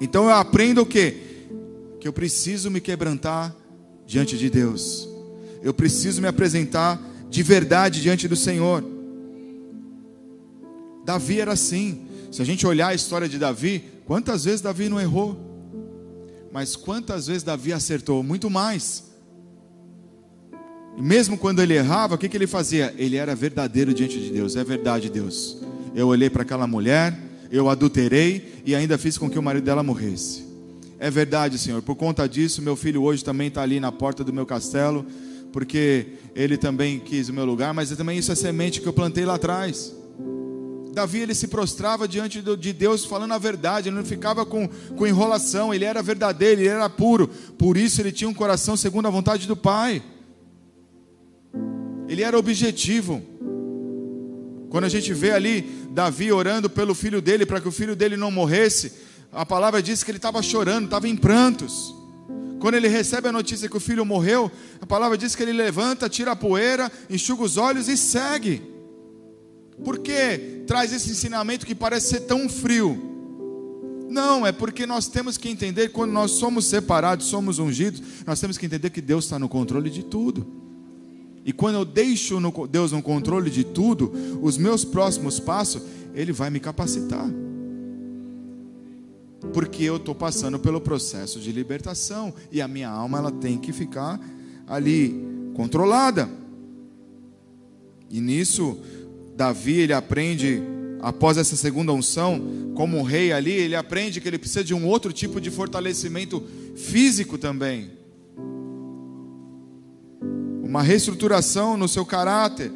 Então 0.00 0.24
eu 0.24 0.34
aprendo 0.34 0.82
o 0.82 0.86
quê? 0.86 1.16
Que 2.00 2.06
eu 2.06 2.12
preciso 2.12 2.70
me 2.70 2.80
quebrantar 2.80 3.54
diante 4.06 4.36
de 4.36 4.50
Deus. 4.50 5.08
Eu 5.62 5.72
preciso 5.72 6.20
me 6.20 6.28
apresentar 6.28 7.00
de 7.28 7.42
verdade 7.42 8.00
diante 8.00 8.28
do 8.28 8.36
Senhor. 8.36 8.84
Davi 11.04 11.40
era 11.40 11.52
assim. 11.52 12.06
Se 12.30 12.42
a 12.42 12.44
gente 12.44 12.66
olhar 12.66 12.88
a 12.88 12.94
história 12.94 13.28
de 13.28 13.38
Davi, 13.38 13.84
quantas 14.04 14.44
vezes 14.44 14.60
Davi 14.60 14.88
não 14.88 15.00
errou? 15.00 15.38
Mas 16.52 16.76
quantas 16.76 17.26
vezes 17.26 17.42
Davi 17.42 17.72
acertou? 17.72 18.22
Muito 18.22 18.50
mais. 18.50 19.13
Mesmo 20.96 21.36
quando 21.36 21.60
ele 21.60 21.74
errava, 21.74 22.14
o 22.14 22.18
que, 22.18 22.28
que 22.28 22.36
ele 22.36 22.46
fazia? 22.46 22.94
Ele 22.96 23.16
era 23.16 23.34
verdadeiro 23.34 23.92
diante 23.92 24.20
de 24.20 24.30
Deus. 24.30 24.56
É 24.56 24.62
verdade, 24.62 25.10
Deus. 25.10 25.58
Eu 25.94 26.08
olhei 26.08 26.30
para 26.30 26.42
aquela 26.42 26.66
mulher, 26.66 27.16
eu 27.50 27.68
adulterei 27.68 28.62
e 28.64 28.74
ainda 28.74 28.96
fiz 28.96 29.18
com 29.18 29.28
que 29.28 29.38
o 29.38 29.42
marido 29.42 29.64
dela 29.64 29.82
morresse. 29.82 30.44
É 30.98 31.10
verdade, 31.10 31.58
Senhor. 31.58 31.82
Por 31.82 31.96
conta 31.96 32.28
disso, 32.28 32.62
meu 32.62 32.76
filho 32.76 33.02
hoje 33.02 33.24
também 33.24 33.48
está 33.48 33.62
ali 33.62 33.80
na 33.80 33.92
porta 33.92 34.22
do 34.22 34.32
meu 34.32 34.46
castelo, 34.46 35.04
porque 35.52 36.06
ele 36.34 36.56
também 36.56 36.98
quis 36.98 37.28
o 37.28 37.32
meu 37.32 37.44
lugar, 37.44 37.74
mas 37.74 37.90
também 37.90 38.18
isso 38.18 38.32
é 38.32 38.34
semente 38.34 38.80
que 38.80 38.86
eu 38.86 38.92
plantei 38.92 39.24
lá 39.24 39.34
atrás. 39.34 39.92
Davi 40.94 41.18
ele 41.18 41.34
se 41.34 41.48
prostrava 41.48 42.06
diante 42.06 42.40
de 42.40 42.72
Deus 42.72 43.04
falando 43.04 43.34
a 43.34 43.38
verdade, 43.38 43.88
ele 43.88 43.96
não 43.96 44.04
ficava 44.04 44.46
com, 44.46 44.68
com 44.96 45.06
enrolação, 45.06 45.74
ele 45.74 45.84
era 45.84 46.00
verdadeiro, 46.02 46.60
ele 46.60 46.68
era 46.68 46.88
puro, 46.88 47.28
por 47.58 47.76
isso 47.76 48.00
ele 48.00 48.12
tinha 48.12 48.30
um 48.30 48.34
coração 48.34 48.76
segundo 48.76 49.06
a 49.06 49.10
vontade 49.10 49.48
do 49.48 49.56
Pai. 49.56 50.02
Ele 52.08 52.22
era 52.22 52.38
objetivo. 52.38 53.22
Quando 54.68 54.84
a 54.84 54.88
gente 54.88 55.14
vê 55.14 55.30
ali 55.30 55.62
Davi 55.90 56.32
orando 56.32 56.68
pelo 56.68 56.94
filho 56.94 57.22
dele 57.22 57.46
para 57.46 57.60
que 57.60 57.68
o 57.68 57.72
filho 57.72 57.94
dele 57.94 58.16
não 58.16 58.30
morresse, 58.30 58.92
a 59.32 59.46
palavra 59.46 59.82
diz 59.82 60.02
que 60.02 60.10
ele 60.10 60.18
estava 60.18 60.42
chorando, 60.42 60.86
estava 60.86 61.08
em 61.08 61.16
prantos. 61.16 61.94
Quando 62.60 62.74
ele 62.74 62.88
recebe 62.88 63.28
a 63.28 63.32
notícia 63.32 63.68
que 63.68 63.76
o 63.76 63.80
filho 63.80 64.04
morreu, 64.04 64.50
a 64.80 64.86
palavra 64.86 65.18
diz 65.18 65.34
que 65.34 65.42
ele 65.42 65.52
levanta, 65.52 66.08
tira 66.08 66.32
a 66.32 66.36
poeira, 66.36 66.90
enxuga 67.10 67.42
os 67.42 67.56
olhos 67.56 67.88
e 67.88 67.96
segue. 67.96 68.62
Por 69.84 69.98
que 69.98 70.64
traz 70.66 70.92
esse 70.92 71.10
ensinamento 71.10 71.66
que 71.66 71.74
parece 71.74 72.08
ser 72.08 72.20
tão 72.20 72.48
frio? 72.48 73.12
Não, 74.08 74.46
é 74.46 74.52
porque 74.52 74.86
nós 74.86 75.08
temos 75.08 75.36
que 75.36 75.48
entender 75.48 75.88
quando 75.88 76.12
nós 76.12 76.30
somos 76.32 76.66
separados, 76.66 77.26
somos 77.26 77.58
ungidos, 77.58 78.00
nós 78.26 78.40
temos 78.40 78.56
que 78.56 78.64
entender 78.64 78.90
que 78.90 79.00
Deus 79.00 79.24
está 79.24 79.38
no 79.38 79.48
controle 79.48 79.90
de 79.90 80.04
tudo. 80.04 80.63
E 81.44 81.52
quando 81.52 81.74
eu 81.74 81.84
deixo 81.84 82.40
Deus 82.66 82.92
no 82.92 83.02
controle 83.02 83.50
de 83.50 83.64
tudo, 83.64 84.12
os 84.40 84.56
meus 84.56 84.84
próximos 84.84 85.38
passos, 85.38 85.82
Ele 86.14 86.32
vai 86.32 86.48
me 86.48 86.58
capacitar. 86.58 87.30
Porque 89.52 89.84
eu 89.84 89.96
estou 89.96 90.14
passando 90.14 90.58
pelo 90.58 90.80
processo 90.80 91.38
de 91.38 91.52
libertação 91.52 92.32
e 92.50 92.62
a 92.62 92.66
minha 92.66 92.88
alma 92.88 93.18
ela 93.18 93.30
tem 93.30 93.58
que 93.58 93.72
ficar 93.72 94.18
ali 94.66 95.14
controlada. 95.54 96.30
E 98.08 98.20
nisso 98.20 98.78
Davi, 99.36 99.80
ele 99.80 99.92
aprende, 99.92 100.62
após 101.02 101.36
essa 101.36 101.56
segunda 101.56 101.92
unção, 101.92 102.72
como 102.74 103.02
rei 103.02 103.32
ali, 103.32 103.52
ele 103.52 103.76
aprende 103.76 104.20
que 104.20 104.28
ele 104.28 104.38
precisa 104.38 104.64
de 104.64 104.72
um 104.72 104.86
outro 104.86 105.12
tipo 105.12 105.40
de 105.40 105.50
fortalecimento 105.50 106.42
físico 106.74 107.36
também. 107.36 107.90
Uma 110.74 110.82
reestruturação 110.82 111.76
no 111.76 111.86
seu 111.86 112.04
caráter. 112.04 112.72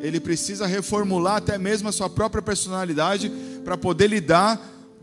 Ele 0.00 0.20
precisa 0.20 0.68
reformular 0.68 1.38
até 1.38 1.58
mesmo 1.58 1.88
a 1.88 1.92
sua 1.92 2.08
própria 2.08 2.40
personalidade 2.40 3.28
para 3.64 3.76
poder 3.76 4.06
lidar 4.06 4.56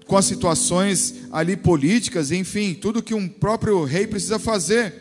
com 0.05 0.15
as 0.15 0.23
situações 0.23 1.27
ali 1.29 1.57
políticas, 1.57 2.31
enfim, 2.31 2.73
tudo 2.73 3.03
que 3.03 3.13
um 3.13 3.27
próprio 3.27 3.83
rei 3.83 4.07
precisa 4.07 4.39
fazer. 4.39 4.93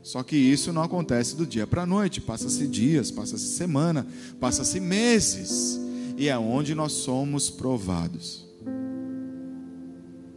Só 0.00 0.22
que 0.22 0.36
isso 0.36 0.72
não 0.72 0.80
acontece 0.80 1.34
do 1.34 1.44
dia 1.44 1.66
para 1.66 1.82
a 1.82 1.86
noite, 1.86 2.20
passa-se 2.20 2.68
dias, 2.68 3.10
passa-se 3.10 3.56
semana, 3.56 4.06
passa-se 4.38 4.78
meses, 4.78 5.80
e 6.16 6.28
é 6.28 6.38
onde 6.38 6.72
nós 6.72 6.92
somos 6.92 7.50
provados. 7.50 8.46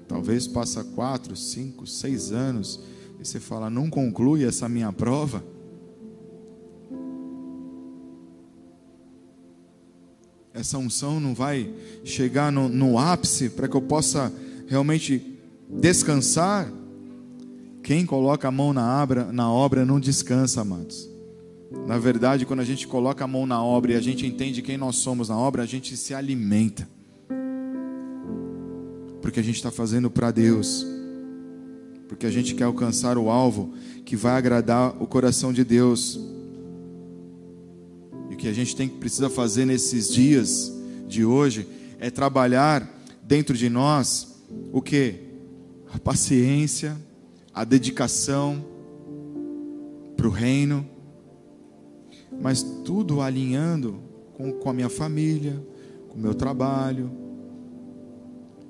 Talvez 0.08 0.48
passa 0.48 0.84
quatro, 0.84 1.36
cinco, 1.36 1.86
seis 1.86 2.32
anos, 2.32 2.80
e 3.20 3.24
você 3.24 3.40
fala, 3.40 3.70
não 3.70 3.88
conclui 3.88 4.44
essa 4.44 4.68
minha 4.68 4.92
prova. 4.92 5.44
Essa 10.60 10.78
unção 10.78 11.22
não 11.22 11.34
vai 11.34 11.72
chegar 12.04 12.52
no, 12.52 12.68
no 12.68 13.00
ápice 13.00 13.50
para 13.50 13.66
que 13.66 13.78
eu 13.78 13.82
possa 13.82 14.30
realmente 14.68 15.40
descansar. 15.70 16.70
Quem 17.82 18.06
coloca 18.06 18.50
a 18.50 18.52
mão 18.52 18.74
na 18.74 19.08
na 19.32 19.50
obra 19.50 19.86
não 19.86 20.02
descansa, 20.02 20.60
amados. 20.60 21.10
Na 21.88 21.98
verdade, 21.98 22.46
quando 22.46 22.60
a 22.60 22.66
gente 22.66 22.86
coloca 22.86 23.24
a 23.24 23.28
mão 23.28 23.46
na 23.46 23.64
obra 23.64 23.94
e 23.94 23.96
a 23.96 24.02
gente 24.02 24.28
entende 24.28 24.62
quem 24.62 24.78
nós 24.78 24.98
somos 24.98 25.30
na 25.30 25.38
obra, 25.38 25.64
a 25.64 25.66
gente 25.66 25.96
se 25.96 26.14
alimenta. 26.14 26.90
Porque 29.22 29.40
a 29.40 29.44
gente 29.44 29.56
está 29.56 29.72
fazendo 29.72 30.12
para 30.12 30.30
Deus. 30.30 30.86
Porque 32.10 32.26
a 32.26 32.32
gente 32.32 32.54
quer 32.54 32.66
alcançar 32.66 33.18
o 33.18 33.30
alvo 33.30 33.74
que 34.04 34.18
vai 34.18 34.34
agradar 34.34 34.94
o 35.02 35.08
coração 35.08 35.54
de 35.54 35.64
Deus. 35.64 36.20
Que 38.40 38.48
a 38.48 38.54
gente 38.54 38.74
tem, 38.74 38.88
precisa 38.88 39.30
fazer 39.30 39.66
nesses 39.66 40.10
dias 40.10 40.72
de 41.10 41.26
hoje 41.26 41.68
é 42.00 42.10
trabalhar 42.10 42.90
dentro 43.22 43.54
de 43.54 43.70
nós 43.70 44.40
o 44.72 44.82
que? 44.82 45.16
A 45.92 46.00
paciência, 46.00 46.96
a 47.54 47.66
dedicação 47.66 48.64
para 50.16 50.26
o 50.26 50.30
reino, 50.32 50.88
mas 52.42 52.64
tudo 52.86 53.20
alinhando 53.20 54.00
com, 54.38 54.54
com 54.54 54.70
a 54.70 54.74
minha 54.74 54.90
família, 54.90 55.62
com 56.08 56.18
o 56.18 56.22
meu 56.22 56.34
trabalho, 56.34 57.12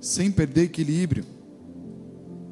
sem 0.01 0.31
perder 0.31 0.63
equilíbrio. 0.63 1.23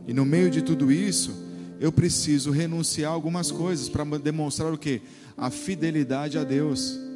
E 0.06 0.13
no 0.13 0.23
meio 0.23 0.51
de 0.51 0.62
tudo 0.62 0.91
isso, 0.91 1.34
eu 1.80 1.91
preciso 1.91 2.51
renunciar 2.51 3.12
algumas 3.12 3.49
coisas 3.49 3.89
para 3.89 4.06
demonstrar 4.19 4.71
o 4.71 4.77
que? 4.77 5.01
A 5.36 5.49
fidelidade 5.49 6.38
a 6.38 6.43
Deus. 6.43 7.07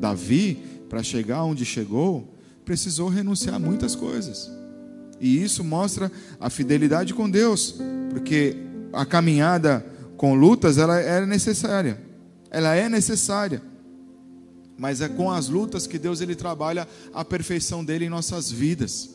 Davi, 0.00 0.58
para 0.88 1.02
chegar 1.02 1.44
onde 1.44 1.64
chegou, 1.64 2.34
precisou 2.64 3.08
renunciar 3.08 3.56
a 3.56 3.58
muitas 3.58 3.94
coisas. 3.94 4.50
E 5.20 5.42
isso 5.42 5.62
mostra 5.62 6.10
a 6.40 6.48
fidelidade 6.48 7.12
com 7.12 7.28
Deus, 7.28 7.76
porque 8.08 8.56
a 8.92 9.04
caminhada 9.04 9.84
com 10.16 10.34
lutas 10.34 10.78
ela 10.78 10.98
é 10.98 11.24
necessária. 11.26 12.00
Ela 12.50 12.74
é 12.74 12.88
necessária. 12.88 13.62
Mas 14.78 15.02
é 15.02 15.08
com 15.08 15.30
as 15.30 15.48
lutas 15.48 15.86
que 15.86 15.98
Deus 15.98 16.22
ele 16.22 16.34
trabalha 16.34 16.88
a 17.12 17.24
perfeição 17.24 17.84
dele 17.84 18.06
em 18.06 18.08
nossas 18.08 18.50
vidas. 18.50 19.10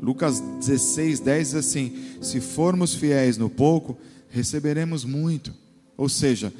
Lucas 0.00 0.40
16, 0.40 1.20
10 1.20 1.48
diz 1.48 1.54
assim: 1.54 1.92
Se 2.22 2.40
formos 2.40 2.94
fiéis 2.94 3.36
no 3.36 3.50
pouco, 3.50 3.98
receberemos 4.30 5.04
muito. 5.04 5.52
Ou 5.98 6.08
seja, 6.08 6.50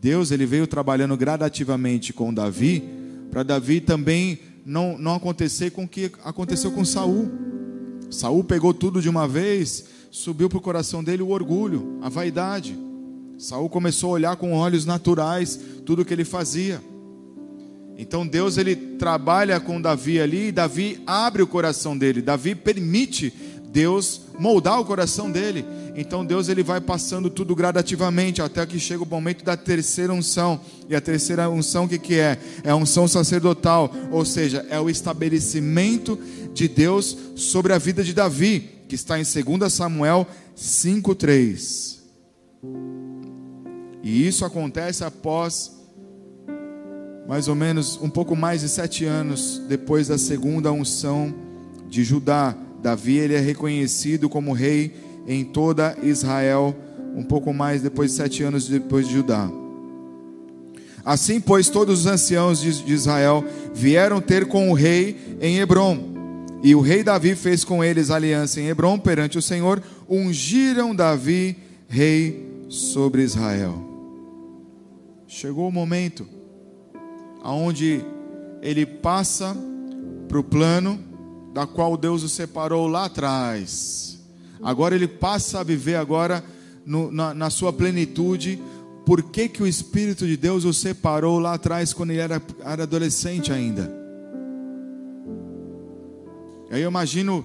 Deus 0.00 0.30
ele 0.30 0.46
veio 0.46 0.66
trabalhando 0.66 1.14
gradativamente 1.14 2.10
com 2.10 2.32
Davi, 2.32 2.82
para 3.30 3.42
Davi 3.42 3.82
também 3.82 4.38
não, 4.64 4.96
não 4.96 5.14
acontecer 5.14 5.70
com 5.72 5.84
o 5.84 5.88
que 5.88 6.10
aconteceu 6.24 6.70
com 6.72 6.84
Saul. 6.86 7.30
Saul 8.10 8.42
pegou 8.42 8.72
tudo 8.72 9.02
de 9.02 9.10
uma 9.10 9.28
vez, 9.28 9.84
subiu 10.10 10.48
para 10.48 10.56
o 10.56 10.62
coração 10.62 11.04
dele 11.04 11.22
o 11.22 11.28
orgulho, 11.28 11.98
a 12.00 12.08
vaidade. 12.08 12.76
Saul 13.36 13.68
começou 13.68 14.10
a 14.10 14.14
olhar 14.14 14.36
com 14.36 14.54
olhos 14.54 14.86
naturais 14.86 15.60
tudo 15.84 16.00
o 16.00 16.04
que 16.04 16.14
ele 16.14 16.24
fazia. 16.24 16.82
Então 17.98 18.26
Deus 18.26 18.56
ele 18.56 18.74
trabalha 18.74 19.60
com 19.60 19.80
Davi 19.80 20.18
ali, 20.18 20.48
e 20.48 20.52
Davi 20.52 21.02
abre 21.06 21.42
o 21.42 21.46
coração 21.46 21.96
dele, 21.96 22.22
Davi 22.22 22.54
permite 22.54 23.30
Deus 23.70 24.22
moldar 24.38 24.80
o 24.80 24.84
coração 24.84 25.30
dele. 25.30 25.62
Então 25.94 26.24
Deus 26.24 26.48
ele 26.48 26.62
vai 26.62 26.80
passando 26.80 27.28
tudo 27.30 27.54
gradativamente 27.54 28.40
até 28.40 28.64
que 28.64 28.78
chega 28.78 29.02
o 29.02 29.06
momento 29.06 29.44
da 29.44 29.56
terceira 29.56 30.12
unção. 30.12 30.60
E 30.88 30.94
a 30.94 31.00
terceira 31.00 31.48
unção 31.48 31.84
o 31.84 31.88
que 31.88 31.98
que 31.98 32.14
é? 32.18 32.38
É 32.62 32.70
a 32.70 32.76
unção 32.76 33.08
sacerdotal, 33.08 33.92
ou 34.10 34.24
seja, 34.24 34.66
é 34.70 34.80
o 34.80 34.90
estabelecimento 34.90 36.18
de 36.52 36.68
Deus 36.68 37.16
sobre 37.36 37.72
a 37.72 37.78
vida 37.78 38.02
de 38.02 38.12
Davi, 38.12 38.70
que 38.88 38.94
está 38.94 39.18
em 39.18 39.24
2 39.24 39.72
Samuel 39.72 40.26
5:3. 40.56 42.00
E 44.02 44.26
isso 44.26 44.44
acontece 44.44 45.04
após 45.04 45.72
mais 47.28 47.46
ou 47.46 47.54
menos 47.54 47.96
um 48.02 48.10
pouco 48.10 48.34
mais 48.34 48.62
de 48.62 48.68
sete 48.68 49.04
anos 49.04 49.62
depois 49.68 50.08
da 50.08 50.18
segunda 50.18 50.72
unção 50.72 51.32
de 51.88 52.02
Judá. 52.02 52.56
Davi 52.82 53.18
ele 53.18 53.34
é 53.34 53.38
reconhecido 53.38 54.28
como 54.28 54.52
rei 54.52 55.09
em 55.30 55.44
toda 55.44 55.96
Israel, 56.02 56.74
um 57.14 57.22
pouco 57.22 57.54
mais 57.54 57.80
depois 57.80 58.10
de 58.10 58.16
sete 58.16 58.42
anos 58.42 58.66
depois 58.66 59.06
de 59.06 59.14
Judá. 59.14 59.48
Assim, 61.04 61.40
pois, 61.40 61.68
todos 61.68 62.00
os 62.00 62.06
anciãos 62.06 62.60
de 62.60 62.92
Israel 62.92 63.44
vieram 63.72 64.20
ter 64.20 64.46
com 64.46 64.70
o 64.70 64.74
rei 64.74 65.38
em 65.40 65.58
Hebron. 65.60 66.10
E 66.64 66.74
o 66.74 66.80
rei 66.80 67.04
Davi 67.04 67.36
fez 67.36 67.64
com 67.64 67.82
eles 67.82 68.10
aliança 68.10 68.60
em 68.60 68.66
Hebron 68.66 68.98
perante 68.98 69.38
o 69.38 69.42
Senhor, 69.42 69.80
ungiram 70.08 70.94
Davi 70.94 71.56
rei 71.88 72.64
sobre 72.68 73.22
Israel. 73.22 73.80
Chegou 75.28 75.68
o 75.68 75.72
momento 75.72 76.26
aonde 77.40 78.04
ele 78.60 78.84
passa 78.84 79.56
para 80.28 80.40
o 80.40 80.44
plano 80.44 80.98
da 81.54 81.68
qual 81.68 81.96
Deus 81.96 82.24
o 82.24 82.28
separou 82.28 82.88
lá 82.88 83.04
atrás. 83.04 84.09
Agora 84.62 84.94
ele 84.94 85.08
passa 85.08 85.60
a 85.60 85.62
viver 85.62 85.96
agora 85.96 86.44
no, 86.84 87.10
na, 87.10 87.32
na, 87.32 87.50
sua 87.50 87.72
plenitude. 87.72 88.60
Por 89.06 89.22
que, 89.22 89.48
que 89.48 89.62
o 89.62 89.66
Espírito 89.66 90.26
de 90.26 90.36
Deus 90.36 90.64
o 90.64 90.72
separou 90.72 91.38
lá 91.38 91.54
atrás 91.54 91.92
quando 91.92 92.10
ele 92.10 92.20
era, 92.20 92.42
era 92.64 92.82
adolescente 92.82 93.52
ainda? 93.52 93.90
Aí 96.70 96.82
eu 96.82 96.88
imagino, 96.88 97.44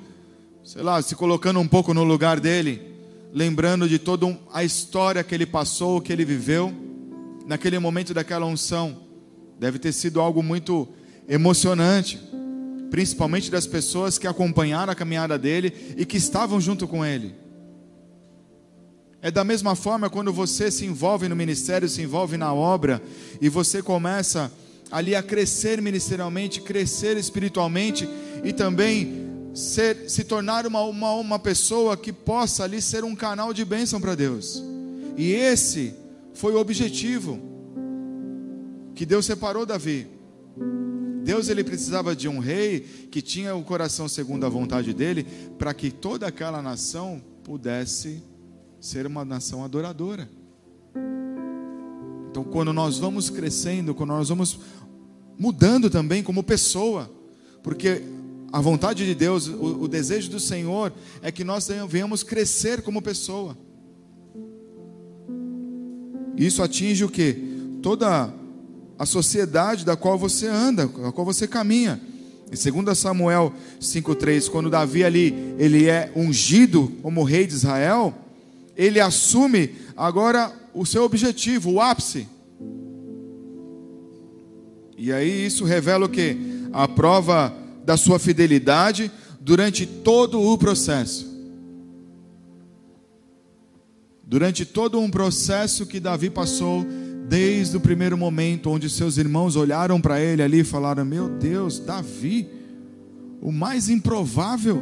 sei 0.63 0.83
lá, 0.83 1.01
se 1.01 1.15
colocando 1.15 1.59
um 1.59 1.67
pouco 1.67 1.93
no 1.93 2.03
lugar 2.03 2.39
dele, 2.39 2.81
lembrando 3.33 3.89
de 3.89 3.97
toda 3.97 4.37
a 4.53 4.63
história 4.63 5.23
que 5.23 5.33
ele 5.33 5.45
passou, 5.45 5.99
que 5.99 6.13
ele 6.13 6.23
viveu, 6.23 6.71
naquele 7.47 7.79
momento 7.79 8.13
daquela 8.13 8.45
unção. 8.45 8.97
Deve 9.59 9.79
ter 9.79 9.93
sido 9.93 10.19
algo 10.19 10.43
muito 10.43 10.87
emocionante, 11.27 12.19
principalmente 12.95 13.51
das 13.51 13.67
pessoas 13.67 14.17
que 14.17 14.25
acompanharam 14.25 14.93
a 14.93 14.95
caminhada 14.95 15.37
dele 15.37 15.93
e 15.97 16.05
que 16.05 16.15
estavam 16.15 16.61
junto 16.61 16.87
com 16.87 17.05
ele. 17.05 17.35
É 19.21 19.29
da 19.29 19.43
mesma 19.43 19.75
forma 19.75 20.09
quando 20.09 20.31
você 20.31 20.71
se 20.71 20.85
envolve 20.85 21.27
no 21.27 21.35
ministério, 21.35 21.89
se 21.89 22.01
envolve 22.01 22.37
na 22.37 22.53
obra 22.53 23.03
e 23.41 23.49
você 23.49 23.83
começa 23.83 24.49
ali 24.89 25.13
a 25.13 25.21
crescer 25.21 25.81
ministerialmente, 25.81 26.61
crescer 26.61 27.17
espiritualmente 27.17 28.07
e 28.45 28.53
também 28.53 29.27
ser, 29.53 30.09
se 30.09 30.23
tornar 30.23 30.65
uma, 30.65 30.79
uma, 30.83 31.11
uma 31.15 31.37
pessoa 31.37 31.97
que 31.97 32.13
possa 32.13 32.63
ali 32.63 32.81
ser 32.81 33.03
um 33.03 33.13
canal 33.13 33.53
de 33.53 33.65
bênção 33.65 33.99
para 33.99 34.15
Deus. 34.15 34.63
E 35.17 35.33
esse 35.33 35.93
foi 36.33 36.53
o 36.53 36.59
objetivo 36.61 37.41
que 38.95 39.05
Deus 39.05 39.25
separou 39.25 39.65
Davi. 39.65 40.07
Deus 41.25 41.49
ele 41.49 41.63
precisava 41.63 42.15
de 42.15 42.27
um 42.27 42.37
rei 42.37 42.81
que 43.09 43.19
tinha 43.19 43.55
o 43.55 43.63
coração 43.63 44.07
segundo 44.07 44.45
a 44.45 44.49
vontade 44.49 44.93
dele, 44.93 45.25
para 45.57 45.73
que 45.73 45.89
toda 45.89 46.27
aquela 46.27 46.61
nação 46.61 47.19
pudesse 47.43 48.21
ser 48.79 49.07
uma 49.07 49.25
nação 49.25 49.63
adoradora. 49.63 50.29
Então, 52.29 52.43
quando 52.43 52.71
nós 52.71 52.99
vamos 52.99 53.31
crescendo, 53.31 53.95
quando 53.95 54.09
nós 54.09 54.29
vamos 54.29 54.59
mudando 55.35 55.89
também 55.89 56.21
como 56.21 56.43
pessoa, 56.43 57.11
porque 57.63 58.03
a 58.51 58.61
vontade 58.61 59.03
de 59.03 59.15
Deus, 59.15 59.47
o, 59.47 59.81
o 59.81 59.87
desejo 59.87 60.29
do 60.29 60.39
Senhor 60.39 60.93
é 61.23 61.31
que 61.31 61.43
nós 61.43 61.67
venhamos 61.89 62.21
crescer 62.21 62.83
como 62.83 63.01
pessoa. 63.01 63.57
Isso 66.37 66.61
atinge 66.61 67.03
o 67.03 67.09
que? 67.09 67.79
Toda 67.81 68.31
a 68.97 69.05
sociedade 69.05 69.85
da 69.85 69.95
qual 69.95 70.17
você 70.17 70.47
anda, 70.47 70.87
da 70.87 71.11
qual 71.11 71.25
você 71.25 71.47
caminha. 71.47 72.01
Em 72.51 72.83
2 72.83 72.97
Samuel 72.97 73.53
5,3, 73.81 74.49
quando 74.49 74.69
Davi 74.69 75.03
ali 75.03 75.55
ele 75.57 75.87
é 75.89 76.11
ungido 76.15 76.91
como 77.01 77.23
rei 77.23 77.45
de 77.47 77.53
Israel, 77.53 78.13
ele 78.75 78.99
assume 78.99 79.75
agora 79.95 80.53
o 80.73 80.85
seu 80.85 81.03
objetivo, 81.03 81.71
o 81.71 81.81
ápice. 81.81 82.27
E 84.97 85.11
aí 85.11 85.45
isso 85.45 85.65
revela 85.65 86.05
o 86.05 86.09
que? 86.09 86.37
A 86.71 86.87
prova 86.87 87.53
da 87.83 87.97
sua 87.97 88.19
fidelidade 88.19 89.11
durante 89.41 89.85
todo 89.85 90.41
o 90.41 90.57
processo. 90.57 91.33
Durante 94.23 94.65
todo 94.65 94.99
um 94.99 95.09
processo 95.09 95.85
que 95.85 95.99
Davi 95.99 96.29
passou 96.29 96.85
Desde 97.27 97.75
o 97.75 97.79
primeiro 97.79 98.17
momento 98.17 98.69
onde 98.69 98.89
seus 98.89 99.17
irmãos 99.17 99.55
olharam 99.55 99.99
para 99.99 100.21
ele 100.21 100.43
ali 100.43 100.59
e 100.59 100.63
falaram: 100.63 101.03
Meu 101.03 101.27
Deus, 101.27 101.79
Davi, 101.79 102.47
o 103.41 103.51
mais 103.51 103.89
improvável, 103.89 104.81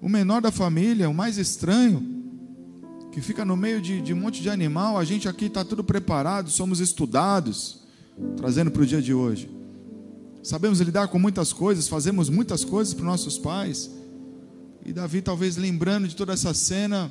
o 0.00 0.08
menor 0.08 0.40
da 0.40 0.50
família, 0.50 1.10
o 1.10 1.14
mais 1.14 1.36
estranho, 1.36 2.02
que 3.12 3.20
fica 3.20 3.44
no 3.44 3.56
meio 3.56 3.82
de, 3.82 4.00
de 4.00 4.14
um 4.14 4.16
monte 4.16 4.40
de 4.40 4.48
animal. 4.48 4.96
A 4.96 5.04
gente 5.04 5.28
aqui 5.28 5.46
está 5.46 5.62
tudo 5.64 5.84
preparado, 5.84 6.48
somos 6.48 6.80
estudados, 6.80 7.82
trazendo 8.36 8.70
para 8.70 8.82
o 8.82 8.86
dia 8.86 9.02
de 9.02 9.12
hoje. 9.12 9.50
Sabemos 10.42 10.80
lidar 10.80 11.08
com 11.08 11.18
muitas 11.18 11.52
coisas, 11.52 11.88
fazemos 11.88 12.30
muitas 12.30 12.64
coisas 12.64 12.94
para 12.94 13.04
nossos 13.04 13.36
pais. 13.36 13.90
E 14.86 14.92
Davi, 14.92 15.20
talvez 15.20 15.56
lembrando 15.56 16.06
de 16.08 16.14
toda 16.14 16.32
essa 16.32 16.54
cena, 16.54 17.10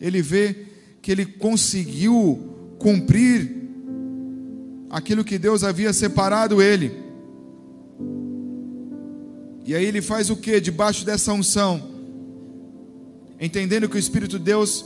ele 0.00 0.22
vê 0.22 0.66
que 1.00 1.12
ele 1.12 1.26
conseguiu 1.26 2.76
cumprir 2.78 3.64
aquilo 4.90 5.24
que 5.24 5.38
Deus 5.38 5.64
havia 5.64 5.92
separado 5.92 6.62
ele. 6.62 6.92
E 9.66 9.74
aí 9.74 9.84
ele 9.84 10.02
faz 10.02 10.30
o 10.30 10.36
que 10.36 10.60
debaixo 10.60 11.04
dessa 11.04 11.32
unção? 11.32 11.90
Entendendo 13.40 13.88
que 13.88 13.96
o 13.96 13.98
Espírito 13.98 14.38
de 14.38 14.44
Deus 14.44 14.84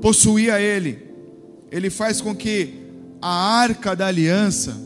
possuía 0.00 0.60
ele, 0.60 0.98
ele 1.70 1.88
faz 1.88 2.20
com 2.20 2.34
que 2.34 2.74
a 3.20 3.60
arca 3.60 3.94
da 3.94 4.08
aliança, 4.08 4.76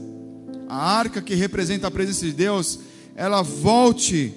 a 0.69 0.99
arca 0.99 1.23
que 1.23 1.35
representa 1.35 1.87
a 1.87 1.91
presença 1.91 2.25
de 2.25 2.33
Deus, 2.33 2.79
ela 3.15 3.43
volte 3.43 4.35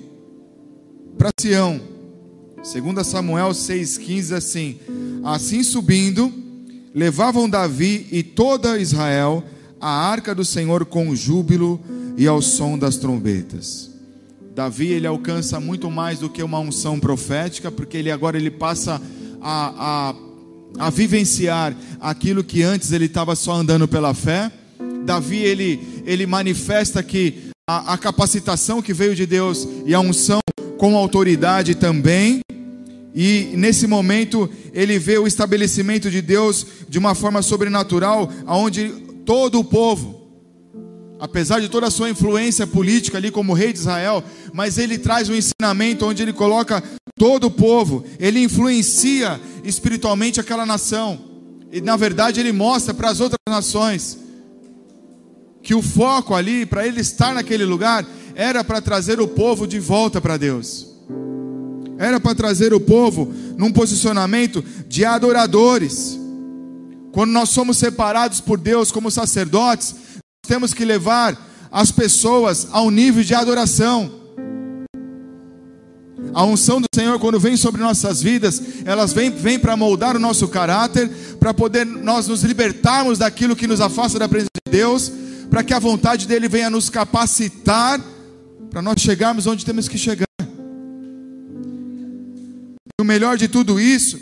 para 1.17 1.29
Sião. 1.39 1.98
Segundo 2.63 3.03
Samuel 3.03 3.49
6,15 3.49 4.35
assim: 4.35 4.79
Assim 5.23 5.63
subindo, 5.63 6.31
levavam 6.93 7.49
Davi 7.49 8.07
e 8.11 8.21
toda 8.21 8.79
Israel 8.79 9.43
a 9.79 9.89
arca 9.89 10.35
do 10.35 10.43
Senhor 10.43 10.85
com 10.85 11.15
júbilo 11.15 11.79
e 12.17 12.27
ao 12.27 12.41
som 12.41 12.77
das 12.77 12.97
trombetas. 12.97 13.89
Davi 14.53 14.87
ele 14.87 15.07
alcança 15.07 15.59
muito 15.59 15.89
mais 15.89 16.19
do 16.19 16.29
que 16.29 16.43
uma 16.43 16.59
unção 16.59 16.99
profética, 16.99 17.71
porque 17.71 17.95
ele 17.95 18.11
agora 18.11 18.37
ele 18.37 18.51
passa 18.51 19.01
a, 19.41 20.11
a, 20.79 20.85
a 20.87 20.89
vivenciar 20.89 21.73
aquilo 22.01 22.43
que 22.43 22.61
antes 22.61 22.91
ele 22.91 23.05
estava 23.05 23.35
só 23.35 23.53
andando 23.53 23.87
pela 23.87 24.13
fé. 24.13 24.51
Davi 25.05 25.37
ele, 25.37 26.01
ele 26.05 26.25
manifesta 26.25 27.01
que 27.01 27.51
a, 27.69 27.93
a 27.93 27.97
capacitação 27.97 28.81
que 28.81 28.93
veio 28.93 29.15
de 29.15 29.25
Deus 29.25 29.65
e 29.85 29.93
a 29.93 29.99
unção 30.01 30.39
com 30.77 30.97
autoridade 30.97 31.75
também 31.75 32.41
e 33.13 33.51
nesse 33.55 33.87
momento 33.87 34.49
ele 34.73 34.99
vê 34.99 35.17
o 35.17 35.27
estabelecimento 35.27 36.09
de 36.11 36.21
Deus 36.21 36.65
de 36.87 36.99
uma 36.99 37.15
forma 37.15 37.41
sobrenatural, 37.41 38.31
aonde 38.45 38.89
todo 39.25 39.59
o 39.59 39.63
povo, 39.63 40.19
apesar 41.19 41.59
de 41.59 41.69
toda 41.69 41.87
a 41.87 41.91
sua 41.91 42.09
influência 42.09 42.65
política 42.65 43.17
ali 43.17 43.31
como 43.31 43.53
rei 43.53 43.73
de 43.73 43.79
Israel, 43.79 44.23
mas 44.53 44.77
ele 44.77 44.97
traz 44.97 45.29
um 45.29 45.35
ensinamento 45.35 46.05
onde 46.05 46.21
ele 46.21 46.33
coloca 46.33 46.83
todo 47.17 47.47
o 47.47 47.51
povo, 47.51 48.05
ele 48.19 48.41
influencia 48.41 49.39
espiritualmente 49.63 50.39
aquela 50.39 50.65
nação. 50.65 51.19
E 51.71 51.81
na 51.81 51.97
verdade 51.97 52.39
ele 52.39 52.51
mostra 52.51 52.93
para 52.93 53.09
as 53.09 53.19
outras 53.19 53.39
nações 53.47 54.17
que 55.61 55.75
o 55.75 55.81
foco 55.81 56.33
ali, 56.33 56.65
para 56.65 56.87
ele 56.87 57.01
estar 57.01 57.33
naquele 57.33 57.65
lugar, 57.65 58.07
era 58.33 58.63
para 58.63 58.81
trazer 58.81 59.19
o 59.19 59.27
povo 59.27 59.67
de 59.67 59.79
volta 59.79 60.21
para 60.21 60.37
Deus. 60.37 60.87
Era 61.99 62.17
para 62.17 62.33
trazer 62.33 62.73
o 62.73 62.79
povo 62.79 63.31
num 63.57 63.73
posicionamento 63.73 64.63
de 64.87 65.03
adoradores. 65.03 66.17
Quando 67.11 67.31
nós 67.31 67.49
somos 67.49 67.77
separados 67.77 68.39
por 68.39 68.57
Deus 68.57 68.89
como 68.89 69.11
sacerdotes, 69.11 69.93
temos 70.47 70.73
que 70.73 70.85
levar 70.85 71.37
as 71.69 71.91
pessoas 71.91 72.69
ao 72.71 72.89
nível 72.89 73.21
de 73.21 73.35
adoração. 73.35 74.17
A 76.33 76.45
unção 76.45 76.79
do 76.79 76.87
Senhor, 76.95 77.19
quando 77.19 77.37
vem 77.37 77.57
sobre 77.57 77.81
nossas 77.81 78.21
vidas, 78.21 78.61
elas 78.85 79.11
vêm, 79.11 79.29
vêm 79.29 79.59
para 79.59 79.75
moldar 79.75 80.15
o 80.15 80.19
nosso 80.19 80.47
caráter, 80.47 81.09
para 81.37 81.53
poder 81.53 81.85
nós 81.85 82.27
nos 82.27 82.43
libertarmos 82.43 83.17
daquilo 83.17 83.57
que 83.57 83.67
nos 83.67 83.81
afasta 83.81 84.17
da 84.17 84.29
presença 84.29 84.49
de 84.65 84.71
Deus, 84.71 85.11
para 85.49 85.63
que 85.63 85.73
a 85.73 85.79
vontade 85.79 86.27
dele 86.27 86.47
venha 86.47 86.69
nos 86.69 86.89
capacitar 86.89 87.99
para 88.69 88.81
nós 88.81 89.01
chegarmos 89.01 89.47
onde 89.47 89.65
temos 89.65 89.89
que 89.89 89.97
chegar. 89.97 90.28
O 92.99 93.03
melhor 93.05 93.37
de 93.37 93.47
tudo 93.47 93.79
isso 93.79 94.19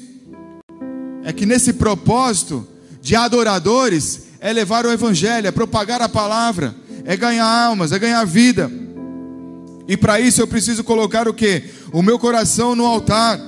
é 1.24 1.34
que 1.34 1.48
nesse 1.48 1.74
propósito 1.74 2.68
de 3.02 3.16
adoradores 3.16 4.28
é 4.40 4.54
levar 4.54 4.86
o 4.86 4.92
evangelho, 4.92 5.48
é 5.48 5.52
propagar 5.52 6.00
a 6.00 6.08
palavra, 6.08 6.76
é 7.04 7.18
ganhar 7.18 7.48
almas, 7.48 7.92
é 7.92 7.98
ganhar 7.98 8.24
vida. 8.24 8.72
E 9.88 9.98
para 9.98 10.20
isso 10.20 10.40
eu 10.40 10.48
preciso 10.48 10.84
colocar 10.84 11.28
o 11.28 11.34
que? 11.34 11.64
O 11.92 12.04
meu 12.04 12.20
coração 12.20 12.76
no 12.76 12.86
altar. 12.86 13.40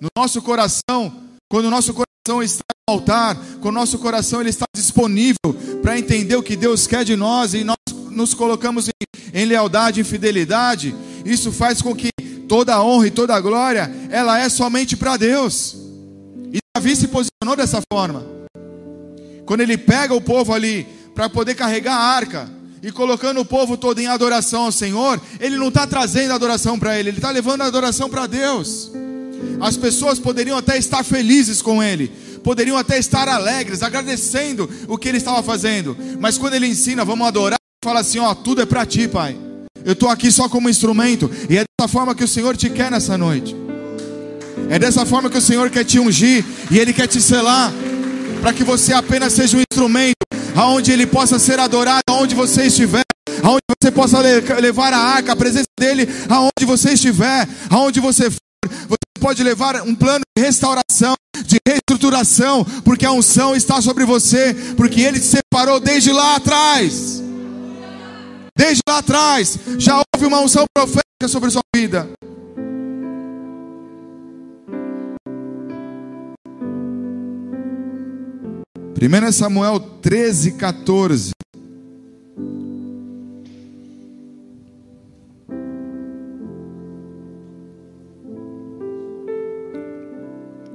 No 0.00 0.08
nosso 0.16 0.40
coração, 0.40 1.12
quando 1.50 1.64
o 1.64 1.70
nosso 1.70 1.92
coração 1.92 2.40
está 2.40 2.64
no 2.88 2.94
altar, 2.94 3.36
quando 3.60 3.74
o 3.74 3.80
nosso 3.80 3.98
coração 3.98 4.40
ele 4.40 4.50
está 4.50 4.66
disponível 4.72 5.34
para 5.82 5.98
entender 5.98 6.36
o 6.36 6.44
que 6.44 6.54
Deus 6.54 6.86
quer 6.86 7.04
de 7.04 7.16
nós 7.16 7.54
e 7.54 7.64
nós 7.64 7.76
nos 8.08 8.34
colocamos 8.34 8.88
em, 8.88 9.40
em 9.42 9.44
lealdade 9.46 10.00
e 10.00 10.04
fidelidade, 10.04 10.94
isso 11.24 11.50
faz 11.50 11.82
com 11.82 11.92
que 11.92 12.10
toda 12.48 12.74
a 12.74 12.82
honra 12.82 13.06
e 13.06 13.10
toda 13.10 13.34
a 13.34 13.40
glória, 13.40 13.90
ela 14.10 14.38
é 14.38 14.48
somente 14.48 14.96
para 14.96 15.16
Deus. 15.16 15.76
E 16.52 16.58
Davi 16.74 16.96
se 16.96 17.08
posicionou 17.08 17.54
dessa 17.54 17.80
forma. 17.92 18.26
Quando 19.44 19.60
ele 19.60 19.76
pega 19.76 20.14
o 20.14 20.20
povo 20.20 20.52
ali 20.52 20.86
para 21.14 21.28
poder 21.28 21.54
carregar 21.54 21.94
a 21.94 22.02
arca, 22.02 22.58
e 22.82 22.92
colocando 22.92 23.40
o 23.40 23.44
povo 23.44 23.76
todo 23.76 23.98
em 23.98 24.06
adoração 24.06 24.62
ao 24.62 24.72
Senhor, 24.72 25.20
ele 25.40 25.56
não 25.56 25.68
está 25.68 25.86
trazendo 25.86 26.32
adoração 26.32 26.78
para 26.78 26.98
ele, 26.98 27.10
ele 27.10 27.18
está 27.18 27.30
levando 27.30 27.62
a 27.62 27.66
adoração 27.66 28.08
para 28.08 28.26
Deus. 28.26 28.92
As 29.60 29.76
pessoas 29.76 30.18
poderiam 30.18 30.56
até 30.56 30.78
estar 30.78 31.04
felizes 31.04 31.60
com 31.60 31.82
ele, 31.82 32.08
poderiam 32.44 32.76
até 32.76 32.98
estar 32.98 33.28
alegres, 33.28 33.82
agradecendo 33.82 34.70
o 34.86 34.96
que 34.96 35.08
ele 35.08 35.18
estava 35.18 35.42
fazendo, 35.42 35.96
mas 36.20 36.38
quando 36.38 36.54
ele 36.54 36.66
ensina, 36.66 37.04
vamos 37.04 37.26
adorar, 37.26 37.58
fala 37.82 38.00
assim: 38.00 38.18
ó, 38.18 38.34
tudo 38.34 38.62
é 38.62 38.66
para 38.66 38.86
ti, 38.86 39.08
Pai. 39.08 39.47
Eu 39.88 39.94
estou 39.94 40.10
aqui 40.10 40.30
só 40.30 40.50
como 40.50 40.68
instrumento, 40.68 41.30
e 41.48 41.56
é 41.56 41.64
dessa 41.64 41.88
forma 41.88 42.14
que 42.14 42.22
o 42.22 42.28
Senhor 42.28 42.54
te 42.54 42.68
quer 42.68 42.90
nessa 42.90 43.16
noite. 43.16 43.56
É 44.68 44.78
dessa 44.78 45.06
forma 45.06 45.30
que 45.30 45.38
o 45.38 45.40
Senhor 45.40 45.70
quer 45.70 45.82
te 45.82 45.98
ungir 45.98 46.44
e 46.70 46.78
Ele 46.78 46.92
quer 46.92 47.06
te 47.06 47.22
selar, 47.22 47.72
para 48.42 48.52
que 48.52 48.62
você 48.62 48.92
apenas 48.92 49.32
seja 49.32 49.56
um 49.56 49.62
instrumento 49.62 50.12
aonde 50.54 50.92
ele 50.92 51.06
possa 51.06 51.38
ser 51.38 51.58
adorado, 51.58 52.02
aonde 52.10 52.34
você 52.34 52.64
estiver, 52.64 53.02
aonde 53.42 53.62
você 53.80 53.90
possa 53.90 54.20
levar 54.60 54.92
a 54.92 54.98
arca, 54.98 55.32
a 55.32 55.36
presença 55.36 55.68
dele, 55.80 56.06
aonde 56.28 56.66
você 56.66 56.92
estiver, 56.92 57.48
aonde 57.70 57.98
você 57.98 58.30
for, 58.30 58.68
você 58.88 58.98
pode 59.18 59.42
levar 59.42 59.80
um 59.86 59.94
plano 59.94 60.20
de 60.36 60.44
restauração, 60.44 61.14
de 61.46 61.56
reestruturação, 61.66 62.62
porque 62.84 63.06
a 63.06 63.12
unção 63.12 63.56
está 63.56 63.80
sobre 63.80 64.04
você, 64.04 64.52
porque 64.76 65.00
ele 65.00 65.18
te 65.18 65.26
separou 65.26 65.80
desde 65.80 66.12
lá 66.12 66.36
atrás. 66.36 67.17
Desde 68.58 68.82
lá 68.88 68.98
atrás, 68.98 69.56
já 69.78 69.94
houve 69.94 70.26
uma 70.26 70.40
unção 70.40 70.64
profética 70.74 71.28
sobre 71.28 71.48
sua 71.48 71.62
vida. 71.72 72.08
1 79.00 79.32
Samuel 79.32 79.78
13, 79.78 80.52
14. 80.54 81.30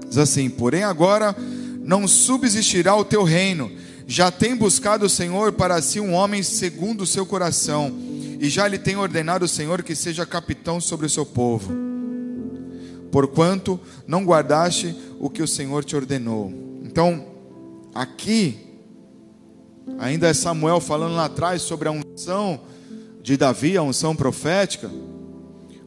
Diz 0.08 0.17
assim: 0.17 0.50
Porém, 0.50 0.84
agora 0.84 1.36
não 1.82 2.08
subsistirá 2.08 2.96
o 2.96 3.04
teu 3.04 3.24
reino. 3.24 3.69
Já 4.06 4.32
tem 4.32 4.56
buscado 4.56 5.06
o 5.06 5.10
Senhor 5.10 5.54
para 5.54 5.82
si 5.82 6.00
um 6.00 6.13
homem 6.13 6.44
segundo 6.44 7.02
o 7.02 7.08
seu 7.08 7.26
coração, 7.26 7.92
e 8.39 8.50
já 8.50 8.68
lhe 8.68 8.78
tem 8.78 8.96
ordenado 8.96 9.46
o 9.46 9.48
Senhor 9.48 9.84
que 9.84 9.96
seja 9.96 10.26
capitão 10.26 10.82
sobre 10.82 11.06
o 11.06 11.10
seu 11.10 11.26
povo. 11.26 11.74
Porquanto 13.12 13.80
não 14.08 14.26
guardaste 14.26 14.96
o 15.20 15.30
que 15.30 15.42
o 15.42 15.48
Senhor 15.48 15.84
te 15.84 15.96
ordenou. 15.96 16.52
Então, 16.84 17.34
Aqui, 17.94 18.58
ainda 20.00 20.28
é 20.28 20.34
Samuel 20.34 20.80
falando 20.80 21.16
lá 21.16 21.26
atrás 21.26 21.62
sobre 21.62 21.88
a 21.88 21.92
unção 21.92 22.62
de 23.22 23.38
Davi, 23.38 23.78
a 23.78 23.84
unção 23.84 24.16
profética, 24.16 24.89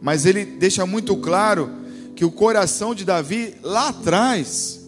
mas 0.00 0.24
ele 0.24 0.44
deixa 0.44 0.86
muito 0.86 1.16
claro 1.16 1.68
que 2.14 2.24
o 2.24 2.30
coração 2.30 2.94
de 2.94 3.04
Davi 3.04 3.56
lá 3.60 3.88
atrás 3.88 4.85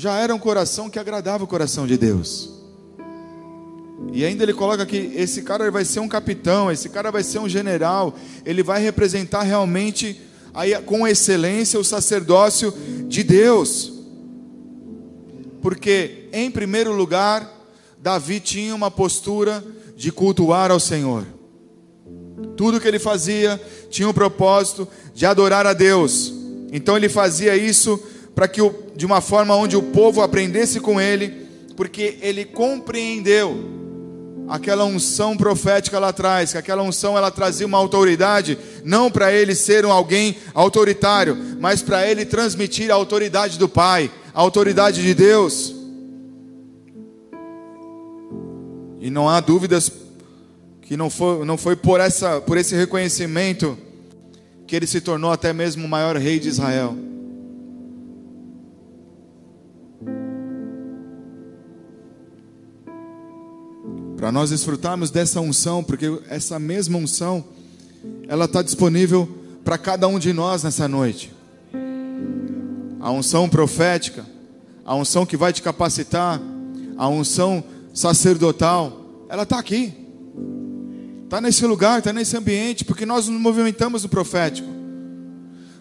já 0.00 0.16
era 0.16 0.34
um 0.34 0.38
coração 0.38 0.88
que 0.88 0.98
agradava 0.98 1.44
o 1.44 1.46
coração 1.46 1.86
de 1.86 1.98
Deus. 1.98 2.48
E 4.14 4.24
ainda 4.24 4.44
ele 4.44 4.54
coloca 4.54 4.86
que 4.86 4.96
esse 5.14 5.42
cara 5.42 5.70
vai 5.70 5.84
ser 5.84 6.00
um 6.00 6.08
capitão, 6.08 6.72
esse 6.72 6.88
cara 6.88 7.10
vai 7.10 7.22
ser 7.22 7.38
um 7.38 7.46
general, 7.46 8.14
ele 8.46 8.62
vai 8.62 8.82
representar 8.82 9.42
realmente 9.42 10.18
aí, 10.54 10.74
com 10.80 11.06
excelência 11.06 11.78
o 11.78 11.84
sacerdócio 11.84 12.72
de 13.08 13.22
Deus. 13.22 13.92
Porque, 15.60 16.30
em 16.32 16.50
primeiro 16.50 16.94
lugar, 16.94 17.46
Davi 17.98 18.40
tinha 18.40 18.74
uma 18.74 18.90
postura 18.90 19.62
de 19.98 20.10
cultuar 20.10 20.70
ao 20.70 20.80
Senhor. 20.80 21.26
Tudo 22.56 22.80
que 22.80 22.88
ele 22.88 22.98
fazia 22.98 23.60
tinha 23.90 24.08
o 24.08 24.12
um 24.12 24.14
propósito 24.14 24.88
de 25.14 25.26
adorar 25.26 25.66
a 25.66 25.74
Deus. 25.74 26.32
Então 26.72 26.96
ele 26.96 27.10
fazia 27.10 27.54
isso 27.54 28.02
para 28.34 28.48
que 28.48 28.60
de 28.96 29.06
uma 29.06 29.20
forma 29.20 29.54
onde 29.54 29.76
o 29.76 29.82
povo 29.82 30.22
aprendesse 30.22 30.80
com 30.80 31.00
ele, 31.00 31.46
porque 31.76 32.18
ele 32.20 32.44
compreendeu 32.44 33.80
aquela 34.50 34.84
unção 34.84 35.36
profética 35.36 35.98
lá 35.98 36.08
atrás, 36.08 36.52
que 36.52 36.58
aquela 36.58 36.82
unção 36.82 37.16
ela 37.16 37.30
trazia 37.30 37.66
uma 37.66 37.78
autoridade, 37.78 38.58
não 38.84 39.10
para 39.10 39.32
ele 39.32 39.54
ser 39.54 39.86
um 39.86 39.92
alguém 39.92 40.36
autoritário, 40.52 41.36
mas 41.60 41.82
para 41.82 42.06
ele 42.06 42.26
transmitir 42.26 42.90
a 42.90 42.94
autoridade 42.94 43.58
do 43.58 43.68
Pai, 43.68 44.10
a 44.34 44.40
autoridade 44.40 45.02
de 45.02 45.14
Deus. 45.14 45.72
E 49.00 49.08
não 49.08 49.28
há 49.28 49.40
dúvidas 49.40 49.90
que 50.82 50.96
não 50.96 51.08
foi, 51.08 51.44
não 51.44 51.56
foi 51.56 51.76
por, 51.76 52.00
essa, 52.00 52.40
por 52.40 52.58
esse 52.58 52.74
reconhecimento 52.74 53.78
que 54.66 54.74
ele 54.74 54.86
se 54.86 55.00
tornou 55.00 55.30
até 55.30 55.52
mesmo 55.52 55.86
o 55.86 55.88
maior 55.88 56.16
rei 56.16 56.40
de 56.40 56.48
Israel. 56.48 56.96
Para 64.20 64.30
nós 64.30 64.50
desfrutarmos 64.50 65.10
dessa 65.10 65.40
unção, 65.40 65.82
porque 65.82 66.20
essa 66.28 66.58
mesma 66.58 66.98
unção, 66.98 67.42
ela 68.28 68.44
está 68.44 68.60
disponível 68.60 69.26
para 69.64 69.78
cada 69.78 70.06
um 70.06 70.18
de 70.18 70.30
nós 70.34 70.62
nessa 70.62 70.86
noite. 70.86 71.32
A 73.00 73.10
unção 73.10 73.48
profética, 73.48 74.26
a 74.84 74.94
unção 74.94 75.24
que 75.24 75.38
vai 75.38 75.54
te 75.54 75.62
capacitar, 75.62 76.38
a 76.98 77.08
unção 77.08 77.64
sacerdotal, 77.94 79.24
ela 79.26 79.44
está 79.44 79.58
aqui, 79.58 79.94
está 81.24 81.40
nesse 81.40 81.64
lugar, 81.64 82.00
está 82.00 82.12
nesse 82.12 82.36
ambiente, 82.36 82.84
porque 82.84 83.06
nós 83.06 83.26
nos 83.26 83.40
movimentamos 83.40 84.02
no 84.02 84.10
profético, 84.10 84.68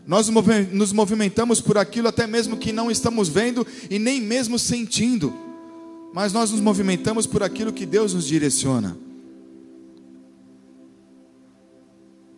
nós 0.07 0.29
nos 0.71 0.93
movimentamos 0.93 1.59
por 1.59 1.77
aquilo 1.77 2.07
até 2.07 2.25
mesmo 2.25 2.55
que 2.55 2.71
não 2.71 2.89
estamos 2.89 3.27
vendo 3.27 3.67
e 3.89 3.99
nem 3.99 4.21
mesmo 4.21 4.57
sentindo, 4.57 5.48
mas 6.13 6.33
nós 6.33 6.51
nos 6.51 6.59
movimentamos 6.59 7.27
por 7.27 7.43
aquilo 7.43 7.73
que 7.73 7.85
Deus 7.85 8.13
nos 8.13 8.25
direciona. 8.25 8.97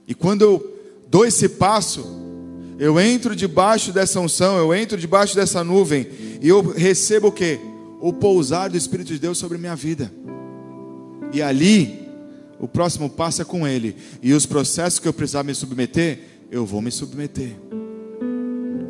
E 0.07 0.13
quando 0.13 0.41
eu 0.41 0.77
dou 1.07 1.25
esse 1.25 1.47
passo, 1.47 2.05
eu 2.77 2.99
entro 2.99 3.35
debaixo 3.35 3.93
dessa 3.93 4.19
unção, 4.19 4.57
eu 4.57 4.73
entro 4.73 4.97
debaixo 4.97 5.35
dessa 5.35 5.63
nuvem 5.63 6.07
e 6.41 6.49
eu 6.49 6.61
recebo 6.61 7.27
o 7.27 7.31
que? 7.31 7.59
O 8.01 8.11
pousar 8.11 8.69
do 8.69 8.77
Espírito 8.77 9.13
de 9.13 9.19
Deus 9.19 9.37
sobre 9.37 9.57
minha 9.57 9.75
vida. 9.75 10.11
E 11.31 11.41
ali, 11.41 12.07
o 12.59 12.67
próximo 12.67 13.09
passo 13.09 13.41
é 13.41 13.45
com 13.45 13.67
Ele. 13.67 13.95
E 14.21 14.33
os 14.33 14.45
processos 14.45 14.99
que 14.99 15.07
eu 15.07 15.13
precisar 15.13 15.43
me 15.43 15.53
submeter, 15.55 16.19
eu 16.49 16.65
vou 16.65 16.81
me 16.81 16.91
submeter. 16.91 17.55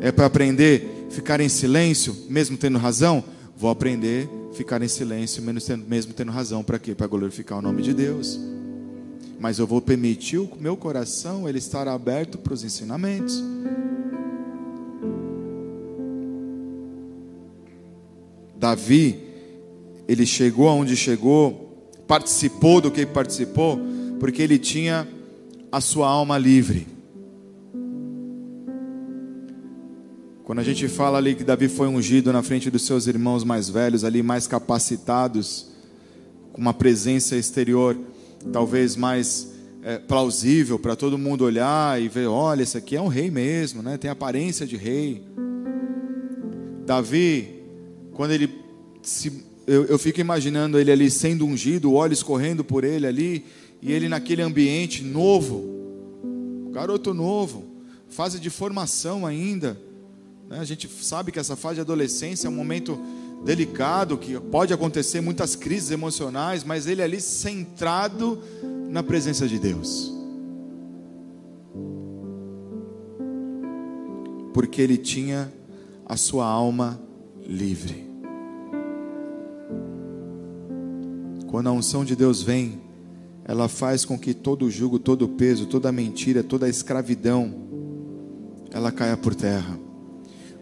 É 0.00 0.10
para 0.10 0.26
aprender 0.26 1.06
ficar 1.08 1.40
em 1.40 1.48
silêncio, 1.48 2.16
mesmo 2.28 2.56
tendo 2.56 2.78
razão? 2.78 3.22
Vou 3.56 3.70
aprender 3.70 4.28
ficar 4.52 4.82
em 4.82 4.88
silêncio, 4.88 5.42
mesmo 5.42 6.12
tendo 6.12 6.30
razão. 6.30 6.62
Para 6.62 6.78
quê? 6.78 6.94
Para 6.94 7.06
glorificar 7.06 7.58
o 7.58 7.62
nome 7.62 7.82
de 7.82 7.94
Deus. 7.94 8.38
Mas 9.38 9.58
eu 9.58 9.66
vou 9.66 9.80
permitir 9.80 10.38
o 10.38 10.48
meu 10.60 10.76
coração 10.76 11.48
ele 11.48 11.58
estar 11.58 11.88
aberto 11.88 12.38
para 12.38 12.52
os 12.52 12.62
ensinamentos. 12.62 13.42
Davi, 18.56 19.18
ele 20.06 20.24
chegou 20.24 20.68
aonde 20.68 20.94
chegou, 20.94 21.90
participou 22.06 22.80
do 22.80 22.90
que 22.90 23.04
participou, 23.04 23.80
porque 24.20 24.40
ele 24.40 24.58
tinha 24.58 25.08
a 25.72 25.80
sua 25.80 26.08
alma 26.08 26.38
livre. 26.38 26.86
Quando 30.44 30.58
a 30.58 30.64
gente 30.64 30.88
fala 30.88 31.18
ali 31.18 31.36
que 31.36 31.44
Davi 31.44 31.68
foi 31.68 31.86
ungido 31.86 32.32
na 32.32 32.42
frente 32.42 32.68
dos 32.68 32.82
seus 32.82 33.06
irmãos 33.06 33.44
mais 33.44 33.68
velhos, 33.68 34.02
ali 34.02 34.24
mais 34.24 34.48
capacitados, 34.48 35.68
com 36.52 36.60
uma 36.60 36.74
presença 36.74 37.36
exterior 37.36 37.96
talvez 38.52 38.96
mais 38.96 39.52
é, 39.84 39.98
plausível 39.98 40.80
para 40.80 40.96
todo 40.96 41.16
mundo 41.16 41.44
olhar 41.44 42.02
e 42.02 42.08
ver, 42.08 42.26
olha, 42.26 42.64
esse 42.64 42.76
aqui 42.76 42.96
é 42.96 43.00
um 43.00 43.06
rei 43.06 43.30
mesmo, 43.30 43.82
né? 43.82 43.96
Tem 43.96 44.10
aparência 44.10 44.66
de 44.66 44.76
rei. 44.76 45.22
Davi, 46.84 47.62
quando 48.12 48.32
ele 48.32 48.50
se, 49.00 49.44
eu, 49.64 49.84
eu 49.84 49.98
fico 49.98 50.20
imaginando 50.20 50.76
ele 50.76 50.90
ali 50.90 51.08
sendo 51.08 51.46
ungido, 51.46 51.94
olhos 51.94 52.20
correndo 52.20 52.64
por 52.64 52.82
ele 52.82 53.06
ali, 53.06 53.44
e 53.80 53.92
ele 53.92 54.08
naquele 54.08 54.42
ambiente 54.42 55.04
novo, 55.04 56.68
garoto 56.72 57.14
novo, 57.14 57.64
fase 58.08 58.40
de 58.40 58.50
formação 58.50 59.24
ainda 59.24 59.78
né? 60.52 60.58
A 60.60 60.64
gente 60.64 60.86
sabe 60.86 61.32
que 61.32 61.38
essa 61.38 61.56
fase 61.56 61.76
de 61.76 61.80
adolescência 61.80 62.46
é 62.46 62.50
um 62.50 62.54
momento 62.54 63.00
delicado, 63.42 64.18
que 64.18 64.38
pode 64.38 64.74
acontecer 64.74 65.22
muitas 65.22 65.56
crises 65.56 65.90
emocionais, 65.90 66.62
mas 66.62 66.86
ele 66.86 67.02
ali 67.02 67.22
centrado 67.22 68.38
na 68.90 69.02
presença 69.02 69.48
de 69.48 69.58
Deus. 69.58 70.12
Porque 74.52 74.82
ele 74.82 74.98
tinha 74.98 75.50
a 76.04 76.18
sua 76.18 76.44
alma 76.44 77.00
livre. 77.46 78.06
Quando 81.46 81.68
a 81.68 81.72
unção 81.72 82.04
de 82.04 82.14
Deus 82.14 82.42
vem, 82.42 82.78
ela 83.46 83.68
faz 83.68 84.04
com 84.04 84.18
que 84.18 84.34
todo 84.34 84.66
o 84.66 84.70
jugo, 84.70 84.98
todo 84.98 85.24
o 85.24 85.28
peso, 85.30 85.64
toda 85.64 85.88
a 85.88 85.92
mentira, 85.92 86.44
toda 86.44 86.66
a 86.66 86.68
escravidão, 86.68 87.54
ela 88.70 88.92
caia 88.92 89.16
por 89.16 89.34
terra. 89.34 89.81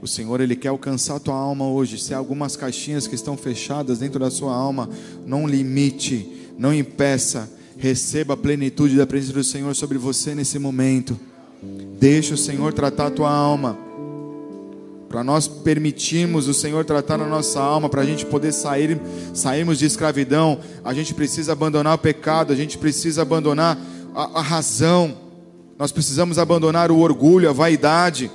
O 0.02 0.08
Senhor, 0.08 0.40
Ele 0.40 0.56
quer 0.56 0.68
alcançar 0.68 1.16
a 1.16 1.20
tua 1.20 1.34
alma 1.34 1.68
hoje. 1.68 1.98
Se 1.98 2.14
há 2.14 2.16
algumas 2.16 2.56
caixinhas 2.56 3.06
que 3.06 3.14
estão 3.14 3.36
fechadas 3.36 3.98
dentro 3.98 4.18
da 4.18 4.30
sua 4.30 4.54
alma, 4.54 4.88
não 5.26 5.46
limite, 5.46 6.26
não 6.58 6.72
impeça. 6.72 7.50
Receba 7.76 8.32
a 8.32 8.36
plenitude 8.36 8.96
da 8.96 9.06
presença 9.06 9.34
do 9.34 9.44
Senhor 9.44 9.74
sobre 9.74 9.98
você 9.98 10.34
nesse 10.34 10.58
momento. 10.58 11.20
Deixa 11.98 12.32
o 12.32 12.38
Senhor 12.38 12.72
tratar 12.72 13.08
a 13.08 13.10
tua 13.10 13.30
alma. 13.30 13.76
Para 15.06 15.22
nós 15.22 15.46
permitirmos 15.46 16.48
o 16.48 16.54
Senhor 16.54 16.82
tratar 16.84 17.18
na 17.18 17.26
nossa 17.26 17.60
alma, 17.60 17.88
para 17.88 18.00
a 18.00 18.06
gente 18.06 18.24
poder 18.24 18.52
sair, 18.52 18.98
sairmos 19.34 19.78
de 19.78 19.84
escravidão, 19.84 20.60
a 20.82 20.94
gente 20.94 21.12
precisa 21.12 21.52
abandonar 21.52 21.94
o 21.96 21.98
pecado, 21.98 22.52
a 22.52 22.56
gente 22.56 22.78
precisa 22.78 23.20
abandonar 23.20 23.76
a, 24.14 24.38
a 24.38 24.42
razão, 24.42 25.14
nós 25.78 25.90
precisamos 25.90 26.38
abandonar 26.38 26.90
o 26.90 27.00
orgulho, 27.00 27.50
a 27.50 27.52
vaidade 27.52 28.30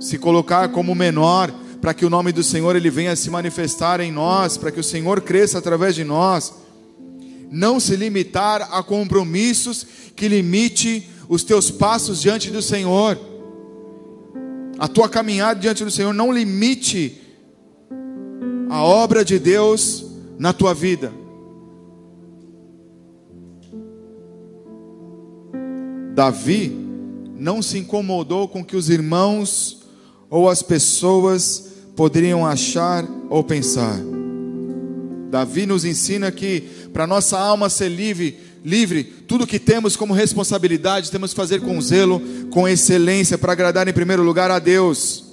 se 0.00 0.18
colocar 0.18 0.68
como 0.70 0.94
menor, 0.94 1.52
para 1.80 1.92
que 1.92 2.06
o 2.06 2.10
nome 2.10 2.32
do 2.32 2.42
Senhor 2.42 2.76
ele 2.76 2.90
venha 2.90 3.14
se 3.14 3.30
manifestar 3.30 4.00
em 4.00 4.10
nós, 4.10 4.56
para 4.56 4.70
que 4.70 4.80
o 4.80 4.84
Senhor 4.84 5.20
cresça 5.20 5.58
através 5.58 5.94
de 5.94 6.04
nós. 6.04 6.54
Não 7.50 7.78
se 7.78 7.94
limitar 7.94 8.68
a 8.72 8.82
compromissos 8.82 9.86
que 10.16 10.26
limite 10.26 11.08
os 11.28 11.44
teus 11.44 11.70
passos 11.70 12.20
diante 12.20 12.50
do 12.50 12.62
Senhor. 12.62 13.18
A 14.78 14.88
tua 14.88 15.08
caminhada 15.08 15.60
diante 15.60 15.84
do 15.84 15.90
Senhor 15.90 16.12
não 16.12 16.32
limite 16.32 17.20
a 18.70 18.82
obra 18.82 19.24
de 19.24 19.38
Deus 19.38 20.06
na 20.38 20.52
tua 20.52 20.74
vida. 20.74 21.12
Davi 26.14 26.72
não 27.36 27.60
se 27.60 27.78
incomodou 27.78 28.48
com 28.48 28.64
que 28.64 28.76
os 28.76 28.88
irmãos 28.88 29.83
ou 30.34 30.50
as 30.50 30.64
pessoas 30.64 31.64
poderiam 31.94 32.44
achar 32.44 33.06
ou 33.30 33.44
pensar. 33.44 34.00
Davi 35.30 35.64
nos 35.64 35.84
ensina 35.84 36.32
que 36.32 36.60
para 36.92 37.06
nossa 37.06 37.38
alma 37.38 37.70
ser 37.70 37.88
livre, 37.88 38.40
livre, 38.64 39.04
tudo 39.04 39.46
que 39.46 39.60
temos 39.60 39.94
como 39.94 40.12
responsabilidade 40.12 41.12
temos 41.12 41.30
que 41.30 41.36
fazer 41.36 41.60
com 41.60 41.80
zelo, 41.80 42.20
com 42.50 42.66
excelência, 42.66 43.38
para 43.38 43.52
agradar 43.52 43.86
em 43.86 43.92
primeiro 43.92 44.24
lugar 44.24 44.50
a 44.50 44.58
Deus. 44.58 45.24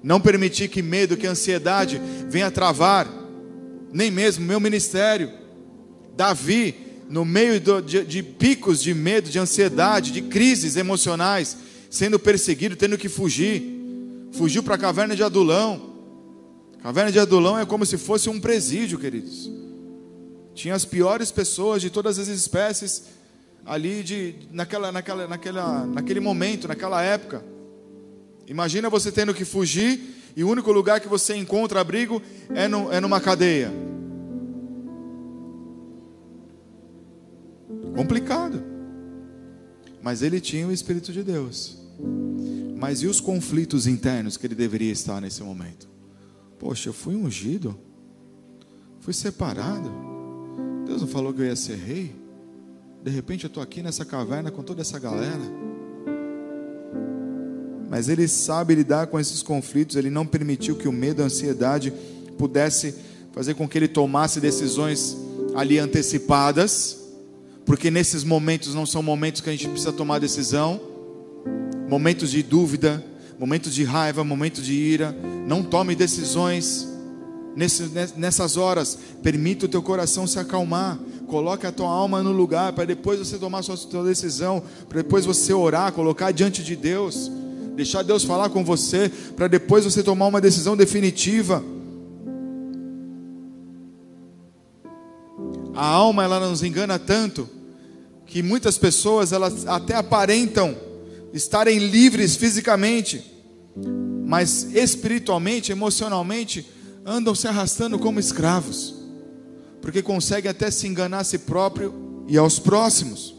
Não 0.00 0.20
permitir 0.20 0.68
que 0.68 0.80
medo, 0.80 1.16
que 1.16 1.26
ansiedade 1.26 2.00
venha 2.28 2.48
travar, 2.48 3.08
nem 3.92 4.08
mesmo 4.08 4.46
meu 4.46 4.60
ministério. 4.60 5.32
Davi, 6.16 6.76
no 7.08 7.24
meio 7.24 7.58
de, 7.58 8.04
de 8.04 8.22
picos 8.22 8.80
de 8.80 8.94
medo, 8.94 9.28
de 9.28 9.38
ansiedade, 9.40 10.12
de 10.12 10.22
crises 10.22 10.76
emocionais, 10.76 11.56
sendo 11.90 12.18
perseguido, 12.18 12.76
tendo 12.76 12.96
que 12.96 13.08
fugir. 13.08 13.78
Fugiu 14.32 14.62
para 14.62 14.76
a 14.76 14.78
caverna 14.78 15.16
de 15.16 15.22
Adulão. 15.22 15.90
Caverna 16.82 17.10
de 17.10 17.18
Adulão 17.18 17.58
é 17.58 17.66
como 17.66 17.84
se 17.84 17.98
fosse 17.98 18.30
um 18.30 18.40
presídio, 18.40 18.98
queridos. 18.98 19.50
Tinha 20.54 20.74
as 20.74 20.84
piores 20.84 21.30
pessoas 21.30 21.82
de 21.82 21.90
todas 21.90 22.18
as 22.18 22.28
espécies 22.28 23.04
ali 23.66 24.02
de, 24.02 24.34
naquela, 24.50 24.90
naquela, 24.90 25.26
naquela, 25.26 25.86
naquele 25.86 26.20
momento, 26.20 26.68
naquela 26.68 27.02
época. 27.02 27.44
Imagina 28.46 28.88
você 28.88 29.12
tendo 29.12 29.34
que 29.34 29.44
fugir 29.44 30.00
e 30.36 30.44
o 30.44 30.48
único 30.48 30.72
lugar 30.72 31.00
que 31.00 31.08
você 31.08 31.34
encontra 31.36 31.80
abrigo 31.80 32.22
é, 32.54 32.66
no, 32.68 32.92
é 32.92 33.00
numa 33.00 33.20
cadeia. 33.20 33.70
Complicado. 37.94 38.62
Mas 40.02 40.22
ele 40.22 40.40
tinha 40.40 40.66
o 40.66 40.72
Espírito 40.72 41.12
de 41.12 41.22
Deus. 41.22 41.79
Mas 42.76 43.02
e 43.02 43.06
os 43.06 43.20
conflitos 43.20 43.86
internos 43.86 44.38
que 44.38 44.46
ele 44.46 44.54
deveria 44.54 44.90
estar 44.90 45.20
nesse 45.20 45.42
momento? 45.42 45.86
Poxa, 46.58 46.88
eu 46.88 46.92
fui 46.94 47.14
ungido, 47.14 47.76
fui 49.00 49.12
separado. 49.12 49.90
Deus 50.86 51.02
não 51.02 51.08
falou 51.08 51.32
que 51.32 51.40
eu 51.42 51.46
ia 51.46 51.56
ser 51.56 51.76
rei? 51.76 52.14
De 53.04 53.10
repente 53.10 53.44
eu 53.44 53.48
estou 53.48 53.62
aqui 53.62 53.82
nessa 53.82 54.04
caverna 54.04 54.50
com 54.50 54.62
toda 54.62 54.80
essa 54.80 54.98
galera. 54.98 55.42
Mas 57.90 58.08
ele 58.08 58.26
sabe 58.28 58.74
lidar 58.74 59.08
com 59.08 59.20
esses 59.20 59.42
conflitos, 59.42 59.96
ele 59.96 60.10
não 60.10 60.26
permitiu 60.26 60.76
que 60.76 60.88
o 60.88 60.92
medo, 60.92 61.22
a 61.22 61.26
ansiedade 61.26 61.92
pudesse 62.38 62.94
fazer 63.32 63.54
com 63.54 63.68
que 63.68 63.76
ele 63.76 63.88
tomasse 63.88 64.40
decisões 64.40 65.16
ali 65.54 65.78
antecipadas, 65.78 66.98
porque 67.66 67.90
nesses 67.90 68.24
momentos 68.24 68.74
não 68.74 68.86
são 68.86 69.02
momentos 69.02 69.40
que 69.40 69.48
a 69.48 69.52
gente 69.52 69.68
precisa 69.68 69.92
tomar 69.92 70.18
decisão 70.18 70.89
momentos 71.90 72.30
de 72.30 72.40
dúvida, 72.40 73.04
momentos 73.36 73.74
de 73.74 73.82
raiva, 73.82 74.22
momentos 74.22 74.64
de 74.64 74.74
ira. 74.74 75.12
Não 75.44 75.60
tome 75.60 75.96
decisões 75.96 76.88
nessas 78.16 78.56
horas. 78.56 78.96
Permita 79.24 79.66
o 79.66 79.68
teu 79.68 79.82
coração 79.82 80.24
se 80.24 80.38
acalmar. 80.38 81.00
Coloque 81.26 81.66
a 81.66 81.72
tua 81.72 81.88
alma 81.88 82.22
no 82.22 82.30
lugar 82.30 82.72
para 82.74 82.84
depois 82.84 83.18
você 83.18 83.36
tomar 83.38 83.58
a 83.58 83.62
sua 83.62 84.04
decisão, 84.04 84.62
para 84.88 85.02
depois 85.02 85.26
você 85.26 85.52
orar, 85.52 85.92
colocar 85.92 86.30
diante 86.30 86.62
de 86.62 86.76
Deus, 86.76 87.30
deixar 87.74 88.04
Deus 88.04 88.22
falar 88.22 88.50
com 88.50 88.64
você, 88.64 89.10
para 89.34 89.48
depois 89.48 89.84
você 89.84 90.00
tomar 90.00 90.28
uma 90.28 90.40
decisão 90.40 90.76
definitiva. 90.76 91.62
A 95.74 95.86
alma 95.86 96.22
ela 96.22 96.48
nos 96.48 96.62
engana 96.62 97.00
tanto 97.00 97.48
que 98.26 98.44
muitas 98.44 98.78
pessoas 98.78 99.32
elas 99.32 99.66
até 99.66 99.96
aparentam 99.96 100.89
estarem 101.32 101.78
livres 101.78 102.36
fisicamente, 102.36 103.24
mas 104.26 104.74
espiritualmente, 104.74 105.72
emocionalmente, 105.72 106.66
andam 107.04 107.34
se 107.34 107.48
arrastando 107.48 107.98
como 107.98 108.20
escravos, 108.20 108.94
porque 109.80 110.02
conseguem 110.02 110.50
até 110.50 110.70
se 110.70 110.86
enganar 110.86 111.20
a 111.20 111.24
si 111.24 111.38
próprio 111.38 112.24
e 112.28 112.36
aos 112.36 112.58
próximos. 112.58 113.34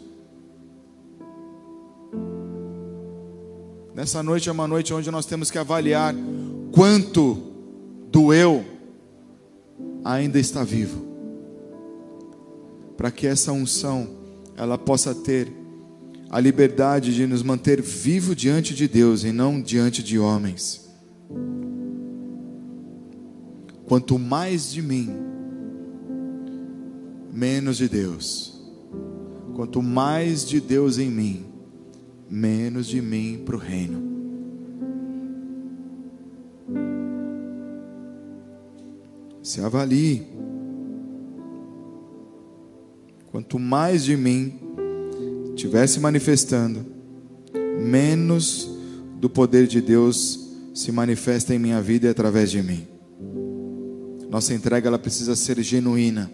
Nessa 3.94 4.24
noite 4.24 4.50
é 4.50 4.52
uma 4.52 4.68
noite 4.68 4.94
onde 4.94 5.12
nós 5.12 5.26
temos 5.26 5.52
que 5.52 5.58
avaliar 5.58 6.16
quanto 6.72 7.52
do 8.10 8.34
eu 8.34 8.66
ainda 10.04 10.40
está 10.40 10.64
vivo, 10.64 11.06
para 12.98 13.12
que 13.12 13.28
essa 13.28 13.52
unção 13.52 14.10
ela 14.56 14.78
possa 14.78 15.14
ter 15.14 15.61
a 16.34 16.40
liberdade 16.40 17.14
de 17.14 17.28
nos 17.28 17.44
manter 17.44 17.82
vivo 17.82 18.34
diante 18.34 18.74
de 18.74 18.88
Deus 18.88 19.26
e 19.26 19.34
não 19.34 19.62
diante 19.62 20.02
de 20.02 20.18
homens. 20.18 20.90
Quanto 23.86 24.18
mais 24.18 24.72
de 24.72 24.82
mim, 24.82 25.14
menos 27.34 27.76
de 27.76 27.90
Deus. 27.90 28.64
Quanto 29.58 29.82
mais 29.82 30.48
de 30.48 30.62
Deus 30.62 30.98
em 30.98 31.12
mim, 31.12 31.46
menos 32.30 32.88
de 32.88 33.02
mim 33.02 33.42
para 33.46 33.58
o 33.58 33.60
reino. 33.60 34.02
Se 39.44 39.60
avalie. 39.60 40.26
Quanto 43.30 43.60
mais 43.60 44.06
de 44.06 44.16
mim 44.16 44.71
tivesse 45.62 46.00
manifestando, 46.00 46.84
menos 47.80 48.68
do 49.20 49.30
poder 49.30 49.68
de 49.68 49.80
Deus 49.80 50.40
se 50.74 50.92
manifesta 50.92 51.54
em 51.54 51.60
minha 51.60 51.80
vida 51.80 52.08
e 52.08 52.10
através 52.10 52.50
de 52.50 52.64
mim. 52.64 52.88
Nossa 54.28 54.56
entrega 54.56 54.88
ela 54.88 54.98
precisa 54.98 55.36
ser 55.36 55.62
genuína. 55.62 56.32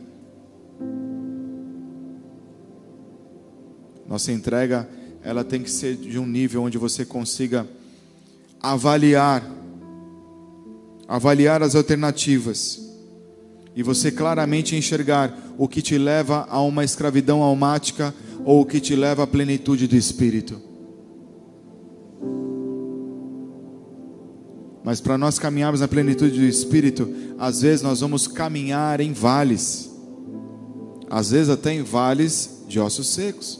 Nossa 4.08 4.32
entrega 4.32 4.88
ela 5.22 5.44
tem 5.44 5.62
que 5.62 5.72
ser 5.72 5.98
de 5.98 6.18
um 6.18 6.26
nível 6.26 6.64
onde 6.64 6.78
você 6.78 7.04
consiga 7.04 7.68
avaliar 8.62 9.44
avaliar 11.06 11.62
as 11.62 11.76
alternativas 11.76 12.82
e 13.76 13.84
você 13.84 14.10
claramente 14.10 14.74
enxergar 14.76 15.38
o 15.58 15.68
que 15.68 15.82
te 15.82 15.98
leva 15.98 16.48
a 16.50 16.62
uma 16.62 16.86
escravidão 16.86 17.44
almática 17.44 18.14
ou 18.48 18.62
o 18.62 18.66
que 18.66 18.80
te 18.80 18.96
leva 18.96 19.24
à 19.24 19.28
plenitude 19.28 19.88
do 19.88 19.98
espírito. 19.98 20.58
Mas 24.86 25.02
para 25.02 25.18
nós 25.18 25.38
caminharmos 25.38 25.82
na 25.82 25.88
plenitude 25.90 26.40
do 26.40 26.46
espírito, 26.46 27.14
às 27.38 27.60
vezes 27.60 27.82
nós 27.82 28.00
vamos 28.00 28.26
caminhar 28.26 29.02
em 29.02 29.12
vales. 29.12 29.92
Às 31.10 31.32
vezes 31.32 31.50
até 31.50 31.74
em 31.74 31.84
vales 31.84 32.64
de 32.70 32.80
ossos 32.80 33.10
secos. 33.10 33.60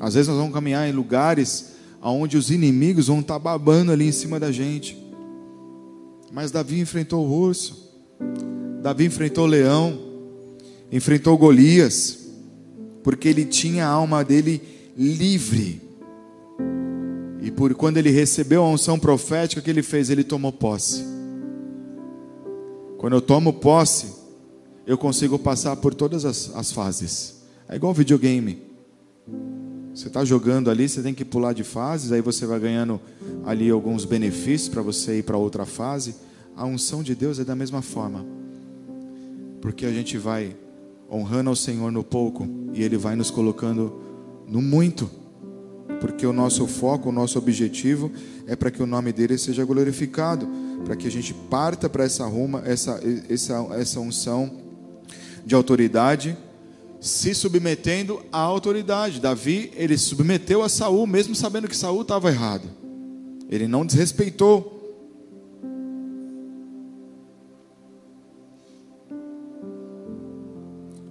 Às 0.00 0.14
vezes 0.14 0.26
nós 0.26 0.36
vamos 0.36 0.52
caminhar 0.52 0.88
em 0.88 0.92
lugares 0.92 1.74
onde 2.02 2.36
os 2.36 2.50
inimigos 2.50 3.06
vão 3.06 3.20
estar 3.20 3.38
babando 3.38 3.92
ali 3.92 4.08
em 4.08 4.12
cima 4.12 4.40
da 4.40 4.50
gente. 4.50 5.00
Mas 6.32 6.50
Davi 6.50 6.80
enfrentou 6.80 7.24
o 7.24 7.32
urso. 7.32 7.88
Davi 8.82 9.04
enfrentou 9.04 9.44
o 9.44 9.48
leão. 9.48 9.96
Enfrentou 10.90 11.38
Golias. 11.38 12.17
Porque 13.08 13.26
ele 13.26 13.46
tinha 13.46 13.86
a 13.86 13.88
alma 13.88 14.22
dele 14.22 14.60
livre. 14.94 15.80
E 17.40 17.50
por 17.50 17.74
quando 17.74 17.96
ele 17.96 18.10
recebeu 18.10 18.62
a 18.62 18.68
unção 18.68 18.98
profética 18.98 19.62
que 19.62 19.70
ele 19.70 19.82
fez, 19.82 20.10
ele 20.10 20.22
tomou 20.22 20.52
posse. 20.52 21.06
Quando 22.98 23.14
eu 23.14 23.22
tomo 23.22 23.54
posse, 23.54 24.12
eu 24.86 24.98
consigo 24.98 25.38
passar 25.38 25.74
por 25.76 25.94
todas 25.94 26.26
as, 26.26 26.54
as 26.54 26.70
fases. 26.70 27.36
É 27.66 27.76
igual 27.76 27.94
videogame. 27.94 28.60
Você 29.94 30.08
está 30.08 30.22
jogando 30.22 30.70
ali, 30.70 30.86
você 30.86 31.00
tem 31.00 31.14
que 31.14 31.24
pular 31.24 31.54
de 31.54 31.64
fases, 31.64 32.12
aí 32.12 32.20
você 32.20 32.44
vai 32.44 32.60
ganhando 32.60 33.00
ali 33.46 33.70
alguns 33.70 34.04
benefícios 34.04 34.68
para 34.68 34.82
você 34.82 35.20
ir 35.20 35.22
para 35.22 35.38
outra 35.38 35.64
fase. 35.64 36.14
A 36.54 36.66
unção 36.66 37.02
de 37.02 37.14
Deus 37.14 37.38
é 37.38 37.44
da 37.44 37.56
mesma 37.56 37.80
forma, 37.80 38.26
porque 39.62 39.86
a 39.86 39.90
gente 39.90 40.18
vai 40.18 40.54
honrando 41.10 41.50
ao 41.50 41.56
Senhor 41.56 41.90
no 41.90 42.04
pouco 42.04 42.46
e 42.72 42.82
Ele 42.82 42.96
vai 42.96 43.16
nos 43.16 43.30
colocando 43.30 44.00
no 44.46 44.60
muito, 44.62 45.10
porque 46.00 46.26
o 46.26 46.32
nosso 46.32 46.66
foco, 46.66 47.08
o 47.08 47.12
nosso 47.12 47.38
objetivo 47.38 48.10
é 48.46 48.54
para 48.54 48.70
que 48.70 48.82
o 48.82 48.86
nome 48.86 49.12
dele 49.12 49.36
seja 49.36 49.64
glorificado, 49.64 50.48
para 50.84 50.96
que 50.96 51.06
a 51.06 51.10
gente 51.10 51.34
parta 51.34 51.88
para 51.88 52.04
essa 52.04 52.24
ruma, 52.26 52.62
essa, 52.64 53.00
essa, 53.28 53.54
essa 53.72 54.00
unção 54.00 54.50
de 55.44 55.54
autoridade 55.54 56.36
se 57.00 57.34
submetendo 57.34 58.22
à 58.32 58.38
autoridade. 58.38 59.20
Davi, 59.20 59.72
ele 59.76 59.96
submeteu 59.96 60.62
a 60.62 60.68
Saul, 60.68 61.06
mesmo 61.06 61.34
sabendo 61.34 61.68
que 61.68 61.76
Saul 61.76 62.02
estava 62.02 62.28
errado. 62.28 62.68
Ele 63.48 63.66
não 63.66 63.86
desrespeitou. 63.86 64.77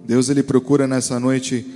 Deus 0.08 0.30
ele 0.30 0.42
procura 0.42 0.86
nessa 0.86 1.20
noite 1.20 1.66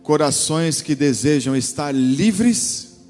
corações 0.00 0.80
que 0.80 0.94
desejam 0.94 1.56
estar 1.56 1.92
livres 1.92 3.00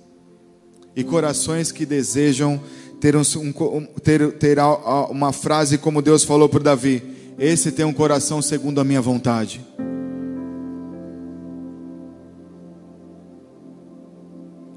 e 0.97 1.05
corações 1.05 1.71
que 1.71 1.85
desejam 1.85 2.59
ter, 2.99 3.15
um, 3.15 3.25
ter, 4.03 4.33
ter 4.39 4.57
uma 5.11 5.35
frase 5.35 5.77
como 5.77 6.01
Deus 6.01 6.25
falou 6.25 6.49
para 6.49 6.63
Davi: 6.63 7.03
Esse 7.39 7.71
tem 7.71 7.85
um 7.85 7.93
coração 7.93 8.41
segundo 8.41 8.81
a 8.81 8.85
minha 8.85 9.03
vontade. 9.03 9.61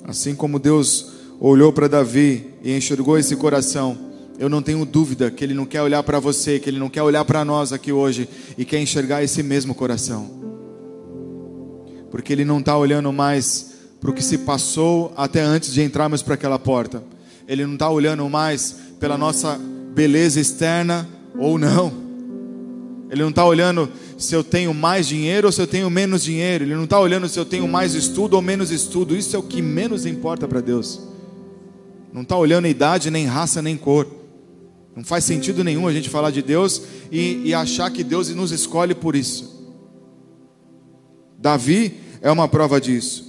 Assim 0.03 0.35
como 0.35 0.59
Deus 0.59 1.13
olhou 1.39 1.71
para 1.71 1.87
Davi 1.87 2.55
e 2.61 2.75
enxergou 2.75 3.17
esse 3.17 3.37
coração, 3.37 3.97
eu 4.37 4.49
não 4.49 4.61
tenho 4.61 4.85
dúvida 4.85 5.31
que 5.31 5.43
Ele 5.43 5.53
não 5.53 5.65
quer 5.65 5.81
olhar 5.81 6.03
para 6.03 6.19
você, 6.19 6.59
que 6.59 6.69
Ele 6.69 6.79
não 6.79 6.89
quer 6.89 7.01
olhar 7.01 7.23
para 7.23 7.45
nós 7.45 7.71
aqui 7.71 7.91
hoje 7.91 8.27
e 8.57 8.65
quer 8.65 8.81
enxergar 8.81 9.23
esse 9.23 9.41
mesmo 9.41 9.73
coração. 9.73 10.29
Porque 12.11 12.33
Ele 12.33 12.45
não 12.45 12.59
está 12.59 12.77
olhando 12.77 13.11
mais 13.13 13.73
para 13.99 14.11
o 14.11 14.13
que 14.13 14.23
se 14.23 14.39
passou 14.39 15.13
até 15.15 15.41
antes 15.41 15.73
de 15.73 15.81
entrarmos 15.81 16.21
para 16.21 16.33
aquela 16.33 16.59
porta. 16.59 17.03
Ele 17.47 17.65
não 17.65 17.73
está 17.73 17.89
olhando 17.89 18.29
mais 18.29 18.75
pela 18.99 19.17
nossa 19.17 19.59
beleza 19.93 20.39
externa 20.39 21.07
ou 21.37 21.57
não. 21.57 22.05
Ele 23.09 23.21
não 23.21 23.29
está 23.29 23.45
olhando 23.45 23.89
se 24.17 24.35
eu 24.35 24.43
tenho 24.43 24.73
mais 24.73 25.07
dinheiro 25.07 25.47
ou 25.47 25.51
se 25.51 25.61
eu 25.61 25.67
tenho 25.67 25.89
menos 25.89 26.23
dinheiro. 26.23 26.65
Ele 26.65 26.75
não 26.75 26.83
está 26.83 26.99
olhando 26.99 27.29
se 27.29 27.39
eu 27.39 27.45
tenho 27.45 27.67
mais 27.67 27.93
estudo 27.93 28.33
ou 28.33 28.41
menos 28.41 28.71
estudo. 28.71 29.15
Isso 29.15 29.35
é 29.35 29.39
o 29.39 29.43
que 29.43 29.61
menos 29.61 30.05
importa 30.05 30.47
para 30.47 30.59
Deus. 30.59 31.01
Não 32.11 32.23
está 32.23 32.37
olhando 32.37 32.67
idade, 32.67 33.11
nem 33.11 33.25
raça, 33.25 33.61
nem 33.61 33.77
cor. 33.77 34.07
Não 34.95 35.03
faz 35.03 35.25
sentido 35.25 35.63
nenhum 35.63 35.87
a 35.87 35.93
gente 35.93 36.09
falar 36.09 36.31
de 36.31 36.41
Deus 36.41 36.81
e, 37.11 37.41
e 37.45 37.53
achar 37.53 37.91
que 37.91 38.03
Deus 38.03 38.29
nos 38.29 38.51
escolhe 38.51 38.95
por 38.95 39.15
isso. 39.15 39.73
Davi 41.37 41.99
é 42.21 42.31
uma 42.31 42.47
prova 42.47 42.79
disso. 42.79 43.25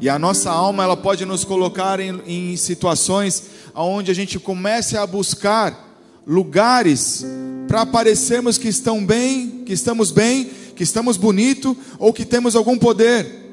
E 0.00 0.08
a 0.08 0.18
nossa 0.18 0.50
alma 0.50 0.82
ela 0.82 0.96
pode 0.96 1.24
nos 1.24 1.44
colocar 1.44 2.00
em, 2.00 2.20
em 2.26 2.56
situações 2.56 3.44
onde 3.74 4.10
a 4.10 4.14
gente 4.14 4.38
comece 4.38 4.96
a 4.96 5.06
buscar 5.06 6.00
lugares 6.26 7.24
para 7.68 7.84
parecermos 7.84 8.56
que 8.56 8.68
estão 8.68 9.04
bem, 9.04 9.62
que 9.66 9.72
estamos 9.72 10.10
bem, 10.10 10.50
que 10.74 10.82
estamos 10.82 11.16
bonito 11.16 11.76
ou 11.98 12.12
que 12.12 12.24
temos 12.24 12.56
algum 12.56 12.78
poder. 12.78 13.44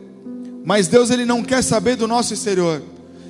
Mas 0.63 0.87
Deus 0.87 1.09
ele 1.09 1.25
não 1.25 1.43
quer 1.43 1.61
saber 1.61 1.97
do 1.97 2.07
nosso 2.07 2.33
exterior. 2.33 2.81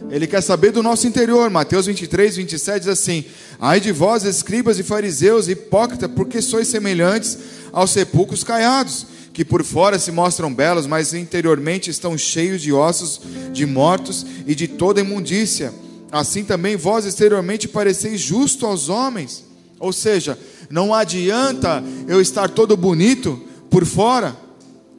Ele 0.09 0.27
quer 0.27 0.41
saber 0.41 0.71
do 0.71 0.83
nosso 0.83 1.07
interior. 1.07 1.49
Mateus 1.49 1.85
23, 1.85 2.35
27 2.35 2.79
diz 2.79 2.87
assim: 2.87 3.25
Ai 3.59 3.79
de 3.79 3.91
vós, 3.91 4.23
escribas 4.23 4.77
e 4.79 4.83
fariseus, 4.83 5.47
hipócritas, 5.47 6.11
porque 6.11 6.41
sois 6.41 6.67
semelhantes 6.67 7.37
aos 7.71 7.91
sepulcros 7.91 8.43
caiados, 8.43 9.07
que 9.33 9.43
por 9.43 9.63
fora 9.63 9.97
se 9.97 10.11
mostram 10.11 10.53
belos, 10.53 10.85
mas 10.85 11.13
interiormente 11.13 11.89
estão 11.89 12.17
cheios 12.17 12.61
de 12.61 12.71
ossos 12.71 13.21
de 13.51 13.65
mortos 13.65 14.25
e 14.45 14.53
de 14.53 14.67
toda 14.67 15.01
imundícia. 15.01 15.73
Assim 16.11 16.43
também 16.43 16.75
vós 16.75 17.05
exteriormente 17.05 17.67
pareceis 17.67 18.21
justo 18.21 18.67
aos 18.67 18.89
homens. 18.89 19.43
Ou 19.79 19.91
seja, 19.91 20.37
não 20.69 20.93
adianta 20.93 21.83
eu 22.07 22.21
estar 22.21 22.49
todo 22.49 22.77
bonito 22.77 23.41
por 23.69 23.85
fora. 23.85 24.37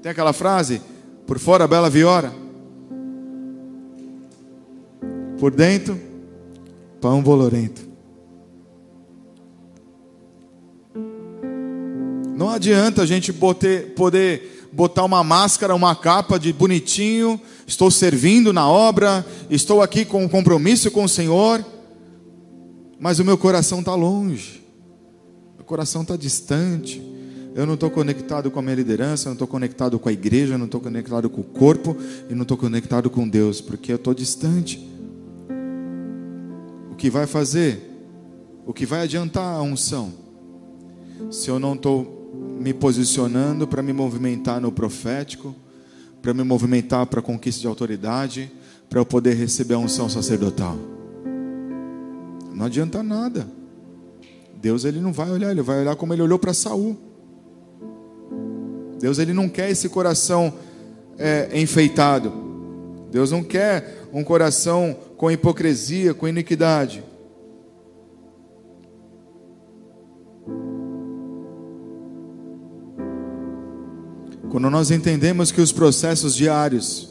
Tem 0.03 0.11
aquela 0.11 0.33
frase? 0.33 0.83
Por 1.27 1.39
fora, 1.39 1.69
bela 1.69 1.89
viora. 1.89 2.44
Por 5.39 5.51
dentro, 5.55 5.99
pão 7.01 7.23
bolorento. 7.23 7.83
Não 12.37 12.51
adianta 12.51 13.03
a 13.03 13.07
gente 13.07 13.33
poder, 13.33 13.95
poder 13.95 14.69
botar 14.73 15.05
uma 15.05 15.23
máscara, 15.23 15.75
uma 15.75 15.95
capa 15.95 16.39
de 16.39 16.53
bonitinho, 16.53 17.41
estou 17.67 17.91
servindo 17.91 18.53
na 18.53 18.69
obra, 18.69 19.25
estou 19.49 19.81
aqui 19.81 20.05
com 20.05 20.25
um 20.25 20.29
compromisso 20.29 20.91
com 20.91 21.05
o 21.05 21.09
Senhor, 21.09 21.65
mas 22.99 23.19
o 23.19 23.25
meu 23.25 23.39
coração 23.39 23.81
está 23.81 23.95
longe, 23.95 24.65
o 25.59 25.63
coração 25.63 26.03
está 26.03 26.17
distante, 26.17 27.01
eu 27.55 27.65
não 27.65 27.75
estou 27.75 27.89
conectado 27.89 28.51
com 28.51 28.59
a 28.59 28.63
minha 28.63 28.75
liderança, 28.75 29.27
eu 29.27 29.31
não 29.31 29.35
estou 29.35 29.47
conectado 29.47 29.97
com 29.99 30.09
a 30.09 30.13
igreja, 30.13 30.55
eu 30.55 30.59
não 30.59 30.67
estou 30.67 30.81
conectado 30.81 31.31
com 31.31 31.41
o 31.41 31.45
corpo, 31.45 31.97
e 32.29 32.35
não 32.35 32.43
estou 32.43 32.57
conectado 32.57 33.09
com 33.09 33.29
Deus, 33.29 33.61
porque 33.61 33.93
eu 33.93 33.97
estou 33.97 34.13
distante. 34.13 34.94
Que 37.05 37.11
vai 37.11 37.27
fazer? 37.27 37.83
O 38.65 38.73
que 38.73 38.87
vai 38.87 39.03
adiantar 39.03 39.57
a 39.57 39.61
unção? 39.61 40.11
Se 41.31 41.51
eu 41.51 41.59
não 41.59 41.75
estou 41.75 42.33
me 42.59 42.73
posicionando 42.73 43.69
para 43.69 43.83
me 43.83 43.93
movimentar 43.93 44.59
no 44.59 44.73
profético, 44.73 45.55
para 46.23 46.33
me 46.33 46.43
movimentar 46.43 47.05
para 47.05 47.21
a 47.21 47.23
conquista 47.23 47.61
de 47.61 47.67
autoridade, 47.67 48.51
para 48.89 48.99
eu 48.99 49.05
poder 49.05 49.35
receber 49.35 49.75
a 49.75 49.79
unção 49.79 50.09
sacerdotal. 50.09 50.79
Não 52.55 52.65
adianta 52.65 53.03
nada. 53.03 53.47
Deus 54.57 54.87
ele 54.87 54.99
não 54.99 55.13
vai 55.13 55.31
olhar, 55.31 55.51
ele 55.51 55.61
vai 55.61 55.81
olhar 55.81 55.97
como 55.97 56.15
ele 56.15 56.23
olhou 56.23 56.39
para 56.39 56.55
Saul. 56.55 56.97
Deus 58.99 59.19
ele 59.19 59.35
não 59.35 59.47
quer 59.47 59.69
esse 59.69 59.91
coração 59.91 60.55
é, 61.19 61.51
enfeitado. 61.53 62.33
Deus 63.11 63.31
não 63.31 63.45
quer 63.45 64.09
um 64.11 64.25
coração 64.25 64.97
com 65.17 65.31
hipocrisia, 65.31 66.15
com 66.15 66.29
iniquidade. 66.29 67.05
Quando 74.51 74.71
nós 74.71 74.91
entendemos 74.91 75.51
que 75.51 75.61
os 75.61 75.73
processos 75.73 76.37
diários, 76.37 77.09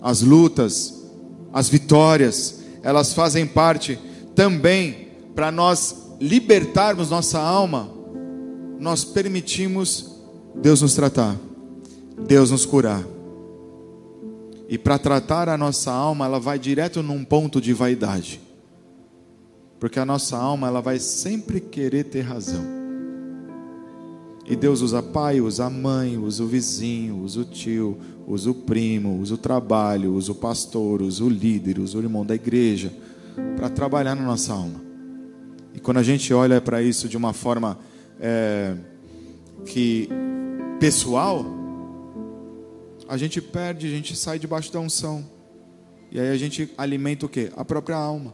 as 0.00 0.20
lutas, 0.20 1.04
as 1.52 1.68
vitórias, 1.68 2.60
elas 2.82 3.14
fazem 3.14 3.46
parte 3.46 3.98
também 4.34 5.08
para 5.34 5.52
nós 5.52 5.96
libertarmos 6.20 7.10
nossa 7.10 7.38
alma, 7.38 7.88
nós 8.80 9.04
permitimos 9.04 10.10
Deus 10.56 10.82
nos 10.82 10.94
tratar, 10.94 11.36
Deus 12.26 12.50
nos 12.50 12.66
curar. 12.66 13.11
E 14.72 14.78
para 14.78 14.98
tratar 14.98 15.50
a 15.50 15.58
nossa 15.58 15.92
alma, 15.92 16.24
ela 16.24 16.40
vai 16.40 16.58
direto 16.58 17.02
num 17.02 17.22
ponto 17.26 17.60
de 17.60 17.74
vaidade. 17.74 18.40
Porque 19.78 19.98
a 19.98 20.06
nossa 20.06 20.34
alma, 20.38 20.66
ela 20.66 20.80
vai 20.80 20.98
sempre 20.98 21.60
querer 21.60 22.04
ter 22.04 22.22
razão. 22.22 22.64
E 24.46 24.56
Deus 24.56 24.80
usa 24.80 25.02
pai, 25.02 25.42
usa 25.42 25.68
mãe, 25.68 26.16
usa 26.16 26.42
o 26.42 26.46
vizinho, 26.46 27.18
usa 27.18 27.42
o 27.42 27.44
tio, 27.44 27.98
usa 28.26 28.50
o 28.50 28.54
primo, 28.54 29.20
usa 29.20 29.34
o 29.34 29.36
trabalho, 29.36 30.14
usa 30.14 30.32
o 30.32 30.34
pastor, 30.34 31.02
usa 31.02 31.22
o 31.22 31.28
líder, 31.28 31.78
usa 31.78 31.98
o 31.98 32.00
irmão 32.00 32.24
da 32.24 32.34
igreja 32.34 32.90
para 33.54 33.68
trabalhar 33.68 34.14
na 34.14 34.22
nossa 34.22 34.54
alma. 34.54 34.80
E 35.74 35.80
quando 35.80 35.98
a 35.98 36.02
gente 36.02 36.32
olha 36.32 36.62
para 36.62 36.80
isso 36.80 37.10
de 37.10 37.18
uma 37.18 37.34
forma 37.34 37.78
é, 38.18 38.74
que 39.66 40.08
pessoal, 40.80 41.61
a 43.12 43.16
gente 43.18 43.42
perde, 43.42 43.86
a 43.86 43.90
gente 43.90 44.16
sai 44.16 44.38
debaixo 44.38 44.72
da 44.72 44.80
unção. 44.80 45.22
E 46.10 46.18
aí 46.18 46.30
a 46.30 46.36
gente 46.38 46.72
alimenta 46.78 47.26
o 47.26 47.28
que? 47.28 47.52
A 47.54 47.62
própria 47.62 47.94
alma. 47.94 48.32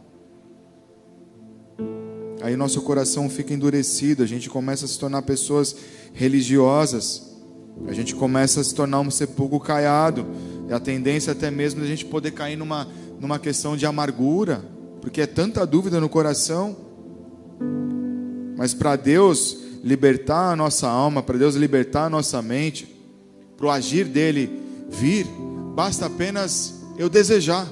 Aí 2.41 2.55
nosso 2.55 2.81
coração 2.83 3.29
fica 3.29 3.53
endurecido, 3.53 4.23
a 4.23 4.25
gente 4.25 4.49
começa 4.49 4.85
a 4.85 4.87
se 4.87 4.97
tornar 4.97 5.23
pessoas 5.23 5.75
religiosas. 6.13 7.29
A 7.89 7.91
gente 7.91 8.15
começa 8.15 8.61
a 8.61 8.63
se 8.63 8.73
tornar 8.73 9.01
um 9.01 9.11
sepulcro 9.11 9.59
caiado. 9.59 10.25
E 10.69 10.71
a 10.71 10.79
tendência 10.79 11.33
até 11.33 11.51
mesmo 11.51 11.83
a 11.83 11.85
gente 11.85 12.05
poder 12.05 12.31
cair 12.31 12.55
numa, 12.55 12.87
numa 13.19 13.37
questão 13.37 13.75
de 13.75 13.85
amargura, 13.85 14.63
porque 15.01 15.19
é 15.19 15.27
tanta 15.27 15.67
dúvida 15.67 15.99
no 15.99 16.07
coração. 16.07 16.77
Mas 18.55 18.73
para 18.73 18.95
Deus 18.95 19.57
libertar 19.83 20.53
a 20.53 20.55
nossa 20.55 20.87
alma, 20.87 21.21
para 21.21 21.37
Deus 21.37 21.55
libertar 21.55 22.05
a 22.05 22.09
nossa 22.09 22.41
mente, 22.41 22.87
para 23.57 23.65
o 23.65 23.69
agir 23.69 24.05
dele 24.05 24.68
vir, 24.89 25.27
basta 25.75 26.05
apenas 26.05 26.81
eu 26.97 27.09
desejar. 27.09 27.67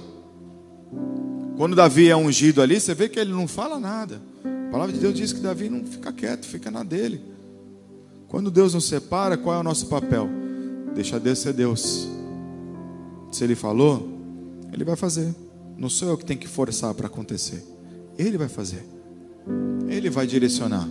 Quando 1.58 1.76
Davi 1.76 2.10
é 2.10 2.16
ungido 2.16 2.62
ali, 2.62 2.80
você 2.80 2.94
vê 2.94 3.10
que 3.10 3.20
ele 3.20 3.32
não 3.32 3.48
fala 3.48 3.80
nada. 3.80 4.22
A 4.68 4.72
palavra 4.72 4.94
de 4.94 5.00
Deus 5.00 5.14
diz 5.14 5.34
que 5.34 5.40
Davi 5.40 5.70
não 5.70 5.84
fica 5.86 6.12
quieto, 6.12 6.46
fica 6.46 6.70
na 6.70 6.84
dele. 6.84 7.22
Quando 8.28 8.52
Deus 8.52 8.74
nos 8.74 8.86
separa, 8.86 9.38
qual 9.38 9.56
é 9.56 9.60
o 9.60 9.64
nosso 9.64 9.88
papel? 9.88 10.30
Deixa 10.94 11.20
Deus 11.20 11.40
ser 11.40 11.54
Deus. 11.54 12.08
Se 13.32 13.44
Ele 13.44 13.56
falou, 13.56 14.08
Ele 14.72 14.84
vai 14.84 14.96
fazer. 14.96 15.34
Não 15.78 15.90
sou 15.90 16.10
eu 16.10 16.18
que 16.18 16.26
tenho 16.26 16.40
que 16.40 16.48
forçar 16.48 16.94
para 16.94 17.08
acontecer. 17.08 17.64
Ele 18.18 18.38
vai 18.38 18.50
fazer. 18.50 18.84
Ele 19.88 20.10
vai 20.10 20.28
direcionar. 20.28 20.88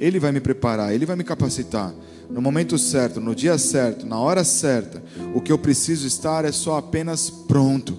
Ele 0.00 0.18
vai 0.18 0.32
me 0.32 0.40
preparar. 0.40 0.94
Ele 0.94 1.06
vai 1.06 1.16
me 1.16 1.24
capacitar. 1.24 1.94
No 2.28 2.42
momento 2.42 2.76
certo, 2.76 3.20
no 3.20 3.34
dia 3.34 3.56
certo, 3.56 4.04
na 4.04 4.18
hora 4.18 4.42
certa. 4.42 5.02
O 5.34 5.40
que 5.40 5.52
eu 5.52 5.58
preciso 5.58 6.06
estar 6.06 6.44
é 6.44 6.52
só 6.52 6.76
apenas 6.76 7.30
pronto. 7.30 7.96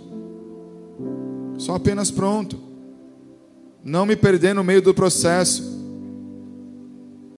Só 1.57 1.75
apenas 1.75 2.11
pronto. 2.11 2.59
Não 3.83 4.05
me 4.05 4.15
perder 4.15 4.53
no 4.53 4.63
meio 4.63 4.81
do 4.81 4.93
processo 4.93 5.76